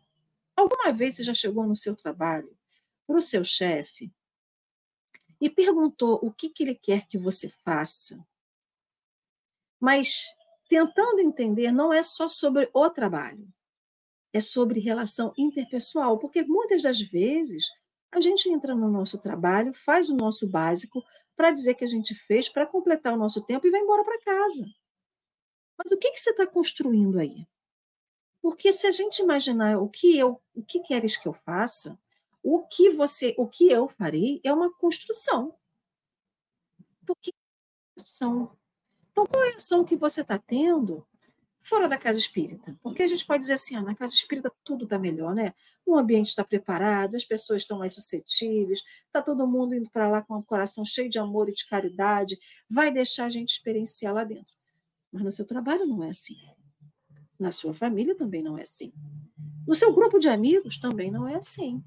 Alguma 0.57 0.93
vez 0.93 1.15
você 1.15 1.23
já 1.23 1.35
chegou 1.35 1.67
no 1.67 1.77
seu 1.77 1.95
trabalho 1.95 2.51
para 3.07 3.17
o 3.17 3.21
seu 3.21 3.45
chefe 3.45 4.13
e 5.41 5.51
perguntou 5.51 6.19
o 6.23 6.33
que, 6.33 6.49
que 6.49 6.63
ele 6.63 6.75
quer 6.75 7.07
que 7.07 7.19
você 7.19 7.49
faça? 7.65 8.19
Mas 9.81 10.35
tentando 10.69 11.21
entender, 11.21 11.71
não 11.71 11.93
é 11.93 12.03
só 12.03 12.27
sobre 12.29 12.71
o 12.73 12.91
trabalho, 12.91 13.47
é 14.33 14.41
sobre 14.41 14.81
relação 14.81 15.33
interpessoal, 15.37 16.19
porque 16.19 16.43
muitas 16.43 16.83
das 16.83 17.01
vezes 17.01 17.67
a 18.11 18.21
gente 18.21 18.49
entra 18.49 18.75
no 18.75 18.89
nosso 18.89 19.21
trabalho, 19.21 19.75
faz 19.75 20.09
o 20.09 20.17
nosso 20.17 20.49
básico 20.49 21.05
para 21.37 21.51
dizer 21.51 21.75
que 21.75 21.85
a 21.85 21.89
gente 21.89 22.15
fez, 22.15 22.49
para 22.49 22.67
completar 22.67 23.13
o 23.13 23.19
nosso 23.19 23.45
tempo 23.45 23.67
e 23.67 23.71
vai 23.71 23.81
embora 23.81 24.05
para 24.05 24.21
casa. 24.21 24.65
Mas 25.77 25.91
o 25.93 25.99
que, 25.99 26.11
que 26.13 26.19
você 26.21 26.31
está 26.31 26.47
construindo 26.47 27.19
aí? 27.19 27.47
Porque 28.41 28.73
se 28.73 28.87
a 28.87 28.91
gente 28.91 29.21
imaginar 29.21 29.79
o 29.79 29.89
que 29.89 30.17
eu, 30.17 30.41
o 30.55 30.65
que 30.65 30.81
queres 30.81 31.17
que 31.17 31.27
eu 31.27 31.33
faça, 31.33 31.99
o 32.45 32.63
que 32.69 32.91
você, 32.91 33.35
o 33.39 33.49
que 33.49 33.69
eu 33.71 33.89
farei 33.89 34.41
é 34.45 34.53
uma 34.53 34.73
construção. 34.75 35.57
Porque 37.05 37.33
ação. 37.99 38.57
Então, 39.11 39.27
qual 39.27 39.45
é 39.45 39.53
a 39.53 39.57
ação 39.57 39.85
que 39.85 39.97
você 39.97 40.21
está 40.21 40.39
tendo 40.39 41.07
fora 41.65 41.89
da 41.89 41.97
casa 41.97 42.19
espírita. 42.19 42.79
Porque 42.83 43.03
a 43.03 43.07
gente 43.07 43.27
pode 43.27 43.41
dizer 43.41 43.55
assim, 43.55 43.75
ah, 43.75 43.83
na 43.83 43.95
casa 43.95 44.15
espírita 44.15 44.53
tudo 44.63 44.85
está 44.85 44.99
melhor, 44.99 45.35
né? 45.35 45.55
O 45.87 45.97
ambiente 45.97 46.29
está 46.29 46.45
preparado, 46.45 47.17
as 47.17 47.25
pessoas 47.25 47.63
estão 47.63 47.79
mais 47.79 47.95
suscetíveis, 47.95 48.83
está 49.07 49.23
todo 49.23 49.47
mundo 49.47 49.75
indo 49.75 49.91
para 49.91 50.09
lá 50.09 50.23
com 50.23 50.37
o 50.37 50.43
coração 50.43 50.85
cheio 50.85 51.09
de 51.09 51.19
amor 51.19 51.49
e 51.49 51.55
de 51.55 51.67
caridade, 51.67 52.39
vai 52.71 52.93
deixar 52.93 53.25
a 53.25 53.29
gente 53.31 53.51
experienciar 53.51 54.15
lá 54.15 54.25
dentro. 54.25 54.53
Mas 55.11 55.25
no 55.25 55.33
seu 55.33 55.47
trabalho 55.47 55.87
não 55.87 56.05
é 56.05 56.11
assim. 56.11 56.37
Na 57.39 57.51
sua 57.51 57.75
família 57.75 58.15
também 58.15 58.43
não 58.43 58.57
é 58.57 58.63
assim. 58.63 58.93
No 59.67 59.75
seu 59.75 59.93
grupo 59.93 60.19
de 60.19 60.29
amigos 60.29 60.79
também 60.79 61.11
não 61.11 61.27
é 61.29 61.37
assim. 61.37 61.83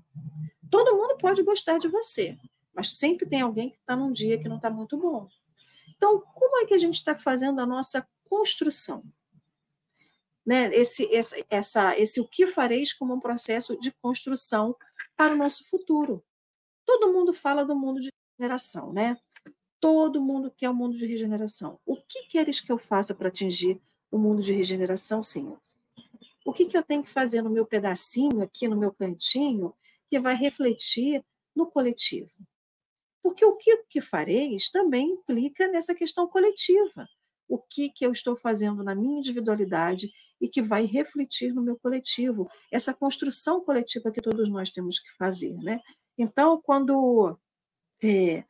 Todo 0.70 0.96
mundo 0.96 1.18
pode 1.18 1.44
gostar 1.44 1.78
de 1.78 1.88
você, 1.88 2.38
mas 2.74 2.98
sempre 2.98 3.26
tem 3.26 3.42
alguém 3.42 3.70
que 3.70 3.78
está 3.78 3.96
num 3.96 4.12
dia 4.12 4.38
que 4.38 4.50
não 4.50 4.58
está 4.58 4.70
muito 4.70 4.98
bom. 4.98 5.28
Então, 5.96 6.22
como 6.34 6.58
é 6.60 6.66
que 6.66 6.74
a 6.74 6.78
gente 6.78 6.96
está 6.96 7.18
fazendo 7.18 7.60
a 7.60 7.66
nossa 7.66 8.06
construção? 8.30 9.04
né, 10.48 10.74
esse, 10.74 11.04
esse, 11.12 11.46
essa, 11.50 12.00
esse 12.00 12.22
o 12.22 12.26
que 12.26 12.48
fareis 12.48 12.94
como 12.94 13.14
um 13.14 13.20
processo 13.20 13.78
de 13.78 13.92
construção 14.02 14.74
para 15.18 15.34
o 15.34 15.38
nosso 15.38 15.66
futuro. 15.66 16.24
Todo 16.86 17.12
mundo 17.12 17.34
fala 17.34 17.66
do 17.66 17.76
mundo 17.76 18.00
de 18.00 18.10
regeneração, 18.40 18.94
né? 18.94 19.18
Todo 19.78 20.22
mundo 20.22 20.50
quer 20.50 20.70
o 20.70 20.72
um 20.72 20.76
mundo 20.76 20.96
de 20.96 21.06
regeneração. 21.06 21.82
O 21.86 21.98
que 21.98 22.28
queres 22.30 22.62
que 22.62 22.72
eu 22.72 22.78
faça 22.78 23.14
para 23.14 23.28
atingir 23.28 23.82
o 24.12 24.18
mundo 24.18 24.42
de 24.42 24.54
regeneração, 24.54 25.22
Senhor? 25.22 25.60
O 26.46 26.54
que, 26.54 26.66
que 26.66 26.78
eu 26.78 26.84
tenho 26.84 27.04
que 27.04 27.10
fazer 27.10 27.42
no 27.42 27.50
meu 27.50 27.66
pedacinho, 27.66 28.42
aqui 28.42 28.68
no 28.68 28.78
meu 28.78 28.92
cantinho, 28.94 29.74
que 30.10 30.20
vai 30.20 30.36
refletir 30.36 31.24
no 31.56 31.70
coletivo? 31.70 32.32
Porque 33.22 33.44
o 33.44 33.58
que, 33.58 33.84
que 33.90 34.00
fareis 34.00 34.70
também 34.70 35.10
implica 35.10 35.68
nessa 35.68 35.94
questão 35.94 36.28
coletiva 36.28 37.08
o 37.48 37.58
que, 37.58 37.90
que 37.90 38.06
eu 38.06 38.12
estou 38.12 38.36
fazendo 38.36 38.84
na 38.84 38.94
minha 38.94 39.20
individualidade 39.20 40.12
e 40.40 40.48
que 40.48 40.62
vai 40.62 40.86
refletir 40.86 41.54
no 41.54 41.62
meu 41.62 41.78
coletivo, 41.78 42.50
essa 42.72 42.94
construção 42.94 43.62
coletiva 43.62 44.12
que 44.12 44.22
todos 44.22 44.50
nós 44.50 44.70
temos 44.70 45.00
que 45.00 45.10
fazer. 45.16 45.56
Né? 45.56 45.80
Então, 46.18 46.62
quando 46.62 47.38
é, 48.04 48.44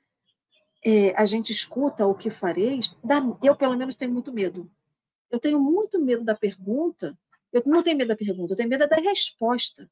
é, 0.84 1.16
a 1.16 1.26
gente 1.26 1.52
escuta 1.52 2.08
o 2.08 2.16
que 2.16 2.30
fareis, 2.30 2.96
dá, 3.04 3.22
eu, 3.44 3.56
pelo 3.56 3.78
menos, 3.78 3.96
tenho 3.96 4.12
muito 4.12 4.34
medo. 4.34 4.70
Eu 5.30 5.40
tenho 5.40 5.60
muito 5.60 6.00
medo 6.00 6.24
da 6.24 6.36
pergunta, 6.36 7.18
eu 7.52 7.62
não 7.66 7.84
tenho 7.84 7.98
medo 7.98 8.10
da 8.10 8.16
pergunta, 8.16 8.54
eu 8.54 8.58
tenho 8.58 8.70
medo 8.70 8.88
da 8.88 8.98
resposta. 8.98 9.90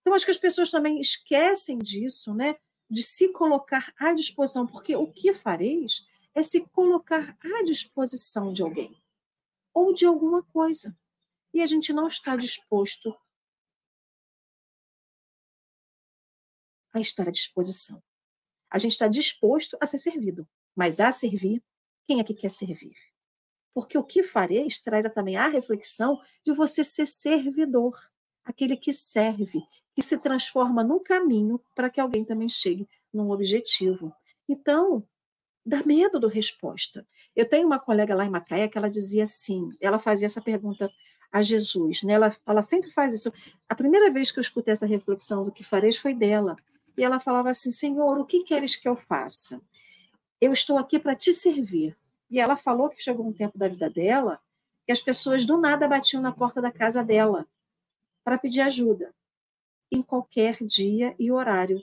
Então, 0.00 0.14
acho 0.14 0.24
que 0.24 0.30
as 0.30 0.38
pessoas 0.38 0.70
também 0.70 1.00
esquecem 1.00 1.78
disso, 1.78 2.34
né? 2.34 2.56
de 2.90 3.02
se 3.04 3.28
colocar 3.28 3.94
à 3.96 4.12
disposição, 4.12 4.66
porque 4.66 4.96
o 4.96 5.10
que 5.10 5.32
fareis 5.32 6.04
é 6.34 6.42
se 6.42 6.66
colocar 6.68 7.38
à 7.40 7.62
disposição 7.62 8.52
de 8.52 8.62
alguém 8.62 9.00
ou 9.72 9.94
de 9.94 10.04
alguma 10.04 10.42
coisa. 10.42 10.96
E 11.54 11.62
a 11.62 11.66
gente 11.66 11.92
não 11.92 12.08
está 12.08 12.34
disposto 12.36 13.16
a 16.92 17.00
estar 17.00 17.28
à 17.28 17.30
disposição. 17.30 18.02
A 18.68 18.78
gente 18.78 18.92
está 18.92 19.06
disposto 19.06 19.76
a 19.80 19.86
ser 19.86 19.98
servido, 19.98 20.48
mas 20.74 20.98
a 20.98 21.12
servir, 21.12 21.62
quem 22.06 22.18
é 22.18 22.24
que 22.24 22.34
quer 22.34 22.50
servir? 22.50 22.96
Porque 23.74 23.96
o 23.96 24.04
que 24.04 24.22
fareis 24.22 24.80
traz 24.80 25.10
também 25.12 25.36
a 25.36 25.48
reflexão 25.48 26.18
de 26.44 26.52
você 26.52 26.82
ser 26.82 27.06
servidor, 27.06 27.96
aquele 28.44 28.76
que 28.76 28.92
serve, 28.92 29.62
que 29.94 30.02
se 30.02 30.18
transforma 30.18 30.82
num 30.82 31.02
caminho 31.02 31.60
para 31.74 31.90
que 31.90 32.00
alguém 32.00 32.24
também 32.24 32.48
chegue 32.48 32.88
num 33.12 33.30
objetivo. 33.30 34.12
Então, 34.48 35.06
dá 35.64 35.82
medo 35.84 36.18
do 36.18 36.28
resposta. 36.28 37.06
Eu 37.34 37.48
tenho 37.48 37.66
uma 37.66 37.78
colega 37.78 38.14
lá 38.14 38.24
em 38.24 38.30
Macaé 38.30 38.68
que 38.68 38.78
ela 38.78 38.90
dizia 38.90 39.24
assim, 39.24 39.68
ela 39.80 39.98
fazia 39.98 40.26
essa 40.26 40.40
pergunta 40.40 40.90
a 41.30 41.42
Jesus, 41.42 42.02
né? 42.02 42.14
Ela, 42.14 42.34
ela 42.46 42.62
sempre 42.62 42.90
faz 42.90 43.14
isso. 43.14 43.32
A 43.68 43.74
primeira 43.74 44.10
vez 44.10 44.30
que 44.30 44.38
eu 44.38 44.42
escutei 44.42 44.72
essa 44.72 44.86
reflexão 44.86 45.44
do 45.44 45.52
que 45.52 45.62
fareis 45.62 45.96
foi 45.96 46.14
dela. 46.14 46.56
E 46.96 47.04
ela 47.04 47.20
falava 47.20 47.50
assim: 47.50 47.70
Senhor, 47.70 48.18
o 48.18 48.24
que 48.24 48.42
queres 48.42 48.74
que 48.76 48.88
eu 48.88 48.96
faça? 48.96 49.60
Eu 50.40 50.52
estou 50.52 50.76
aqui 50.78 50.98
para 50.98 51.14
te 51.14 51.32
servir. 51.32 51.96
E 52.30 52.38
ela 52.38 52.56
falou 52.56 52.88
que 52.88 53.02
chegou 53.02 53.26
um 53.26 53.32
tempo 53.32 53.58
da 53.58 53.68
vida 53.68 53.90
dela 53.90 54.40
que 54.86 54.92
as 54.92 55.00
pessoas 55.00 55.44
do 55.44 55.58
nada 55.58 55.88
batiam 55.88 56.22
na 56.22 56.32
porta 56.32 56.60
da 56.62 56.70
casa 56.70 57.02
dela 57.02 57.46
para 58.24 58.38
pedir 58.38 58.60
ajuda, 58.60 59.14
em 59.90 60.02
qualquer 60.02 60.56
dia 60.62 61.14
e 61.18 61.32
horário 61.32 61.82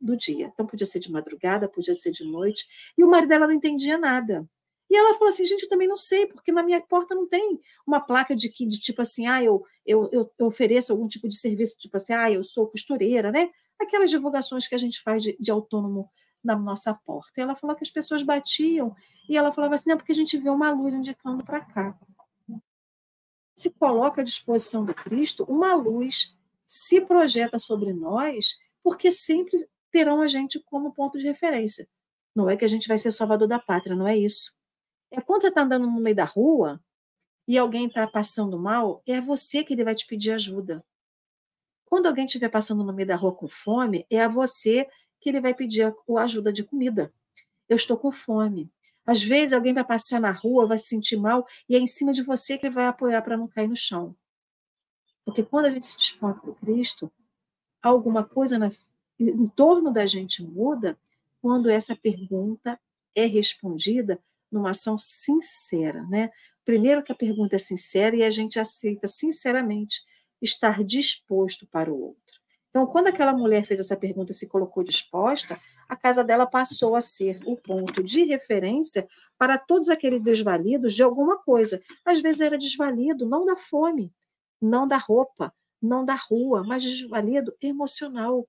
do 0.00 0.16
dia. 0.16 0.50
Então, 0.52 0.66
podia 0.66 0.86
ser 0.86 0.98
de 0.98 1.10
madrugada, 1.10 1.68
podia 1.68 1.94
ser 1.94 2.10
de 2.10 2.24
noite. 2.24 2.92
E 2.96 3.04
o 3.04 3.08
marido 3.08 3.28
dela 3.28 3.46
não 3.46 3.54
entendia 3.54 3.96
nada. 3.96 4.48
E 4.88 4.96
ela 4.96 5.14
falou 5.14 5.28
assim, 5.28 5.44
gente, 5.44 5.64
eu 5.64 5.68
também 5.68 5.88
não 5.88 5.96
sei, 5.96 6.26
porque 6.26 6.52
na 6.52 6.62
minha 6.62 6.80
porta 6.80 7.14
não 7.14 7.26
tem 7.28 7.60
uma 7.86 8.00
placa 8.00 8.36
de 8.36 8.48
que 8.48 8.66
de 8.66 8.78
tipo 8.78 9.02
assim, 9.02 9.26
ah, 9.26 9.42
eu, 9.42 9.64
eu, 9.84 10.08
eu, 10.12 10.46
ofereço 10.46 10.92
algum 10.92 11.08
tipo 11.08 11.26
de 11.26 11.36
serviço, 11.36 11.76
tipo 11.76 11.96
assim, 11.96 12.12
ah, 12.12 12.30
eu 12.30 12.44
sou 12.44 12.68
costureira, 12.68 13.32
né? 13.32 13.50
Aquelas 13.80 14.10
divulgações 14.10 14.68
que 14.68 14.74
a 14.74 14.78
gente 14.78 15.02
faz 15.02 15.22
de, 15.22 15.36
de 15.38 15.50
autônomo 15.50 16.08
na 16.46 16.56
nossa 16.56 16.94
porta. 16.94 17.32
E 17.36 17.42
ela 17.42 17.54
falou 17.54 17.74
que 17.76 17.82
as 17.82 17.90
pessoas 17.90 18.22
batiam, 18.22 18.94
e 19.28 19.36
ela 19.36 19.52
falava 19.52 19.74
assim, 19.74 19.90
não, 19.90 19.96
porque 19.96 20.12
a 20.12 20.14
gente 20.14 20.38
vê 20.38 20.48
uma 20.48 20.70
luz 20.70 20.94
indicando 20.94 21.44
para 21.44 21.60
cá. 21.60 21.98
Se 23.54 23.70
coloca 23.70 24.20
à 24.20 24.24
disposição 24.24 24.84
do 24.84 24.94
Cristo, 24.94 25.44
uma 25.44 25.74
luz 25.74 26.36
se 26.66 27.00
projeta 27.00 27.58
sobre 27.58 27.92
nós, 27.92 28.56
porque 28.82 29.10
sempre 29.10 29.68
terão 29.90 30.20
a 30.20 30.26
gente 30.26 30.60
como 30.60 30.92
ponto 30.92 31.18
de 31.18 31.26
referência. 31.26 31.88
Não 32.34 32.50
é 32.50 32.56
que 32.56 32.64
a 32.64 32.68
gente 32.68 32.86
vai 32.86 32.98
ser 32.98 33.10
salvador 33.10 33.48
da 33.48 33.58
pátria, 33.58 33.96
não 33.96 34.06
é 34.06 34.16
isso. 34.16 34.54
É 35.10 35.20
quando 35.20 35.42
você 35.42 35.48
está 35.48 35.62
andando 35.62 35.86
no 35.86 36.00
meio 36.00 36.14
da 36.14 36.24
rua 36.24 36.80
e 37.48 37.56
alguém 37.56 37.86
está 37.86 38.06
passando 38.06 38.58
mal, 38.58 39.02
é 39.06 39.20
você 39.20 39.64
que 39.64 39.72
ele 39.72 39.84
vai 39.84 39.94
te 39.94 40.06
pedir 40.06 40.32
ajuda. 40.32 40.84
Quando 41.86 42.06
alguém 42.06 42.26
estiver 42.26 42.48
passando 42.48 42.84
no 42.84 42.92
meio 42.92 43.08
da 43.08 43.16
rua 43.16 43.34
com 43.34 43.48
fome, 43.48 44.04
é 44.10 44.22
a 44.22 44.28
você 44.28 44.86
que 45.20 45.28
ele 45.28 45.40
vai 45.40 45.54
pedir 45.54 45.82
a 45.84 46.22
ajuda 46.22 46.52
de 46.52 46.64
comida. 46.64 47.12
Eu 47.68 47.76
estou 47.76 47.96
com 47.96 48.12
fome. 48.12 48.70
Às 49.04 49.22
vezes 49.22 49.52
alguém 49.52 49.72
vai 49.72 49.84
passar 49.84 50.20
na 50.20 50.32
rua, 50.32 50.66
vai 50.66 50.78
se 50.78 50.88
sentir 50.88 51.16
mal, 51.16 51.46
e 51.68 51.76
é 51.76 51.78
em 51.78 51.86
cima 51.86 52.12
de 52.12 52.22
você 52.22 52.58
que 52.58 52.66
ele 52.66 52.74
vai 52.74 52.86
apoiar 52.86 53.22
para 53.22 53.36
não 53.36 53.46
cair 53.46 53.68
no 53.68 53.76
chão. 53.76 54.16
Porque 55.24 55.42
quando 55.42 55.66
a 55.66 55.70
gente 55.70 55.86
se 55.86 55.96
dispõe 55.96 56.34
para 56.34 56.52
Cristo, 56.54 57.10
alguma 57.82 58.24
coisa 58.24 58.58
na, 58.58 58.70
em 59.18 59.48
torno 59.48 59.92
da 59.92 60.06
gente 60.06 60.42
muda 60.42 60.98
quando 61.40 61.70
essa 61.70 61.94
pergunta 61.94 62.78
é 63.14 63.26
respondida 63.26 64.20
numa 64.50 64.70
ação 64.70 64.96
sincera, 64.98 66.02
né? 66.04 66.30
Primeiro 66.64 67.02
que 67.02 67.12
a 67.12 67.14
pergunta 67.14 67.54
é 67.54 67.58
sincera 67.58 68.16
e 68.16 68.24
a 68.24 68.30
gente 68.30 68.58
aceita 68.58 69.06
sinceramente 69.06 70.02
estar 70.42 70.82
disposto 70.82 71.66
para 71.66 71.92
o 71.92 72.00
outro. 72.00 72.40
Então, 72.76 72.86
quando 72.86 73.06
aquela 73.06 73.32
mulher 73.32 73.64
fez 73.64 73.80
essa 73.80 73.96
pergunta 73.96 74.32
e 74.32 74.34
se 74.34 74.46
colocou 74.46 74.84
disposta, 74.84 75.58
a 75.88 75.96
casa 75.96 76.22
dela 76.22 76.44
passou 76.44 76.94
a 76.94 77.00
ser 77.00 77.40
o 77.46 77.56
ponto 77.56 78.02
de 78.02 78.24
referência 78.24 79.08
para 79.38 79.56
todos 79.56 79.88
aqueles 79.88 80.20
desvalidos 80.20 80.92
de 80.92 81.02
alguma 81.02 81.38
coisa. 81.38 81.80
Às 82.04 82.20
vezes 82.20 82.42
era 82.42 82.58
desvalido 82.58 83.24
não 83.24 83.46
da 83.46 83.56
fome, 83.56 84.12
não 84.60 84.86
da 84.86 84.98
roupa, 84.98 85.54
não 85.80 86.04
da 86.04 86.14
rua, 86.14 86.62
mas 86.66 86.82
desvalido 86.82 87.56
emocional, 87.62 88.46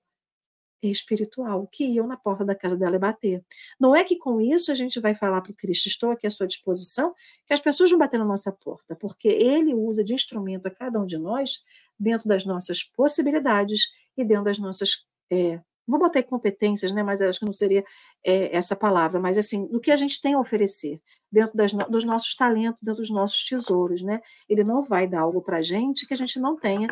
espiritual, 0.82 1.66
que 1.66 1.86
iam 1.86 2.06
na 2.06 2.18
porta 2.18 2.44
da 2.44 2.54
casa 2.54 2.76
dela 2.76 2.96
e 2.96 2.98
bater. 2.98 3.42
Não 3.80 3.96
é 3.96 4.04
que 4.04 4.16
com 4.16 4.42
isso 4.42 4.70
a 4.70 4.74
gente 4.74 5.00
vai 5.00 5.14
falar 5.14 5.40
para 5.40 5.52
o 5.52 5.54
Cristo, 5.54 5.86
estou 5.86 6.10
aqui 6.10 6.26
à 6.26 6.30
sua 6.30 6.46
disposição, 6.46 7.14
que 7.46 7.54
as 7.54 7.62
pessoas 7.62 7.88
vão 7.88 7.98
bater 7.98 8.18
na 8.18 8.26
nossa 8.26 8.52
porta, 8.52 8.94
porque 8.94 9.28
ele 9.28 9.72
usa 9.74 10.04
de 10.04 10.12
instrumento 10.12 10.66
a 10.66 10.70
cada 10.70 11.00
um 11.00 11.06
de 11.06 11.16
nós 11.16 11.64
dentro 11.98 12.28
das 12.28 12.44
nossas 12.44 12.82
possibilidades 12.82 13.88
e 14.20 14.24
dentro 14.24 14.44
das 14.44 14.58
nossas. 14.58 15.06
É, 15.30 15.60
vou 15.86 15.98
botar 15.98 16.22
competências, 16.22 16.92
né, 16.92 17.02
mas 17.02 17.22
acho 17.22 17.38
que 17.38 17.46
não 17.46 17.52
seria 17.52 17.82
é, 18.24 18.54
essa 18.54 18.76
palavra, 18.76 19.18
mas 19.18 19.38
assim, 19.38 19.66
do 19.66 19.80
que 19.80 19.90
a 19.90 19.96
gente 19.96 20.20
tem 20.20 20.34
a 20.34 20.40
oferecer, 20.40 21.00
dentro 21.32 21.56
das, 21.56 21.72
dos 21.72 22.04
nossos 22.04 22.34
talentos, 22.34 22.82
dentro 22.82 23.00
dos 23.00 23.10
nossos 23.10 23.42
tesouros, 23.44 24.02
né? 24.02 24.20
Ele 24.48 24.62
não 24.62 24.84
vai 24.84 25.06
dar 25.06 25.20
algo 25.20 25.40
para 25.40 25.58
a 25.58 25.62
gente 25.62 26.06
que 26.06 26.12
a 26.12 26.16
gente 26.16 26.38
não 26.38 26.56
tenha, 26.56 26.88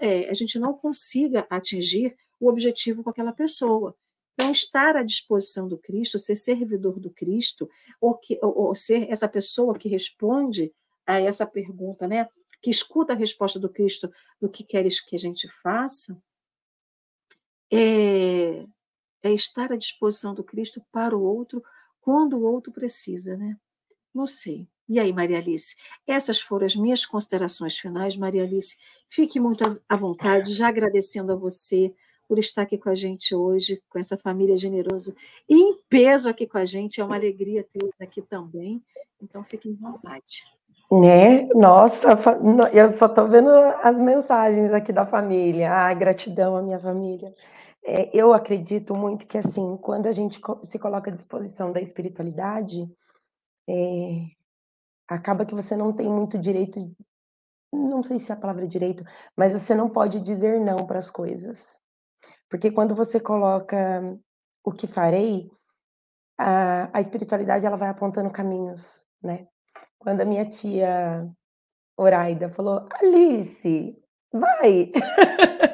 é, 0.00 0.28
a 0.28 0.34
gente 0.34 0.58
não 0.58 0.74
consiga 0.74 1.46
atingir 1.48 2.14
o 2.38 2.48
objetivo 2.48 3.02
com 3.02 3.10
aquela 3.10 3.32
pessoa. 3.32 3.94
Então, 4.34 4.50
estar 4.50 4.96
à 4.96 5.02
disposição 5.02 5.66
do 5.66 5.78
Cristo, 5.78 6.18
ser 6.18 6.36
servidor 6.36 7.00
do 7.00 7.10
Cristo, 7.10 7.68
ou, 7.98 8.14
que, 8.14 8.38
ou, 8.42 8.66
ou 8.66 8.74
ser 8.74 9.10
essa 9.10 9.26
pessoa 9.26 9.74
que 9.74 9.88
responde 9.88 10.70
a 11.06 11.18
essa 11.18 11.46
pergunta, 11.46 12.06
né? 12.06 12.28
que 12.60 12.70
escuta 12.70 13.12
a 13.12 13.16
resposta 13.16 13.58
do 13.58 13.68
Cristo 13.68 14.10
do 14.40 14.48
que 14.48 14.64
queres 14.64 15.00
que 15.00 15.14
a 15.14 15.18
gente 15.18 15.48
faça, 15.62 16.20
é, 17.72 18.64
é 19.22 19.32
estar 19.32 19.72
à 19.72 19.76
disposição 19.76 20.34
do 20.34 20.44
Cristo 20.44 20.82
para 20.92 21.16
o 21.16 21.22
outro 21.22 21.62
quando 22.00 22.36
o 22.38 22.42
outro 22.44 22.72
precisa, 22.72 23.36
né? 23.36 23.56
Não 24.14 24.26
sei. 24.26 24.68
E 24.88 25.00
aí, 25.00 25.12
Maria 25.12 25.38
Alice? 25.38 25.74
Essas 26.06 26.40
foram 26.40 26.64
as 26.64 26.76
minhas 26.76 27.04
considerações 27.04 27.76
finais, 27.76 28.16
Maria 28.16 28.44
Alice. 28.44 28.76
Fique 29.08 29.40
muito 29.40 29.80
à 29.88 29.96
vontade, 29.96 30.54
já 30.54 30.68
agradecendo 30.68 31.32
a 31.32 31.36
você 31.36 31.92
por 32.28 32.38
estar 32.38 32.62
aqui 32.62 32.78
com 32.78 32.88
a 32.88 32.94
gente 32.94 33.34
hoje, 33.34 33.82
com 33.88 33.98
essa 33.98 34.16
família 34.16 34.56
generosa 34.56 35.14
e 35.48 35.54
em 35.54 35.78
peso 35.88 36.28
aqui 36.28 36.46
com 36.46 36.58
a 36.58 36.64
gente. 36.64 37.00
É 37.00 37.04
uma 37.04 37.16
alegria 37.16 37.64
tê-los 37.64 37.94
aqui 38.00 38.22
também. 38.22 38.82
Então, 39.20 39.42
fiquem 39.42 39.76
à 39.82 39.90
vontade. 39.90 40.44
Né? 40.90 41.48
Nossa, 41.54 42.08
eu 42.72 42.88
só 42.96 43.06
estou 43.06 43.28
vendo 43.28 43.50
as 43.50 43.98
mensagens 43.98 44.72
aqui 44.72 44.92
da 44.92 45.04
família. 45.04 45.72
Ah, 45.72 45.92
gratidão 45.94 46.56
à 46.56 46.62
minha 46.62 46.78
família. 46.78 47.34
É, 47.88 48.10
eu 48.12 48.32
acredito 48.32 48.96
muito 48.96 49.28
que, 49.28 49.38
assim, 49.38 49.76
quando 49.76 50.08
a 50.08 50.12
gente 50.12 50.40
se 50.64 50.76
coloca 50.76 51.08
à 51.08 51.14
disposição 51.14 51.70
da 51.70 51.80
espiritualidade, 51.80 52.84
é, 53.68 54.26
acaba 55.06 55.46
que 55.46 55.54
você 55.54 55.76
não 55.76 55.92
tem 55.92 56.08
muito 56.08 56.36
direito, 56.36 56.80
não 57.72 58.02
sei 58.02 58.18
se 58.18 58.32
é 58.32 58.34
a 58.34 58.38
palavra 58.38 58.66
direito, 58.66 59.04
mas 59.36 59.52
você 59.52 59.72
não 59.72 59.88
pode 59.88 60.20
dizer 60.20 60.60
não 60.60 60.84
para 60.84 60.98
as 60.98 61.08
coisas. 61.10 61.78
Porque 62.50 62.72
quando 62.72 62.92
você 62.92 63.20
coloca 63.20 64.18
o 64.64 64.72
que 64.72 64.88
farei, 64.88 65.48
a, 66.36 66.90
a 66.92 67.00
espiritualidade 67.00 67.66
ela 67.66 67.76
vai 67.76 67.88
apontando 67.88 68.30
caminhos, 68.30 69.06
né? 69.22 69.46
Quando 69.96 70.22
a 70.22 70.24
minha 70.24 70.48
tia 70.48 71.28
Oraida 71.96 72.50
falou, 72.50 72.84
Alice, 73.00 73.96
vai! 74.32 74.90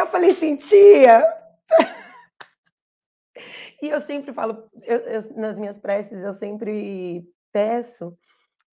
eu 0.00 0.06
falei 0.08 0.30
assim, 0.30 0.56
tia! 0.56 1.22
e 3.82 3.88
eu 3.88 4.00
sempre 4.00 4.32
falo, 4.32 4.68
eu, 4.82 4.98
eu, 4.98 5.36
nas 5.36 5.56
minhas 5.56 5.78
preces, 5.78 6.22
eu 6.22 6.32
sempre 6.34 7.24
peço 7.52 8.16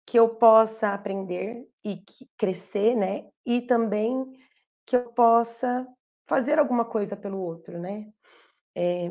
que 0.06 0.18
eu 0.18 0.30
possa 0.30 0.94
aprender 0.94 1.66
e 1.84 2.02
crescer, 2.36 2.96
né? 2.96 3.26
E 3.44 3.60
também 3.60 4.24
que 4.86 4.96
eu 4.96 5.12
possa 5.12 5.86
fazer 6.26 6.58
alguma 6.58 6.84
coisa 6.84 7.14
pelo 7.14 7.38
outro, 7.38 7.78
né? 7.78 8.08
É, 8.74 9.10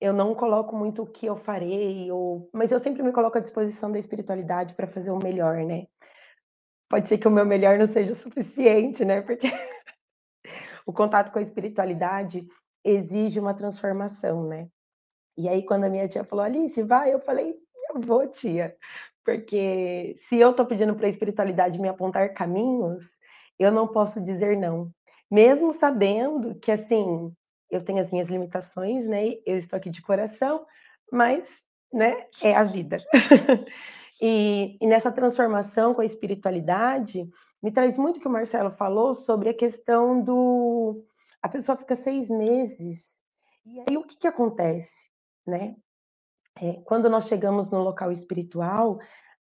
eu 0.00 0.12
não 0.12 0.34
coloco 0.34 0.76
muito 0.76 1.02
o 1.02 1.06
que 1.06 1.26
eu 1.26 1.36
farei, 1.36 2.10
ou... 2.10 2.50
mas 2.52 2.72
eu 2.72 2.80
sempre 2.80 3.02
me 3.02 3.12
coloco 3.12 3.38
à 3.38 3.40
disposição 3.40 3.92
da 3.92 3.98
espiritualidade 3.98 4.74
para 4.74 4.88
fazer 4.88 5.10
o 5.10 5.22
melhor, 5.22 5.58
né? 5.58 5.86
Pode 6.88 7.08
ser 7.08 7.18
que 7.18 7.28
o 7.28 7.30
meu 7.30 7.46
melhor 7.46 7.78
não 7.78 7.86
seja 7.86 8.12
o 8.12 8.16
suficiente, 8.16 9.04
né? 9.04 9.22
Porque 9.22 9.48
o 10.86 10.92
contato 10.92 11.32
com 11.32 11.38
a 11.38 11.42
espiritualidade 11.42 12.46
exige 12.84 13.40
uma 13.40 13.54
transformação, 13.54 14.46
né? 14.46 14.68
E 15.36 15.48
aí, 15.48 15.64
quando 15.64 15.84
a 15.84 15.88
minha 15.88 16.08
tia 16.08 16.24
falou, 16.24 16.44
Alice, 16.44 16.80
vai, 16.82 17.12
eu 17.12 17.20
falei, 17.20 17.54
eu 17.90 18.00
vou, 18.00 18.26
tia. 18.28 18.76
Porque 19.24 20.16
se 20.28 20.36
eu 20.36 20.50
estou 20.50 20.66
pedindo 20.66 20.94
para 20.94 21.06
a 21.06 21.08
espiritualidade 21.08 21.80
me 21.80 21.88
apontar 21.88 22.34
caminhos, 22.34 23.06
eu 23.58 23.72
não 23.72 23.88
posso 23.88 24.20
dizer 24.20 24.56
não 24.56 24.92
mesmo 25.34 25.72
sabendo 25.72 26.54
que, 26.56 26.70
assim, 26.70 27.32
eu 27.68 27.84
tenho 27.84 27.98
as 27.98 28.08
minhas 28.10 28.28
limitações, 28.28 29.04
né? 29.06 29.32
Eu 29.44 29.56
estou 29.58 29.76
aqui 29.76 29.90
de 29.90 30.00
coração, 30.00 30.64
mas, 31.10 31.48
né, 31.92 32.26
é 32.40 32.54
a 32.54 32.62
vida. 32.62 32.98
e, 34.22 34.78
e, 34.80 34.86
nessa 34.86 35.10
transformação 35.10 35.92
com 35.92 36.00
a 36.00 36.04
espiritualidade, 36.04 37.28
me 37.64 37.72
traz 37.72 37.96
muito 37.96 38.18
o 38.18 38.20
que 38.20 38.28
o 38.28 38.30
Marcelo 38.30 38.70
falou 38.70 39.14
sobre 39.14 39.48
a 39.48 39.54
questão 39.54 40.20
do. 40.20 41.02
A 41.40 41.48
pessoa 41.48 41.78
fica 41.78 41.96
seis 41.96 42.28
meses, 42.28 43.06
e 43.64 43.80
aí 43.80 43.96
o 43.96 44.02
que, 44.02 44.16
que 44.18 44.26
acontece, 44.26 45.08
né? 45.46 45.74
É, 46.60 46.74
quando 46.84 47.08
nós 47.08 47.26
chegamos 47.26 47.70
no 47.70 47.82
local 47.82 48.12
espiritual, 48.12 48.98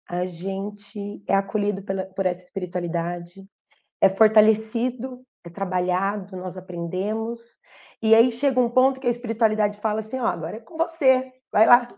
a 0.07 0.25
gente 0.25 1.21
é 1.27 1.35
acolhido 1.35 1.83
pela, 1.83 2.05
por 2.05 2.25
essa 2.25 2.45
espiritualidade, 2.45 3.45
é 3.99 4.07
fortalecido, 4.07 5.21
é 5.43 5.49
trabalhado, 5.49 6.37
nós 6.37 6.55
aprendemos, 6.55 7.41
e 8.01 8.15
aí 8.15 8.31
chega 8.31 8.57
um 8.57 8.69
ponto 8.69 9.01
que 9.01 9.07
a 9.07 9.11
espiritualidade 9.11 9.81
fala 9.81 9.99
assim, 9.99 10.17
ó, 10.17 10.27
agora 10.27 10.55
é 10.55 10.61
com 10.61 10.77
você, 10.77 11.29
vai 11.51 11.65
lá, 11.65 11.93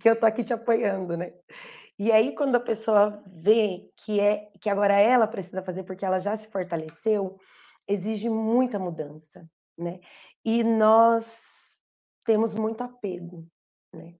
que 0.00 0.10
eu 0.10 0.18
tô 0.18 0.26
aqui 0.26 0.42
te 0.42 0.52
apoiando, 0.52 1.16
né? 1.16 1.32
E 1.98 2.10
aí 2.10 2.34
quando 2.34 2.56
a 2.56 2.60
pessoa 2.60 3.22
vê 3.26 3.90
que 3.96 4.18
é 4.20 4.50
que 4.60 4.70
agora 4.70 4.94
ela 4.94 5.26
precisa 5.26 5.62
fazer 5.62 5.84
porque 5.84 6.04
ela 6.04 6.20
já 6.20 6.36
se 6.36 6.46
fortaleceu, 6.48 7.38
exige 7.86 8.28
muita 8.28 8.78
mudança, 8.78 9.48
né? 9.76 10.00
E 10.44 10.64
nós 10.64 11.80
temos 12.24 12.54
muito 12.54 12.82
apego, 12.82 13.46
né? 13.92 14.14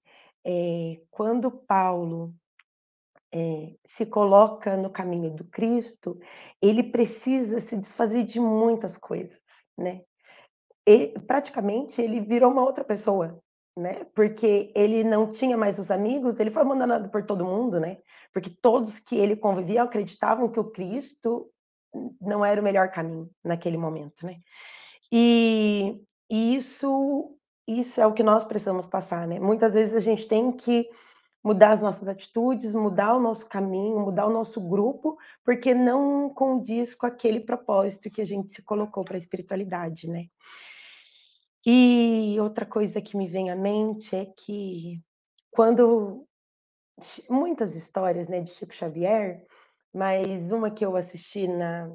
É, 0.45 1.01
quando 1.11 1.51
Paulo 1.51 2.35
é, 3.33 3.75
se 3.85 4.05
coloca 4.05 4.77
no 4.77 4.91
caminho 4.91 5.31
do 5.31 5.45
Cristo, 5.45 6.21
ele 6.61 6.83
precisa 6.83 7.61
se 7.61 7.77
desfazer 7.77 8.25
de 8.25 8.39
muitas 8.39 8.99
coisas, 8.99 9.41
né? 9.77 10.03
E, 10.87 11.09
praticamente 11.27 12.03
ele 12.03 12.21
virou 12.21 12.51
uma 12.51 12.63
outra 12.63 12.85
pessoa, 12.85 13.41
né? 13.77 14.05
Porque 14.15 14.71
ele 14.75 15.03
não 15.05 15.31
tinha 15.31 15.57
mais 15.57 15.79
os 15.79 15.91
amigos, 15.91 16.39
ele 16.39 16.51
foi 16.51 16.63
abandonado 16.63 17.09
por 17.09 17.25
todo 17.25 17.45
mundo, 17.45 17.81
né? 17.81 17.99
Porque 18.33 18.51
todos 18.51 18.99
que 18.99 19.17
ele 19.17 19.37
convivia 19.37 19.83
acreditavam 19.83 20.49
que 20.49 20.61
o 20.61 20.71
Cristo 20.71 21.51
não 22.21 22.45
era 22.45 22.61
o 22.61 22.65
melhor 22.65 22.91
caminho 22.91 23.31
naquele 23.45 23.77
momento, 23.77 24.25
né? 24.27 24.41
E, 25.11 26.03
e 26.31 26.57
isso 26.57 27.37
isso 27.67 28.01
é 28.01 28.07
o 28.07 28.13
que 28.13 28.23
nós 28.23 28.45
precisamos 28.45 28.87
passar, 28.87 29.27
né? 29.27 29.39
Muitas 29.39 29.75
vezes 29.75 29.95
a 29.95 30.01
gente 30.01 30.27
tem 30.27 30.51
que 30.53 30.89
mudar 31.43 31.73
as 31.73 31.83
nossas 31.83 32.09
atitudes, 32.09 32.75
mudar 32.75 33.15
o 33.15 33.21
nosso 33.21 33.49
caminho, 33.49 34.01
mudar 34.01 34.27
o 34.27 34.33
nosso 34.33 34.61
grupo, 34.61 35.19
porque 35.45 35.75
não 35.75 36.31
condiz 36.31 36.95
com 36.95 37.07
aquele 37.07 37.41
propósito 37.41 38.11
que 38.11 38.21
a 38.21 38.25
gente 38.25 38.51
se 38.51 38.63
colocou 38.63 39.05
para 39.05 39.17
a 39.17 39.19
espiritualidade, 39.19 40.09
né? 40.09 40.27
E 41.65 42.37
outra 42.41 42.67
coisa 42.67 43.01
que 43.01 43.17
me 43.17 43.29
vem 43.29 43.51
à 43.51 43.57
mente 43.57 44.15
é 44.17 44.27
que 44.27 45.01
quando 45.51 46.27
muitas 47.29 47.77
histórias, 47.77 48.29
né, 48.29 48.41
de 48.41 48.51
Chico 48.51 48.75
Xavier, 48.75 49.45
mas 49.93 50.51
uma 50.53 50.71
que 50.71 50.85
eu 50.85 50.97
assisti 50.97 51.47
na 51.47 51.91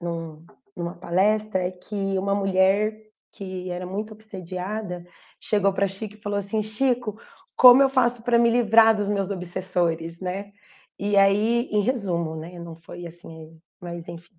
num, 0.00 0.44
numa 0.76 0.94
palestra 0.94 1.66
é 1.66 1.70
que 1.70 1.94
uma 2.18 2.34
mulher 2.34 3.06
que 3.32 3.70
era 3.70 3.86
muito 3.86 4.12
obsediada 4.14 5.06
chegou 5.40 5.72
para 5.72 5.86
Chico 5.88 6.14
e 6.14 6.20
falou 6.20 6.38
assim: 6.38 6.62
Chico, 6.62 7.20
como 7.56 7.82
eu 7.82 7.88
faço 7.88 8.22
para 8.22 8.38
me 8.38 8.50
livrar 8.50 8.94
dos 8.96 9.08
meus 9.08 9.30
obsessores, 9.30 10.20
né? 10.20 10.52
E 10.98 11.16
aí, 11.16 11.68
em 11.70 11.82
resumo, 11.82 12.36
né? 12.36 12.58
Não 12.58 12.76
foi 12.76 13.06
assim, 13.06 13.60
mas 13.80 14.08
enfim. 14.08 14.34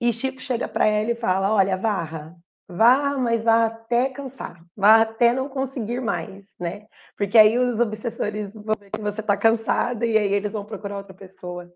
E 0.00 0.12
Chico 0.12 0.40
chega 0.40 0.68
para 0.68 0.86
ela 0.86 1.10
e 1.10 1.14
fala: 1.14 1.52
Olha, 1.54 1.76
varra, 1.76 2.36
Vá, 2.72 3.18
mas 3.18 3.42
vá 3.42 3.66
até 3.66 4.08
cansar, 4.10 4.64
vá 4.76 5.02
até 5.02 5.32
não 5.32 5.48
conseguir 5.48 6.00
mais, 6.00 6.46
né? 6.56 6.86
Porque 7.16 7.36
aí 7.36 7.58
os 7.58 7.80
obsessores 7.80 8.54
vão 8.54 8.76
ver 8.78 8.90
que 8.90 9.00
você 9.00 9.20
está 9.20 9.36
cansada 9.36 10.06
e 10.06 10.16
aí 10.16 10.32
eles 10.32 10.52
vão 10.52 10.64
procurar 10.64 10.98
outra 10.98 11.12
pessoa. 11.12 11.68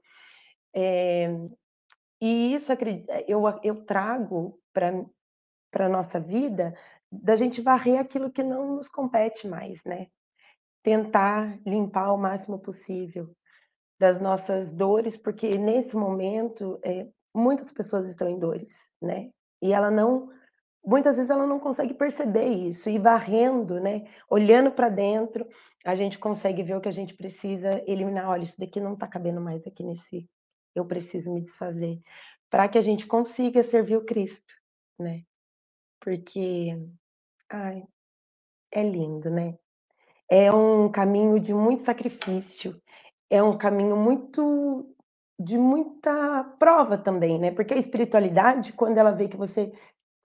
É, 0.73 1.29
e 2.21 2.55
isso 2.55 2.73
eu, 3.27 3.43
eu 3.65 3.85
trago 3.85 4.57
para 4.73 5.87
a 5.87 5.89
nossa 5.89 6.21
vida 6.21 6.73
da 7.11 7.35
gente 7.35 7.61
varrer 7.61 7.99
aquilo 7.99 8.31
que 8.31 8.45
não 8.45 8.77
nos 8.77 8.89
compete 8.89 9.49
mais, 9.49 9.83
né? 9.85 10.07
Tentar 10.81 11.59
limpar 11.67 12.13
o 12.13 12.17
máximo 12.19 12.61
possível 12.61 13.35
das 13.99 14.21
nossas 14.21 14.71
dores, 14.73 15.17
porque 15.17 15.59
nesse 15.59 15.97
momento 15.97 16.79
é, 16.85 17.09
muitas 17.35 17.73
pessoas 17.73 18.07
estão 18.07 18.29
em 18.29 18.39
dores, 18.39 18.77
né? 19.03 19.31
E 19.61 19.73
ela 19.73 19.91
não 19.91 20.31
muitas 20.85 21.17
vezes 21.17 21.31
ela 21.31 21.47
não 21.47 21.59
consegue 21.59 21.95
perceber 21.95 22.49
isso 22.49 22.91
e 22.91 22.99
varrendo, 22.99 23.81
né, 23.81 24.07
olhando 24.29 24.71
para 24.71 24.89
dentro, 24.89 25.47
a 25.85 25.95
gente 25.95 26.19
consegue 26.19 26.63
ver 26.63 26.77
o 26.77 26.81
que 26.81 26.89
a 26.89 26.93
gente 26.93 27.15
precisa 27.15 27.83
eliminar. 27.87 28.29
Olha, 28.29 28.45
isso 28.45 28.59
daqui 28.59 28.81
não 28.81 28.95
está 28.95 29.07
cabendo 29.07 29.41
mais 29.41 29.67
aqui 29.67 29.83
nesse, 29.83 30.29
eu 30.75 30.85
preciso 30.85 31.33
me 31.33 31.41
desfazer, 31.41 32.01
para 32.51 32.69
que 32.69 32.79
a 32.79 32.83
gente 32.83 33.07
consiga 33.07 33.63
servir 33.63 33.97
o 33.97 34.05
Cristo, 34.05 34.55
né? 34.99 35.23
Porque, 36.01 36.79
ai, 37.51 37.85
é 38.71 38.83
lindo, 38.83 39.31
né? 39.31 39.57
É 40.29 40.51
um 40.53 40.91
caminho 40.91 41.39
de 41.39 41.53
muito 41.53 41.85
sacrifício, 41.85 42.81
é 43.31 43.43
um 43.43 43.57
caminho 43.57 43.97
muito 43.97 44.95
de 45.39 45.59
muita 45.59 46.45
prova 46.59 46.97
também, 46.97 47.39
né? 47.39 47.51
Porque 47.51 47.75
a 47.75 47.79
espiritualidade, 47.79 48.73
quando 48.73 48.99
ela 48.99 49.11
vê 49.11 49.29
que 49.29 49.37
você 49.37 49.73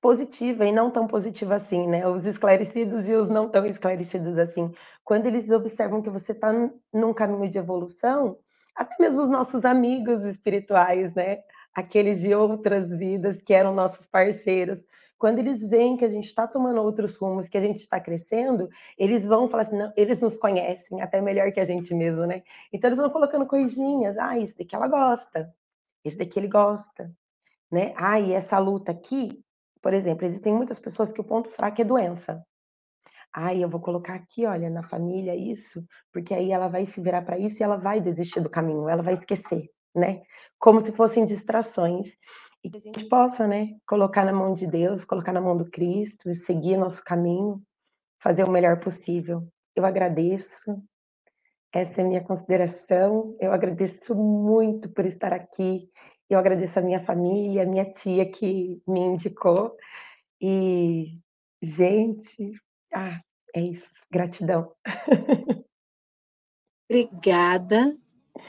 positiva 0.01 0.65
e 0.65 0.71
não 0.71 0.89
tão 0.89 1.07
positiva 1.07 1.55
assim, 1.55 1.87
né? 1.87 2.07
Os 2.07 2.25
esclarecidos 2.25 3.07
e 3.07 3.13
os 3.13 3.29
não 3.29 3.49
tão 3.49 3.65
esclarecidos 3.65 4.37
assim. 4.37 4.71
Quando 5.03 5.25
eles 5.25 5.49
observam 5.49 6.01
que 6.01 6.09
você 6.09 6.31
está 6.31 6.51
num 6.93 7.13
caminho 7.13 7.49
de 7.49 7.57
evolução, 7.57 8.37
até 8.75 8.95
mesmo 8.99 9.21
os 9.21 9.29
nossos 9.29 9.65
amigos 9.65 10.23
espirituais, 10.23 11.13
né? 11.13 11.39
Aqueles 11.73 12.19
de 12.19 12.33
outras 12.33 12.93
vidas 12.93 13.41
que 13.41 13.53
eram 13.53 13.73
nossos 13.75 14.05
parceiros, 14.05 14.85
quando 15.19 15.39
eles 15.39 15.61
veem 15.67 15.97
que 15.97 16.05
a 16.05 16.09
gente 16.09 16.27
está 16.27 16.47
tomando 16.47 16.81
outros 16.81 17.17
rumos, 17.17 17.49
que 17.49 17.57
a 17.57 17.61
gente 17.61 17.81
está 17.81 17.99
crescendo, 17.99 18.69
eles 18.97 19.27
vão 19.27 19.49
falar 19.49 19.63
assim, 19.63 19.77
não, 19.77 19.91
eles 19.97 20.21
nos 20.21 20.37
conhecem 20.37 21.01
até 21.01 21.19
melhor 21.19 21.51
que 21.51 21.59
a 21.59 21.65
gente 21.65 21.93
mesmo, 21.93 22.25
né? 22.25 22.41
Então 22.71 22.87
eles 22.87 22.97
vão 22.97 23.09
colocando 23.09 23.45
coisinhas, 23.45 24.17
ah, 24.17 24.39
isso 24.39 24.57
daqui 24.57 24.73
ela 24.73 24.87
gosta, 24.87 25.53
esse 26.05 26.17
daqui 26.17 26.39
ele 26.39 26.47
gosta, 26.47 27.11
né? 27.69 27.93
Ah, 27.97 28.19
e 28.19 28.31
essa 28.31 28.57
luta 28.59 28.93
aqui, 28.93 29.43
por 29.81 29.93
exemplo, 29.93 30.25
existem 30.25 30.53
muitas 30.53 30.79
pessoas 30.79 31.11
que 31.11 31.21
o 31.21 31.23
ponto 31.23 31.49
fraco 31.49 31.81
é 31.81 31.85
doença. 31.85 32.43
Ai, 33.33 33.63
eu 33.63 33.69
vou 33.69 33.79
colocar 33.79 34.15
aqui, 34.15 34.45
olha, 34.45 34.69
na 34.69 34.83
família 34.83 35.35
isso, 35.35 35.85
porque 36.11 36.33
aí 36.33 36.51
ela 36.51 36.67
vai 36.67 36.85
se 36.85 36.99
virar 37.01 37.21
para 37.21 37.37
isso 37.37 37.61
e 37.61 37.63
ela 37.63 37.77
vai 37.77 38.01
desistir 38.01 38.41
do 38.41 38.49
caminho, 38.49 38.89
ela 38.89 39.03
vai 39.03 39.13
esquecer, 39.13 39.69
né? 39.95 40.21
Como 40.57 40.79
se 40.79 40.91
fossem 40.91 41.25
distrações. 41.25 42.07
E 42.63 42.69
que 42.69 42.77
a 42.77 42.81
gente 42.81 43.07
possa, 43.07 43.47
né, 43.47 43.69
colocar 43.87 44.25
na 44.25 44.33
mão 44.33 44.53
de 44.53 44.67
Deus, 44.67 45.05
colocar 45.05 45.31
na 45.31 45.39
mão 45.39 45.55
do 45.55 45.69
Cristo, 45.69 46.29
e 46.29 46.35
seguir 46.35 46.75
nosso 46.75 47.03
caminho, 47.03 47.61
fazer 48.21 48.43
o 48.43 48.51
melhor 48.51 48.79
possível. 48.81 49.47
Eu 49.75 49.85
agradeço. 49.85 50.81
Essa 51.71 52.01
é 52.01 52.03
a 52.03 52.07
minha 52.07 52.23
consideração. 52.23 53.35
Eu 53.39 53.53
agradeço 53.53 54.13
muito 54.15 54.89
por 54.89 55.05
estar 55.05 55.31
aqui 55.31 55.89
eu 56.29 56.39
agradeço 56.39 56.79
a 56.79 56.81
minha 56.81 56.99
família, 56.99 57.63
a 57.63 57.65
minha 57.65 57.85
tia 57.91 58.29
que 58.29 58.81
me 58.87 58.99
indicou. 58.99 59.75
E, 60.41 61.19
gente, 61.61 62.53
ah, 62.93 63.19
é 63.55 63.61
isso. 63.61 63.89
Gratidão. 64.11 64.73
Obrigada 66.89 67.98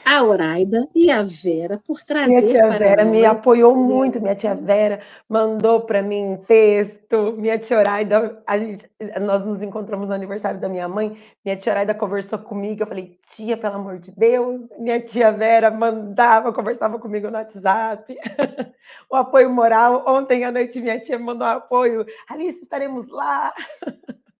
a 0.05 0.23
Oraida 0.23 0.87
e 0.95 1.11
a 1.11 1.23
Vera 1.23 1.79
por 1.85 2.03
trazer. 2.03 2.27
Minha 2.27 2.41
tia 2.41 2.69
Vera 2.69 3.03
nós. 3.03 3.11
me 3.13 3.25
apoiou 3.25 3.75
muito, 3.75 4.19
minha 4.19 4.35
tia 4.35 4.53
Vera 4.55 4.99
mandou 5.27 5.81
para 5.81 6.01
mim 6.01 6.23
um 6.23 6.37
texto. 6.37 7.33
Minha 7.37 7.57
tia 7.57 7.77
Oraida, 7.77 8.41
a 8.45 8.57
gente, 8.57 8.89
nós 9.21 9.45
nos 9.45 9.61
encontramos 9.61 10.07
no 10.07 10.13
aniversário 10.13 10.59
da 10.59 10.67
minha 10.67 10.87
mãe. 10.87 11.17
Minha 11.43 11.57
tia 11.57 11.71
Oraida 11.71 11.93
conversou 11.93 12.39
comigo. 12.39 12.83
Eu 12.83 12.87
falei, 12.87 13.19
tia, 13.33 13.57
pelo 13.57 13.75
amor 13.75 13.99
de 13.99 14.11
Deus. 14.11 14.67
Minha 14.77 14.99
tia 14.99 15.31
Vera 15.31 15.71
mandava, 15.71 16.53
conversava 16.53 16.99
comigo 16.99 17.29
no 17.29 17.37
WhatsApp. 17.37 18.17
o 19.09 19.15
apoio 19.15 19.49
moral. 19.49 20.03
Ontem 20.07 20.43
à 20.43 20.51
noite, 20.51 20.81
minha 20.81 20.99
tia 20.99 21.17
mandou 21.17 21.47
um 21.47 21.51
apoio. 21.51 22.05
Alice, 22.27 22.59
estaremos 22.61 23.07
lá. 23.09 23.53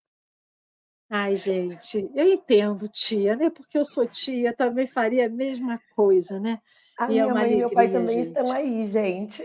Ai, 1.14 1.36
gente, 1.36 2.09
eu 2.16 2.26
entendo, 2.26 2.88
tia, 2.88 3.36
né? 3.36 3.49
Porque 3.49 3.78
eu 3.78 3.84
sou 3.84 4.07
tia, 4.07 4.55
também 4.55 4.88
faria 4.88 5.26
a 5.26 5.30
mesma 5.30 5.78
coisa, 5.93 6.39
né? 6.39 6.62
A 6.97 7.12
e 7.12 7.20
é 7.20 7.22
minha 7.22 7.24
é 7.24 7.28
mãe 7.28 7.43
alegria, 7.43 7.57
e 7.57 7.59
meu 7.59 7.70
pai 7.72 7.91
também 7.91 8.24
gente. 8.24 8.28
estão 8.28 8.55
aí, 8.55 8.89
gente. 8.89 9.43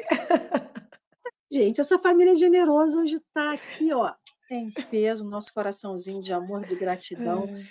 Gente, 1.53 1.81
essa 1.81 1.99
família 1.99 2.35
generosa 2.35 3.01
hoje 3.01 3.17
está 3.17 3.53
aqui, 3.53 3.93
ó, 3.93 4.12
em 4.51 4.71
peso, 4.91 5.29
nosso 5.29 5.55
coraçãozinho 5.55 6.21
de 6.21 6.33
amor, 6.33 6.64
de 6.67 6.77
gratidão. 6.77 7.45
É. 7.49 7.64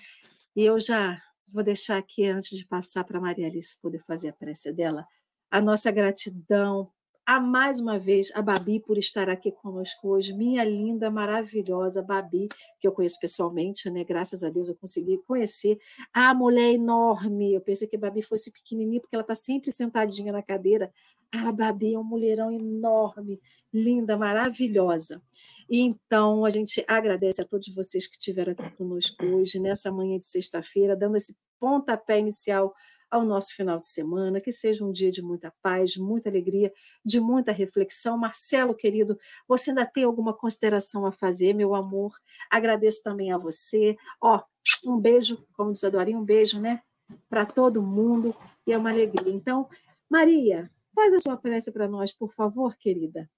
E 0.55 0.65
eu 0.65 0.79
já 0.79 1.21
vou 1.53 1.63
deixar 1.63 1.97
aqui, 1.97 2.25
antes 2.25 2.57
de 2.57 2.65
passar 2.65 3.03
para 3.03 3.17
a 3.17 3.21
Maria 3.21 3.47
Alice 3.47 3.79
poder 3.81 3.99
fazer 3.99 4.29
a 4.29 4.33
prece 4.33 4.73
dela, 4.73 5.05
a 5.51 5.61
nossa 5.61 5.91
gratidão 5.91 6.89
a 7.25 7.39
mais 7.39 7.79
uma 7.79 7.97
vez 7.97 8.31
a 8.35 8.41
Babi 8.41 8.79
por 8.79 8.99
estar 8.99 9.29
aqui 9.29 9.51
conosco 9.51 10.09
hoje, 10.09 10.31
minha 10.31 10.63
linda, 10.63 11.09
maravilhosa 11.09 12.01
Babi, 12.01 12.47
que 12.79 12.87
eu 12.87 12.91
conheço 12.91 13.19
pessoalmente, 13.19 13.89
né? 13.89 14.03
Graças 14.03 14.43
a 14.43 14.49
Deus 14.49 14.69
eu 14.69 14.75
consegui 14.75 15.17
conhecer. 15.27 15.79
A 16.13 16.33
mulher 16.35 16.73
enorme, 16.73 17.55
eu 17.55 17.61
pensei 17.61 17.87
que 17.87 17.95
a 17.95 17.99
Babi 17.99 18.21
fosse 18.21 18.51
pequenininha, 18.51 19.01
porque 19.01 19.15
ela 19.15 19.23
está 19.23 19.33
sempre 19.33 19.71
sentadinha 19.71 20.31
na 20.31 20.43
cadeira. 20.43 20.93
A 21.31 21.51
Babi 21.51 21.95
é 21.95 21.99
um 21.99 22.03
mulherão 22.03 22.51
enorme, 22.51 23.41
linda, 23.73 24.15
maravilhosa. 24.15 25.19
E 25.67 25.81
então 25.81 26.45
a 26.45 26.49
gente 26.51 26.85
agradece 26.87 27.41
a 27.41 27.45
todos 27.45 27.73
vocês 27.73 28.05
que 28.05 28.17
estiveram 28.17 28.51
aqui 28.51 28.69
conosco 28.77 29.25
hoje, 29.25 29.59
nessa 29.59 29.91
manhã 29.91 30.19
de 30.19 30.27
sexta-feira, 30.27 30.95
dando 30.95 31.17
esse 31.17 31.35
pontapé 31.59 32.19
inicial 32.19 32.71
ao 33.15 33.25
nosso 33.25 33.55
final 33.55 33.79
de 33.79 33.87
semana, 33.87 34.41
que 34.41 34.51
seja 34.51 34.83
um 34.83 34.91
dia 34.91 35.09
de 35.09 35.21
muita 35.21 35.53
paz, 35.61 35.95
muita 35.95 36.29
alegria, 36.29 36.71
de 37.03 37.19
muita 37.19 37.51
reflexão. 37.51 38.17
Marcelo, 38.17 38.75
querido, 38.75 39.17
você 39.47 39.71
ainda 39.71 39.85
tem 39.85 40.03
alguma 40.03 40.33
consideração 40.33 41.05
a 41.05 41.11
fazer, 41.11 41.53
meu 41.53 41.73
amor? 41.73 42.15
Agradeço 42.51 43.01
também 43.01 43.31
a 43.31 43.37
você. 43.37 43.95
Ó, 44.21 44.43
um 44.85 44.99
beijo, 44.99 45.45
como 45.53 45.71
diz 45.71 45.83
a 45.83 45.89
Dorinha, 45.89 46.17
um 46.17 46.25
beijo, 46.25 46.59
né? 46.59 46.81
Para 47.29 47.45
todo 47.45 47.81
mundo 47.81 48.35
e 48.67 48.73
é 48.73 48.77
uma 48.77 48.91
alegria. 48.91 49.33
Então, 49.33 49.69
Maria, 50.09 50.69
faz 50.93 51.13
a 51.13 51.19
sua 51.19 51.37
prece 51.37 51.71
para 51.71 51.87
nós, 51.87 52.11
por 52.11 52.33
favor, 52.33 52.75
querida. 52.75 53.29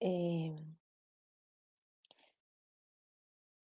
É... 0.00 0.73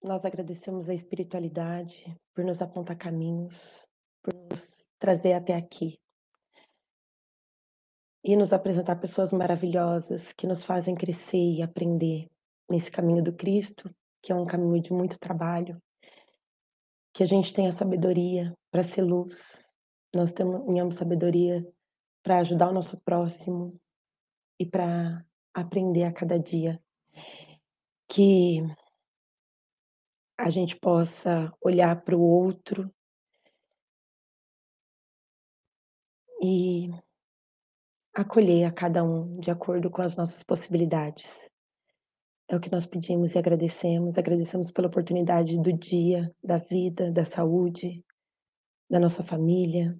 Nós 0.01 0.23
agradecemos 0.23 0.87
a 0.87 0.93
espiritualidade 0.93 2.15
por 2.33 2.45
nos 2.45 2.61
apontar 2.61 2.97
caminhos, 2.97 3.85
por 4.23 4.33
nos 4.33 4.89
trazer 4.97 5.33
até 5.33 5.53
aqui 5.53 5.99
e 8.23 8.35
nos 8.35 8.53
apresentar 8.53 8.95
pessoas 8.95 9.33
maravilhosas 9.33 10.31
que 10.33 10.47
nos 10.47 10.63
fazem 10.63 10.95
crescer 10.95 11.55
e 11.55 11.61
aprender 11.61 12.29
nesse 12.69 12.89
caminho 12.89 13.23
do 13.23 13.33
Cristo, 13.33 13.93
que 14.21 14.31
é 14.31 14.35
um 14.35 14.45
caminho 14.45 14.81
de 14.81 14.93
muito 14.93 15.19
trabalho, 15.19 15.81
que 17.13 17.23
a 17.23 17.25
gente 17.25 17.53
tenha 17.53 17.71
sabedoria 17.71 18.53
para 18.71 18.83
ser 18.83 19.01
luz, 19.01 19.67
nós 20.13 20.31
tenhamos 20.31 20.95
sabedoria 20.95 21.65
para 22.23 22.39
ajudar 22.39 22.69
o 22.69 22.73
nosso 22.73 22.99
próximo 23.01 23.77
e 24.59 24.65
para 24.65 25.25
aprender 25.53 26.03
a 26.03 26.13
cada 26.13 26.39
dia. 26.39 26.81
Que 28.07 28.61
a 30.39 30.49
gente 30.49 30.73
possa 30.77 31.53
olhar 31.61 32.01
para 32.01 32.15
o 32.15 32.21
outro 32.21 32.89
e 36.41 36.89
acolher 38.13 38.63
a 38.63 38.71
cada 38.71 39.03
um 39.03 39.37
de 39.41 39.51
acordo 39.51 39.91
com 39.91 40.01
as 40.01 40.15
nossas 40.15 40.41
possibilidades. 40.41 41.29
É 42.47 42.55
o 42.55 42.59
que 42.59 42.71
nós 42.71 42.87
pedimos 42.87 43.33
e 43.33 43.37
agradecemos. 43.37 44.17
Agradecemos 44.17 44.71
pela 44.71 44.87
oportunidade 44.87 45.61
do 45.61 45.73
dia, 45.73 46.33
da 46.41 46.57
vida, 46.57 47.11
da 47.11 47.25
saúde, 47.25 48.03
da 48.89 48.97
nossa 48.97 49.21
família. 49.21 49.99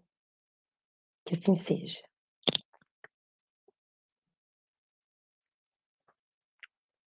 Que 1.26 1.36
assim 1.36 1.58
seja. 1.58 2.09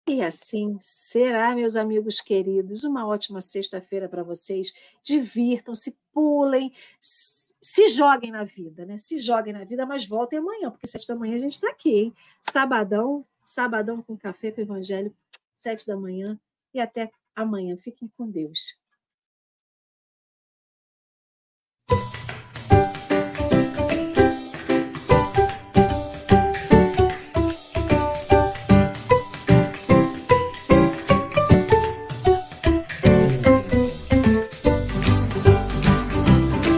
E 0.09 0.21
assim 0.21 0.77
será, 0.81 1.55
meus 1.55 1.77
amigos 1.77 2.21
queridos. 2.21 2.85
Uma 2.85 3.07
ótima 3.07 3.41
sexta-feira 3.41 4.09
para 4.09 4.25
vocês. 4.25 4.73
Divirtam-se, 5.03 5.97
pulem, 6.13 6.73
se 7.01 7.89
joguem 7.89 8.33
na 8.33 8.43
vida, 8.43 8.85
né? 8.85 8.99
Se 8.99 9.19
joguem 9.19 9.53
na 9.53 9.65
vida, 9.65 9.87
mas 9.87 10.05
voltem 10.05 10.41
amanhã, 10.41 10.71
porque 10.71 10.87
sete 10.89 11.07
da 11.07 11.15
manhã 11.15 11.37
a 11.37 11.39
gente 11.39 11.53
está 11.53 11.71
aqui, 11.71 11.91
hein? 11.91 12.15
Sabadão, 12.51 13.25
sabadão 13.45 14.03
com 14.03 14.17
café 14.17 14.51
com 14.51 14.61
o 14.61 14.65
Evangelho, 14.65 15.15
sete 15.53 15.87
da 15.87 15.97
manhã. 15.97 16.39
E 16.75 16.81
até 16.81 17.11
amanhã. 17.35 17.77
Fiquem 17.77 18.09
com 18.17 18.29
Deus. 18.29 18.82